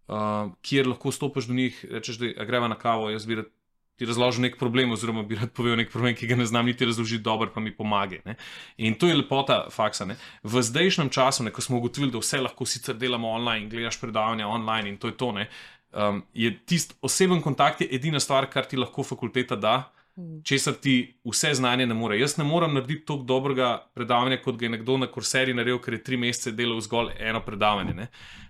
[0.09, 3.53] um, kjer lahko stopiš do njih, rečeš, da greva na kavo, jaz bi rad
[3.97, 6.87] ti razložil nek problem, oziroma bi rad povedal nek problem, ki ga ne znam niti
[6.87, 8.35] razložiti dobro, pa mi pomaga.
[8.77, 10.05] In to je lepota faksa.
[10.05, 10.17] Ne.
[10.43, 14.49] V zdajšnjem času, ne, ko smo ugotovili, da vse lahko sicer delamo online, gledaš predavanja
[14.49, 15.33] online in to je to.
[15.33, 15.49] Ne,
[15.95, 19.77] um, je tisti oseben kontakt je edina stvar, kar ti lahko fakulteta da,
[20.17, 20.43] mm.
[20.43, 22.19] česar ti vse znanje ne more.
[22.19, 25.95] Jaz ne morem narediti tako dobrega predavanja, kot ga je nekdo na kurseri naredil, ker
[25.95, 28.09] je tri mesece delal zgolj eno predavanje.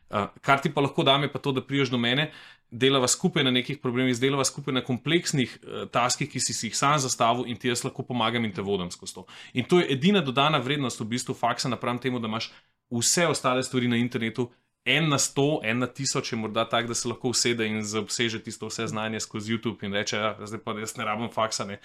[0.09, 2.31] Uh, kar ti pa lahko da, je pa to, da priješ do mene.
[2.71, 6.77] Delava skupaj na nekih problemih, delava skupaj na kompleksnih uh, taskih, ki si, si jih
[6.77, 9.27] sam zastavil, in ti jaz lahko pomagam in te vodim skozi to.
[9.55, 12.51] In to je edina dodana vrednost v bistvu faksa, napram temu, da imaš
[12.91, 14.51] vse ostale stvari na internetu,
[14.85, 18.43] en na sto, en na tisoč je morda tak, da se lahko usede in zaobseže
[18.43, 21.65] tisto vse znanje skozi YouTube in reče: ja, zdaj pa jaz ne rabim faksa.
[21.65, 21.81] Ne.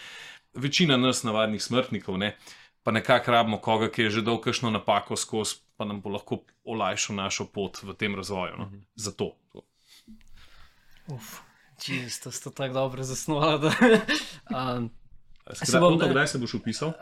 [0.54, 2.36] Večina nas, navadnih smrtnikov, ne,
[2.84, 6.44] pa nekako rabimo koga, ki je že dolgo kakšno napako skozi, pa nam bo lahko
[6.64, 8.58] olajšal našo pot v tem razvoju.
[8.58, 8.66] No.
[8.66, 8.82] Mhm.
[8.96, 9.36] Zato.
[11.10, 11.40] Uf,
[11.78, 13.62] čisto ste tako dobro zasnovali.
[13.62, 13.72] Da,
[14.76, 14.90] um,
[15.54, 16.92] Se bom, kdaj se boš upisal?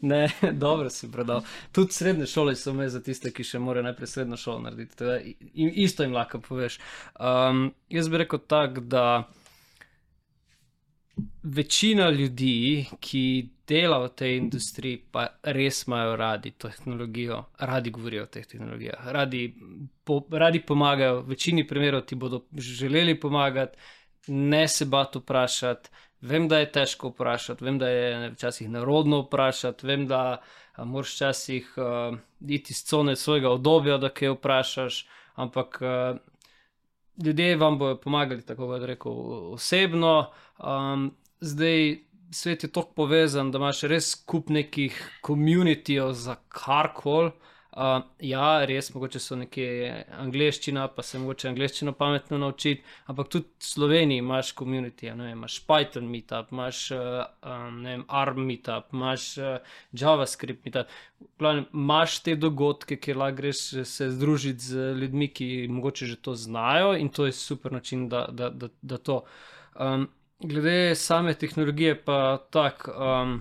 [0.00, 1.42] ne, dobro si predal.
[1.72, 4.96] Tudi srednje šole so me za tiste, ki še morajo najprej srednjo šolo narediti.
[4.96, 5.18] Teda,
[5.54, 6.78] isto jim lahko poveš.
[7.16, 9.06] Um, jaz bi rekel tako, da
[11.42, 18.26] večina ljudi, ki dela v tej industriji, pa res imajo radi tehnologijo, radi govorijo o
[18.26, 19.54] teh tehnologijah, radi,
[20.04, 21.20] po, radi pomagajo.
[21.20, 23.78] V večini primerov ti bodo želeli pomagati,
[24.26, 25.90] ne se bat vprašati.
[26.20, 30.40] Vem, da je težko vprašati, vem, da je včasih nerodno vprašati, vem, da
[30.78, 36.16] moraš včasih uh, iti iz cone svojega obdobja, da kaj vprašaš, ampak uh,
[37.24, 39.12] ljudje vam bodo pomagali, tako da rečem,
[39.52, 40.30] osebno.
[40.58, 41.98] Um, zdaj
[42.30, 47.30] svet je tako povezan, da imaš res kup nekih komunitijev za karkoli.
[47.74, 49.64] Uh, ja, res, mogoče so neke
[50.14, 56.06] angliščina, pa se mogoče angliščino pametno naučiti, ampak tudi v Sloveniji imaš komunitije, imaš Python
[56.06, 60.92] meetup, imaš uh, um, vem, ARM meetup, imaš uh, JavaScript meetup.
[61.42, 66.36] Glavne, imaš te dogodke, kjer lahko greš se združiti z ljudmi, ki mogoče že to
[66.38, 69.24] znajo in to je super način, da, da, da, da to.
[69.74, 70.06] Um,
[70.38, 72.94] glede same tehnologije, pa tako.
[72.94, 73.34] Um,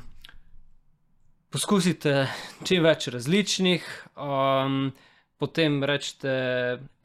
[1.53, 2.27] poskusite
[2.65, 3.83] čim več različnih,
[4.17, 4.87] um,
[5.37, 6.31] potem rečete,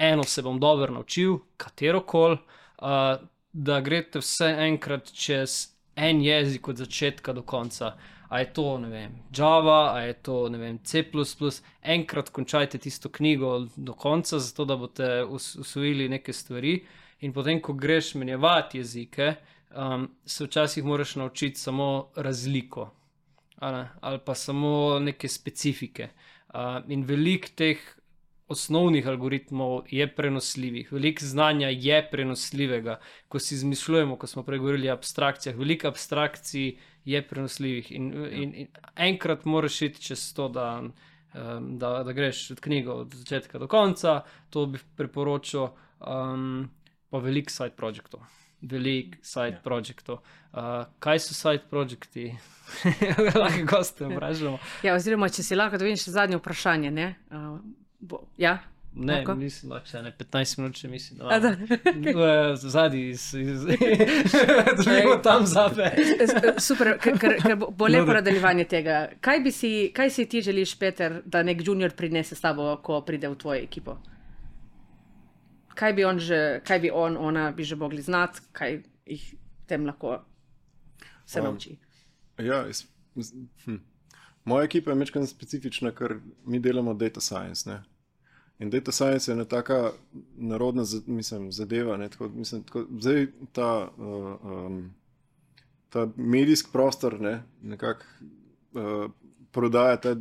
[0.01, 2.39] eno se bom dobro naučil, katero koli,
[2.81, 3.20] uh,
[3.53, 5.59] da greste vse enkrat čez
[5.97, 7.93] en jezik od začetka do konca.
[8.29, 11.05] A je to, ne vem, Java, a je to, ne vem, C,
[11.83, 16.79] enkrat končajte tisto knjigo do konca, zato da boste usvojili neke stvari.
[17.20, 19.35] In potem, ko greš menjevati jezike,
[19.77, 22.98] um, se včasih moraš naučiti samo razliko
[23.59, 26.09] ali, ali pa samo neke specifike.
[26.49, 27.79] Uh, in veliko teh
[28.49, 33.01] osnovnih algoritmov je prenosljivih, veliko znanja je prenosljivega.
[33.29, 37.93] Ko si izmišljujemo, ko smo pregovorili o abstrakcijah, veliko abstrakcij je prenosljivih.
[37.93, 38.67] In, in, in
[38.97, 43.69] enkrat moraš iti čez to, da, um, da, da greš od knjige od začetka do
[43.69, 45.69] konca, to bi priporočil,
[46.01, 46.71] um,
[47.11, 48.25] pa veliko side projektov
[48.63, 49.63] veliko side ja.
[49.65, 50.23] projektov.
[50.53, 52.33] Uh, kaj so side projekti?
[53.43, 54.59] lahko goste vprašamo.
[54.83, 57.15] ja, oziroma, če si lahko, da vidiš zadnje vprašanje.
[57.31, 57.61] Uh,
[58.01, 58.59] bo, ja?
[58.95, 59.35] Ne, Lahko?
[59.35, 61.21] mislim, da če ne 15 minut, če mislim.
[61.23, 61.55] A, da.
[62.75, 65.91] Zadnji, zelo tam zape.
[66.59, 68.19] Super, ker, ker, bo, lepo da.
[68.19, 69.01] nadaljevanje tega.
[69.23, 73.01] Kaj, bi si, kaj si ti želiš, Peter, da nek junior prinese s tabo, ko
[73.07, 73.99] pride v tvojo ekipo?
[75.79, 79.35] Kaj bi on, že, kaj bi on ona bi že mogli znati, kaj jih
[79.67, 80.19] tem lahko
[81.27, 81.77] se Um, nauči?
[82.39, 82.85] Ja, jaz,
[83.65, 83.77] hm.
[84.45, 87.69] Moja ekipa je nekaj specifična, ker mi delamo data science.
[87.71, 87.83] Ne?
[88.59, 89.93] In data science je ena taka
[90.37, 91.97] narodna mislim, zadeva.
[91.97, 92.09] Ne?
[92.09, 94.95] Tako, mislim, tako, zdaj ta, uh, um,
[95.89, 97.43] ta medijski prostor ne?
[97.63, 98.05] nekako
[98.73, 99.11] uh,
[99.53, 100.17] prodaja ta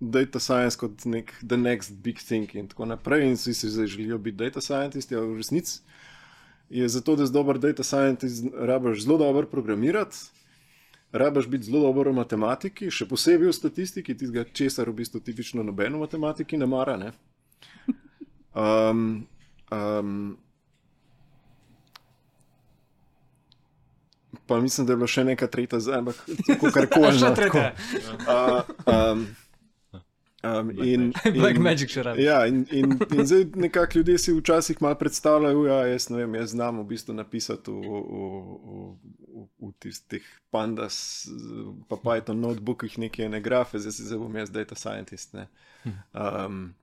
[0.00, 3.26] data science kot nek the next big thing in tako naprej.
[3.28, 5.80] In vsi si zdaj želijo biti data scientisti, a v resnici
[6.68, 10.16] je zato, da si dober data scientist, rabiš zelo dobro programirati.
[11.12, 15.62] Rabaš biti zelo dober v matematiki, še posebej v statistiki, tistega, česar v bistvu tipično
[15.62, 16.96] noben v matematiki ne mara.
[16.96, 17.12] Ne?
[18.56, 19.26] Um,
[19.68, 20.38] um,
[24.46, 27.18] pa mislim, da je bila še neka tretja zdaj, ampak tako kar koli.
[27.20, 27.66] Še tretja.
[28.88, 29.26] Um,
[30.42, 32.24] um, in, Black in- Magic še rabi.
[32.24, 36.22] Ja, in, in, in zdaj nekako ljudje si včasih malo predstavljajo, da ja, jaz, ne
[36.22, 38.24] vem, jaz znam v bistvu napisati v, v,
[39.36, 40.98] v, v, tistih pandas,
[41.88, 45.34] pa Python notebookih neke ene grafe, zdaj si zdaj bom jaz data scientist.
[45.36, 45.48] Ne.
[46.12, 46.74] Um,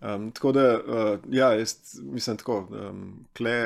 [0.00, 3.58] um, tako da, uh, ja, jaz mislim tako, um, kle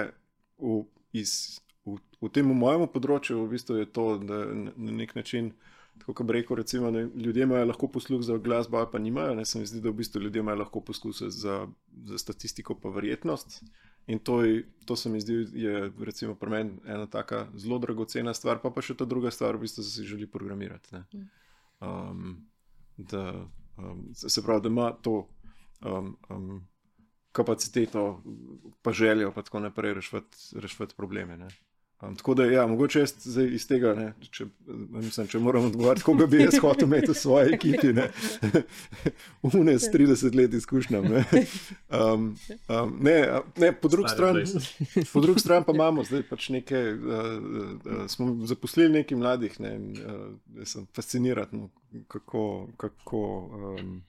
[0.59, 0.83] v,
[1.13, 5.53] iz, v, v tem v mojem področju v bistvu je to, da na nek način.
[5.99, 9.35] Tako kot rekel, recimo, ne, ljudje imajo lahko posluh za glasbo, ali pa nimajo.
[9.35, 11.67] Ne, se mi zdi, da v bistvu ljudje imajo lahko posluh za,
[12.05, 13.63] za statistiko, pa verjetnost.
[14.07, 18.35] In to, je, to se mi zdi, je recimo pri meni ena taka zelo dragocena
[18.35, 20.97] stvar, pa pa še ta druga stvar, v bistvu, se želi programirati.
[20.97, 21.29] ne.
[21.83, 22.49] Um,
[22.97, 23.47] da,
[23.79, 25.29] um, se pravi, da ima to
[25.85, 26.69] um, um,
[27.33, 28.23] kapaciteto,
[28.83, 31.37] pa željo, pa tako naprej reševati probleme.
[31.37, 31.49] Ne.
[32.03, 34.45] Um, tako da, ja, mogoče jaz zdaj iz tega, ne, če,
[34.91, 38.09] mislim, če moram odgovarjati, koga bi jaz hotel imeti v svoji ekipi, ne,
[39.53, 41.13] une s 30 let izkušnjami.
[41.13, 41.23] Ne.
[41.93, 42.25] Um,
[42.69, 43.15] um, ne,
[43.57, 44.43] ne, po drugi strani,
[45.13, 49.75] po drugi strani pa imamo zdaj pač neke, uh, uh, smo zaposlili nekaj mladih, ne,
[49.77, 50.25] in uh,
[50.59, 51.71] jaz sem fasciniran, no,
[52.11, 52.47] kako,
[52.83, 53.23] kako
[53.77, 54.01] um,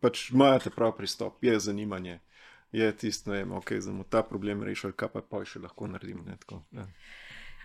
[0.00, 2.20] pač imajo prav pristop, je zanimanje.
[2.74, 6.24] Je tisto, da bomo ta problem rešili, kaj pa pa še lahko naredimo.
[6.26, 6.88] Ne, tako, ja.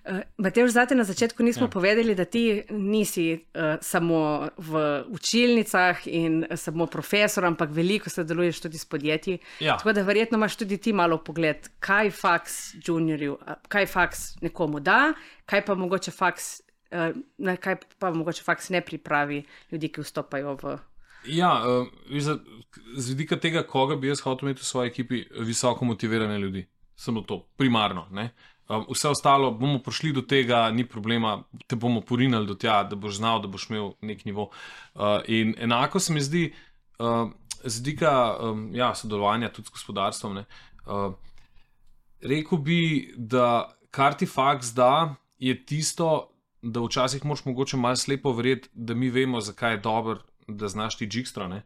[0.06, 1.72] Uh, Matež, zate na začetku nismo ja.
[1.74, 8.78] Povedali, da ti nisi uh, samo v učilnicah in samo profesor, ampak veliko sodeluješ tudi
[8.78, 9.40] s podjetji.
[9.60, 9.78] Ja.
[9.82, 15.14] Tako da verjetno imaš tudi ti malo pogled, kaj faks juniorju, kaj faks nekomu da,
[15.46, 16.62] kaj pa mogoče faks,
[16.94, 19.42] uh, kaj pa mogoče faks ne pripravi
[19.72, 20.78] ljudi, ki vstopajo v.
[21.26, 21.88] Ja, uh,
[22.20, 22.38] z,
[22.96, 26.68] z vidika tega, koga bi jaz hotel imeti v svoji ekipi, visoko motivirane ljudi.
[26.96, 28.08] Samo to, primarno.
[28.12, 28.30] ne.
[28.70, 32.96] Um, vse ostalo bomo prišli do tega, ni problema, te bomo porinili do tja, da
[32.96, 34.52] boš znal, da boš imel nek nivo.
[34.94, 36.44] Uh, in enako se mi zdi,
[37.00, 37.32] uh,
[37.64, 40.36] z vidika um, ja, sodelovanja tudi s gospodarstvom.
[40.36, 40.46] Ne,
[40.86, 41.14] uh,
[42.22, 42.80] rekel bi,
[43.18, 46.30] da kar ti faks da, je tisto,
[46.62, 50.20] da včasih moraš mogoče malo slepo verjeti, da mi vemo, zakaj je dobro,
[50.50, 51.48] da znaš ti jigstra.
[51.48, 51.64] ne.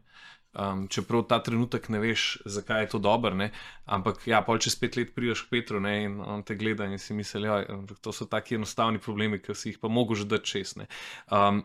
[0.54, 3.50] Um, čeprav ta trenutek ne veš, zakaj je to dobro, ne?
[3.90, 6.04] ampak ja, pol čez pet let prideš k Petru ne?
[6.04, 7.48] in on te gleda in si misli,
[7.88, 10.76] da to so taki enostavni problemi, ki si jih pa mogoče dati čez.
[10.76, 10.86] ne.
[11.30, 11.64] Um,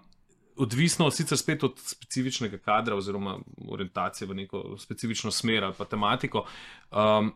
[0.57, 3.37] odvisno sicer spet od specifičnega kadra oziroma
[3.69, 6.45] orientacije v neko specifično smer ali pa tematiko.
[6.91, 7.33] Um,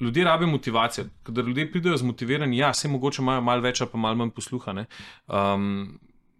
[0.00, 1.04] ljudje rabijo motivacijo.
[1.22, 4.72] Kadar ljudje pridejo zmotivirani, ja, se mogoče imajo malo več, pa malo manj posluha.
[4.72, 4.86] ne.
[5.26, 5.98] Um,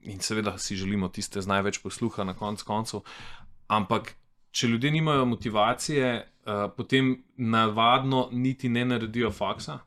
[0.08, 3.00] in seveda si želimo tiste z največ posluha na koncu koncev.
[3.68, 4.14] Ampak,
[4.50, 9.78] če ljudje nimajo motivacije, uh, potem navadno niti ne naredijo faksa.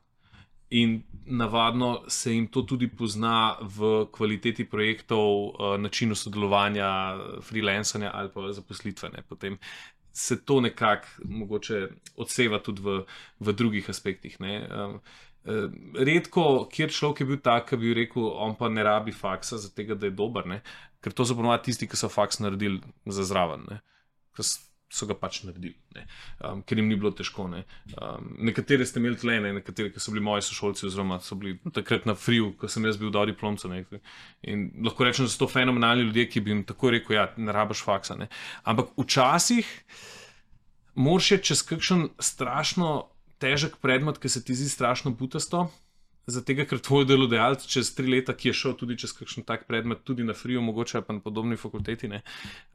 [0.70, 6.88] In navadno se jim to tudi pozna v kvaliteti projektov, uh, načinu sodelovanja,
[7.42, 9.10] freelancanja ali pa zaposlitve.
[9.16, 9.22] Ne.
[9.28, 9.58] Potem
[10.12, 13.04] se to nekako mogoče odseva tudi v,
[13.40, 14.40] v drugih aspektih.
[14.40, 14.68] Ne.
[14.70, 15.00] Um,
[15.44, 19.94] Redko, kjer človek je bil tak, ki bi rekel, on pa ne rabi faksa, zato
[19.94, 20.62] da je dober, ne?
[21.02, 22.78] ker to so ponovadi tisti, ki so faks naredili
[23.10, 23.80] za zraven, ne?
[24.36, 24.46] ker
[24.92, 26.04] so ga pač naredili, ne?
[26.46, 27.48] um, ker jim ni bilo težko.
[27.50, 27.64] Ne?
[27.96, 29.54] Um, nekatere ste imeli tle, ne?
[29.58, 33.00] nekateri, ki so bili moji sošolci, oziroma so bili takrat na friu, ko sem jaz
[33.00, 33.70] bil dol diplomca.
[33.72, 33.82] Ne?
[34.46, 37.56] In lahko rečem, da so to fenomenalni ljudje, ki bi jim tako rekel, ja, ne
[37.56, 38.18] rabiš faksa.
[38.20, 38.28] Ne?
[38.68, 39.72] Ampak včasih
[40.94, 42.92] moraš čez kakšen strašno
[43.42, 45.66] težek predmet, ki se ti zdi strašno butasto,
[46.26, 50.04] Zato, ker tvoj delodajalec čez tri leta, ki je šel tudi čez kakšen tak predmet,
[50.06, 52.20] tudi na Friju, mogoče pa na podobni fakulteti, ne,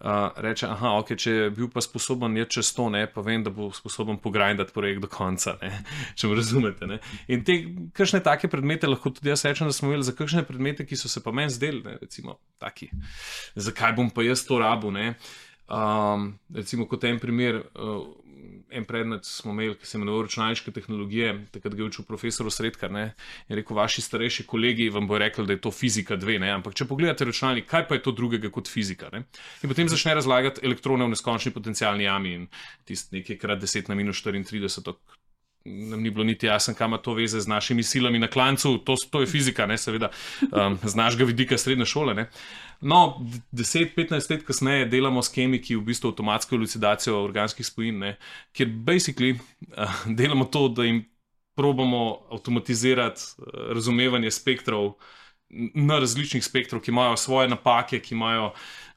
[0.04, 3.46] uh, reče: Aha, ok, če je bil pa sposoben je čez to, ne, pa vem,
[3.48, 5.72] da bo sposoben pogrindati projekt do konca, ne,
[6.20, 6.92] če me razumete.
[6.92, 7.00] Ne.
[7.32, 7.56] In te,
[7.96, 11.08] kakšne take predmete lahko tudi jaz rečem, da smo imeli za kakšne predmete, ki so
[11.08, 12.92] se pa meni zdeli, ne, recimo, taki,
[13.56, 14.92] zakaj bom pa jaz to rabu.
[14.92, 15.14] Ne.
[15.72, 17.64] Um, recimo, kot en primer.
[17.80, 18.27] Uh,
[18.70, 22.92] en predmet smo imeli, ki se imenuje računalniške tehnologije, takrat ga je učil profesor Sredkar.
[22.92, 23.06] Ne,
[23.48, 26.40] in rekel, vaši starejši kolegi vam bo rekli, da je to fizika dve.
[26.40, 29.12] Ne, ampak če pogledate računalnik, kaj pa je to drugega kot fizika?
[29.14, 29.26] Ne?
[29.64, 32.50] In potem začne razlagati elektrone v neskončni potencialni jami in
[32.88, 34.96] tisti nekaj krat 10 na minus 34.
[35.68, 39.22] Nam ni bilo niti jasno, kam to veze z našimi silami na klancu, to, to
[39.22, 40.10] je fizika, ne, seveda,
[40.52, 42.14] um, z našega vidika srednje šole.
[42.14, 42.30] Ne.
[42.82, 43.20] No,
[43.52, 48.16] 10-15 let kasneje delamo s kemiki v bistvu avtomatsko elucidacijo organskih spojin, ne,
[48.56, 51.04] kjer basically uh, delamo to, da jim
[51.58, 54.94] probamo avtomatizirati uh, razumevanje spektrov
[55.50, 58.52] na različnih spektrov, ki imajo svoje napake, ki imajo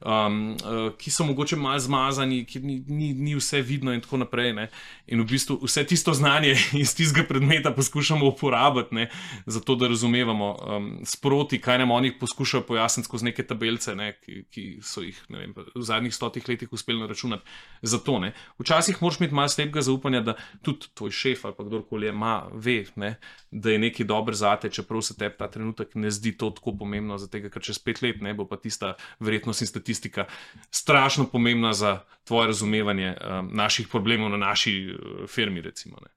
[0.05, 4.17] um, uh, ki so mogoče malo zmazani, ki ni, ni, ni vse vidno, in tako
[4.17, 4.53] naprej.
[4.53, 4.67] Ne?
[5.07, 9.09] In v bistvu vse tisto znanje iz tistega predmeta poskušamo uporabiti, ne?
[9.45, 14.13] zato da razumemo um, sproti, kaj nam oni poskušajo pojasniti skozi neke tabelece, ne?
[14.25, 17.43] ki, ki so jih vem, v zadnjih stotih letih uspeli naračunati.
[17.81, 18.19] Zato,
[18.59, 23.15] Včasih moraš imeti malo slepega zaupanja, da tudi tvoj šef ali kdorkoli ima, ve, ne?
[23.51, 27.19] da je nekaj dobro zate, čeprav se te ta trenutek ne zdi to tako pomembno,
[27.21, 30.25] zato ker čez pet let ne bo pa tista verjetnost in statistika
[30.71, 36.01] strašno pomembna za tvoje razumevanje um, naših problemov na naši uh, firmi, recimo.
[36.01, 36.11] Ne.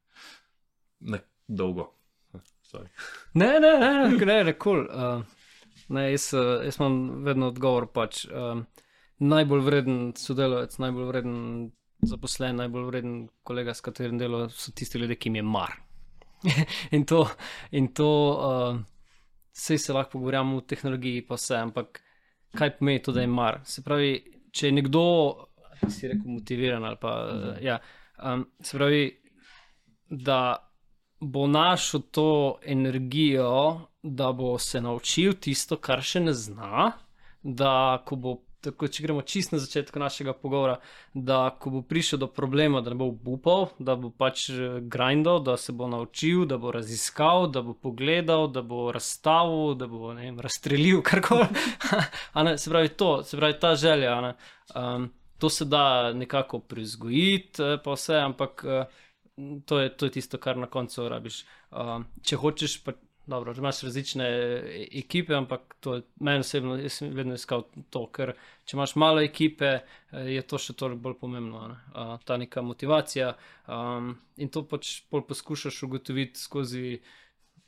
[1.12, 1.90] Ne, dolgo.
[3.34, 4.86] Ne, ne, ne, ne, ne, ne, cool.
[4.88, 5.22] uh,
[5.88, 7.86] jaz, uh, jaz imam vedno odgovor.
[7.92, 8.64] Pač, um,
[9.22, 11.36] najbolj vreden sodelavec, najbolj vreden
[12.04, 13.14] zaposlen, najbolj vreden
[13.46, 15.76] kolega, s katerim delo, so tisti ljudje, ki jim je mar.
[16.96, 17.24] in to,
[17.70, 18.80] in to uh,
[19.54, 22.00] vse se lahko pogovarjamo v tehnologiji, pa vse, ampak
[22.58, 23.60] kaj pomeni to, da je mar.
[23.64, 24.14] Se pravi,
[24.54, 25.04] če je nekdo,
[25.80, 27.14] ki si rekel, motiviran ali pa.
[27.24, 27.78] Uh, ja,
[28.22, 29.04] um, se pravi,
[30.10, 30.40] da
[31.20, 36.90] bo našel to energijo, da bo se naučil tisto, kar še ne zna,
[37.42, 38.34] da ko bo
[38.64, 40.78] tako, če gremo čist na začetku našega pogovora,
[41.14, 45.42] da ko bo prišel do problema, da ne bo upal, da bo pač eh, grindal,
[45.44, 50.14] da se bo naučil, da bo raziskal, da bo pogledal, da bo razstavil, da bo
[50.14, 51.48] vem, razstrelil karkoli.
[52.56, 54.34] se pravi, to, se pravi ta želja.
[54.74, 58.64] Um, to se da nekako prizgojiti, eh, pa vse, ampak.
[58.64, 59.02] Uh,
[59.66, 61.40] To je, to je tisto, kar na koncu rabiš.
[61.74, 62.92] Um, če hočeš, pa
[63.26, 68.02] Dobro, imaš različne e, ekipe, ampak to je meni osebno, jaz sem vedno iskal to,
[68.12, 68.34] ker
[68.68, 69.70] če imaš malo ekipe,
[70.12, 71.62] e, je to še toliko bolj pomembno.
[71.70, 71.78] Ne?
[72.28, 73.32] Ta neka motivacija
[73.64, 76.98] um, in to pač poskušaš ugotoviti skozi,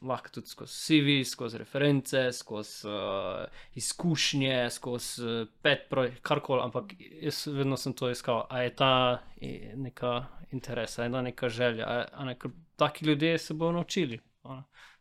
[0.04, 7.46] lahko tudi skozi CV, skozi reference, skozi uh, izkušnje, skozi pet projekt, karkoli, ampak jaz
[7.48, 8.44] vedno sem to iskal.
[8.52, 8.92] A je ta
[9.40, 10.18] neka
[10.52, 14.20] interes, a je ta neka želja, a, a ne, ker taki ljudje se bodo naučili.
[14.44, 14.60] A,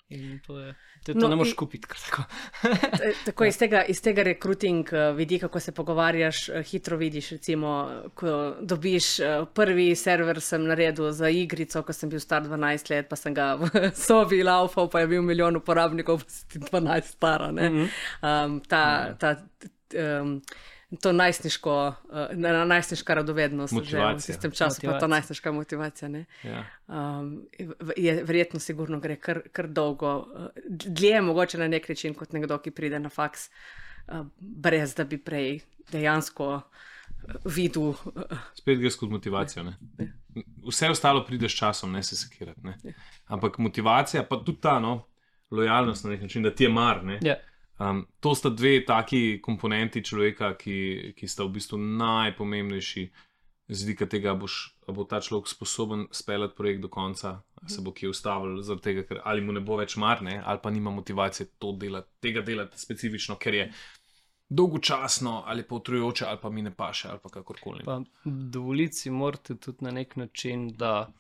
[0.10, 0.76] In to je.
[1.06, 1.88] To, to no, ne moreš kupiti.
[1.88, 2.24] Tako,
[3.26, 7.32] tako iz, tega, iz tega rekruting eh, vidika, ko se pogovarjaš, eh, hitro vidiš.
[7.32, 7.72] Recimo,
[8.14, 13.10] ko dobiš eh, prvi server, sem naredil za igrico, ko sem bil star 12 let,
[13.10, 17.50] pa sem ga v sobi laufal, pa je bil milijon uporabnikov, pa si 12 stara.
[17.50, 18.86] Um, ta,
[19.20, 19.36] ta,
[20.22, 20.38] um,
[21.02, 24.34] to najstniško, uh, najstniška radovednost, motivacija.
[24.34, 24.92] že v tem času, motivacija.
[24.92, 26.10] pa to najstniška motivacija.
[26.44, 26.66] Ja.
[26.88, 27.48] Um,
[27.98, 32.58] je, verjetno, sigurno gre kar, kar dolgo, uh, dlje mogoče na nek način kot nekdo,
[32.58, 33.50] ki pride na faks,
[34.08, 35.60] uh, brez da bi prej
[35.92, 36.62] dejansko.
[37.46, 37.84] Videl.
[37.84, 39.64] Uh, Spet gre skozi motivacijo.
[39.64, 39.78] Ne?
[39.98, 40.08] Ja.
[40.68, 42.62] Vse ostalo pride s časom, ne se sekirati.
[42.84, 42.94] Ja.
[43.26, 45.08] Ampak motivacija, pa tudi ta no,
[45.52, 47.02] lojalnost na nek način, da ti je mar.
[47.22, 47.36] Ja.
[47.80, 53.10] Um, to sta dve taki komponenti človeka, ki, ki sta v bistvu najpomembnejši
[53.68, 54.36] z vidika tega,
[54.88, 59.20] da bo ta človek sposoben speljati projekt do konca, se bo kje ustavil, tega, ker
[59.26, 61.50] ali mu ne bo več marne, ali pa nima motivacije
[61.82, 63.66] delati, tega delati specifično, ker je
[64.50, 67.84] dolgočasno ali pa utrujoče, ali pa mi ne paše, ali pa kakorkoli.
[68.24, 71.12] Dovoliti si morate tudi na nek način, da.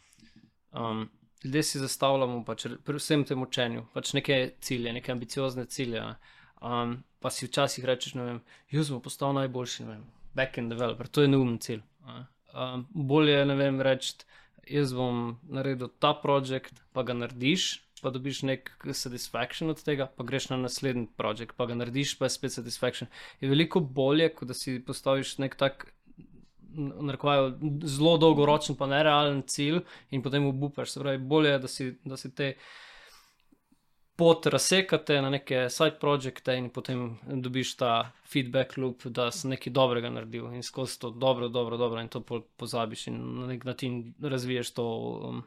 [0.71, 1.09] Um,
[1.43, 6.01] Ljudje si zastavljamo, pač, pri vsem tem učenju, pač neke cilje, neke ambiciozne cilje.
[6.01, 6.15] Ne.
[6.65, 8.39] Um, pa si včasih rečeš, da je
[8.79, 10.05] jaz bom postal najboljši, ne vem,
[10.37, 11.83] back-end developer, to je neumen cilj.
[12.55, 14.13] Um, bolje je reči,
[14.69, 20.25] jaz bom naredil ta projekt, pa ga narediš, pa dobiš nek satisfaction od tega, pa
[20.25, 23.09] greš na naslednji projekt, pa ga narediš, pa je spet satisfaction.
[23.41, 25.91] Je veliko bolje, kot da si postaviš nek tak.
[26.75, 27.53] Narekovajo
[27.87, 29.77] zelo dolgoročen, pa ne realen cilj,
[30.11, 30.91] in potem obupaš.
[30.91, 32.49] Se pravi, bolje je, da si, da si te
[34.15, 39.73] pot razsekate na neke side projekte in potem dobiš ta feedback loop, da si nekaj
[39.73, 42.23] dobrega naredil in skozi to dobro, dobro, dobro in to
[42.57, 44.87] pozabiš in na nek način razviješ to.
[45.23, 45.43] Um,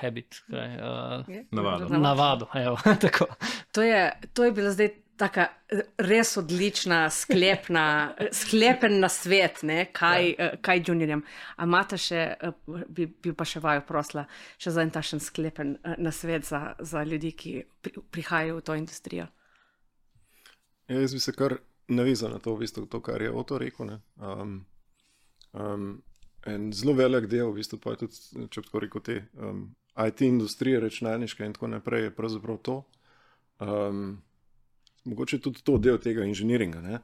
[0.00, 1.26] Habit, kaj, uh?
[1.50, 1.88] Navado.
[1.88, 2.46] navado.
[2.54, 3.26] Evo, tako.
[3.72, 9.62] To je, to je bila zdaj taka eh, res odlična, sklepna, eh, sklepen na svet,
[9.62, 10.50] ne, kaj, ja.
[10.62, 11.22] kaj juniorjem.
[11.56, 14.26] A imate še, eh, bi, bi pa še vaju prosila,
[14.58, 18.76] še za en tašen sklepen na svet za, za ljudi, ki pri, prihajajo v to
[18.78, 19.28] industrijo?
[20.86, 23.86] Ja, jaz bi se kar navezal na to, v bistvu, to kar je Oto rekel.
[23.86, 24.00] ne.
[24.16, 24.60] Um,
[25.52, 26.02] um,
[26.46, 29.66] en zelo velik del, v bistvu, pa je tudi, če tako rekel, te um,
[29.96, 32.76] IT industrije, računalniške in tako naprej, je pravzaprav to.
[33.58, 34.22] Um,
[35.06, 36.80] mogoče tudi to del tega inženiringa.
[36.80, 37.00] ne.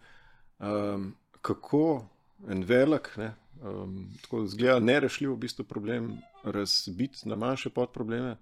[0.59, 2.05] Um, kako
[2.49, 8.37] en velik, ne, um, tako zgleda nerešljiv v bistvu problem razbiti na manjše podprobleme.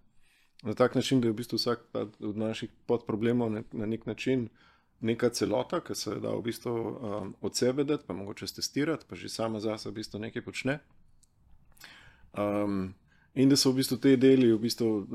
[0.62, 1.80] Na tak način, da je v bistvu vsak
[2.20, 4.48] od naših podproblemov na, na nek način
[5.00, 9.16] neka celota, ki se da v bistvu um, od sebe dati, pa mogoče testirati, pa
[9.16, 10.78] že sama zase v bistvu nekaj počne.
[12.36, 12.94] Um,
[13.34, 15.06] in da so v bistvu te deli, v bistvu, uh,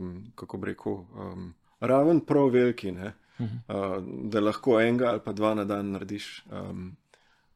[0.00, 3.96] um, kako bi rekel, um, raven prav veliki, ne, uh,
[4.32, 6.44] da lahko enega ali pa dva na dan narediš.
[6.50, 6.96] Um,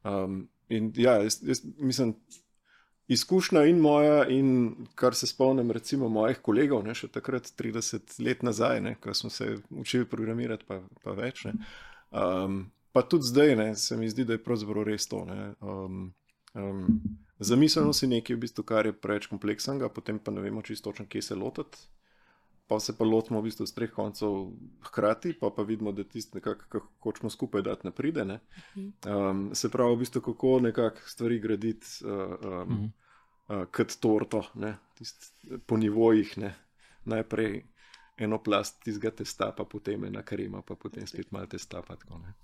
[0.05, 2.15] um, in ja, jaz, jaz mislim,
[3.11, 8.44] izkušnja in moja, in kar se spomnim, recimo mojih kolegov, ne, še takrat 30 let
[8.47, 11.44] nazaj, ne, ko smo se učili programirati, pa, pa več.
[11.48, 11.57] Ne,
[12.11, 12.62] um,
[12.93, 15.24] pa tudi zdaj ne, se mi zdi, da je pravzaprav res to.
[15.27, 16.07] Ne, um,
[16.55, 16.86] um,
[17.40, 21.07] Zamislimo si nekaj, v bistvu, kar je preveč kompleksnega, potem pa ne vemo čisto točno,
[21.09, 21.78] kje se lotiti.
[22.70, 24.52] Pa se pa lotimo v bistvu z treh koncev
[24.86, 28.24] hkrati, pa pa vidimo, da tisti, kako hočemo skupaj dati, ne pride.
[28.24, 28.36] Ne?
[28.76, 32.84] Um, se pravi, v bistvu, kako nekako stvari graditi uh, um,
[33.48, 34.76] uh, kot torto, ne?
[34.94, 35.32] Tist,
[35.66, 36.36] po nivojih.
[36.38, 36.52] Ne?
[37.10, 37.59] Najprej
[38.22, 41.82] eno plast tistega testa, pa potem ena krema, pa potem spet malo testa.
[41.82, 42.36] Pa tako, ne.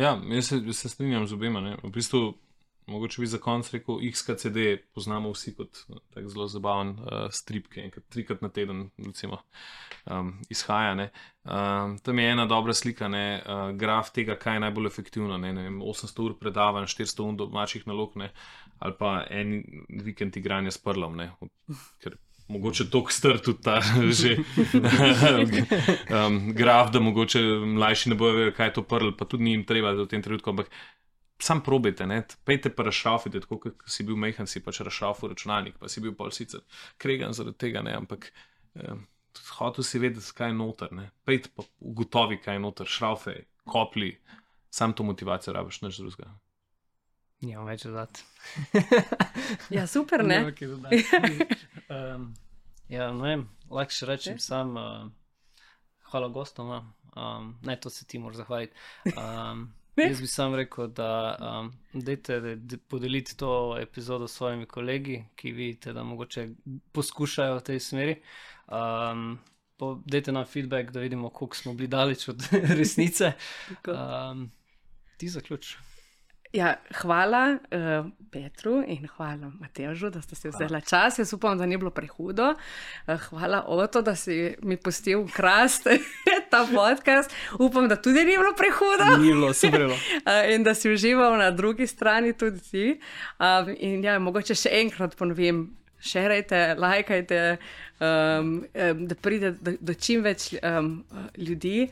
[0.00, 1.60] Ja, jaz se, se strinjam z obema.
[1.60, 1.76] Ne.
[1.84, 2.32] V bistvu,
[2.86, 4.58] mogoče bi za konec rekel, XKCD
[4.94, 9.38] poznamo vsi kot eh, tak zelo zabaven uh, strip, ki enkrat trikrat na teden recimo,
[10.10, 10.94] um, izhaja.
[10.94, 11.10] ne.
[11.44, 15.38] Um, tam je ena dobra slika, ne, uh, graf tega, kaj je najbolj efektivno.
[15.38, 18.32] Ne, ne vem, 800 ur predavanj, 400 ur domačih nalog, ne,
[18.78, 19.62] ali pa en
[20.04, 21.16] vikend igranja s prlom.
[21.16, 21.32] Ne,
[22.02, 22.18] ker
[22.52, 23.80] Mogoče tako star tudi ta
[24.20, 24.36] že
[26.16, 27.40] um, graf, da mogoče
[27.76, 30.22] mlajši ne bojo vedeli, kaj je to prl, pa tudi ni jim treba v tem
[30.22, 30.50] trenutku.
[30.50, 30.70] Ampak
[31.42, 32.22] sam probejte, ne?
[32.44, 36.14] pejte pa rašafite, tako kot si bil mehan, si pač rašafu računalnik, pa si bil
[36.18, 36.62] pol sicer
[37.02, 37.96] kregan zaradi tega, ne?
[37.98, 38.28] ampak
[38.78, 38.94] eh,
[39.58, 41.08] hotel si vedeti, kaj je noter, ne?
[41.26, 43.36] pejte pa ugotovi, kaj je noter, šrafe,
[43.66, 44.12] kopli,
[44.70, 46.30] sam to motivacijo rabiš, nič drugega.
[47.42, 48.22] Nimam več dodati.
[49.74, 50.38] Ja, super, ne?
[50.38, 51.46] Nimam kaj dodati.
[51.90, 52.30] um,
[52.88, 55.66] ja, ne vem, lahko še rečem sam, uh,
[56.12, 56.70] hvala gostom,
[57.16, 58.78] um, ne to se ti moraš zahvaliti.
[59.16, 65.24] Um, jaz bi sam rekel, da um, dajte de, podeliti to epizodo s svojimi kolegi,
[65.36, 66.48] ki vidite, da mogoče
[66.92, 68.20] poskušajo v tej smeri.
[68.68, 69.38] Um,
[70.06, 72.42] Dajte nam feedback, da vidimo, koliko smo bili daleč od
[72.78, 73.32] resnice.
[73.86, 74.50] Um,
[75.16, 75.76] ti zaključ.
[76.52, 81.18] Ja, hvala uh, Petru in hvala Matežu, da ste si vzeli čas.
[81.18, 82.54] Jaz upam, da ni bilo prehudo.
[83.06, 85.86] Uh, hvala Oto, da si mi pustil krast
[86.52, 87.32] ta podcast.
[87.58, 89.16] Upam, da tudi ni bilo prehudo.
[89.16, 89.86] Ni bilo, super.
[89.90, 89.94] uh,
[90.54, 92.86] in da si užival na drugi strani tudi ti.
[93.38, 95.70] Uh, in ja, mogoče še enkrat ponovim.
[96.02, 97.36] Šerajte, lajkajte,
[98.02, 100.96] um, um, da pride do, do čim več um,
[101.38, 101.86] ljudi.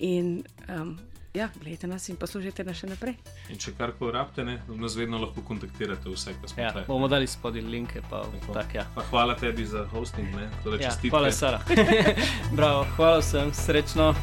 [0.00, 0.94] In um,
[1.34, 3.14] ja, gledajte nas in poslušajte nas še naprej.
[3.52, 6.86] In če karkoli rabite, ne, nas vedno lahko kontaktirate, vse, kar smo ja, tukaj.
[6.90, 8.02] bomo dali spodaj linke.
[8.10, 8.86] Pa, tak, ja.
[8.94, 10.30] pa hvala tebi za hosting.
[10.34, 10.50] Ne,
[10.80, 11.62] ja, hvala, Sara.
[12.58, 14.14] Bravo, hvala vsem, srečno.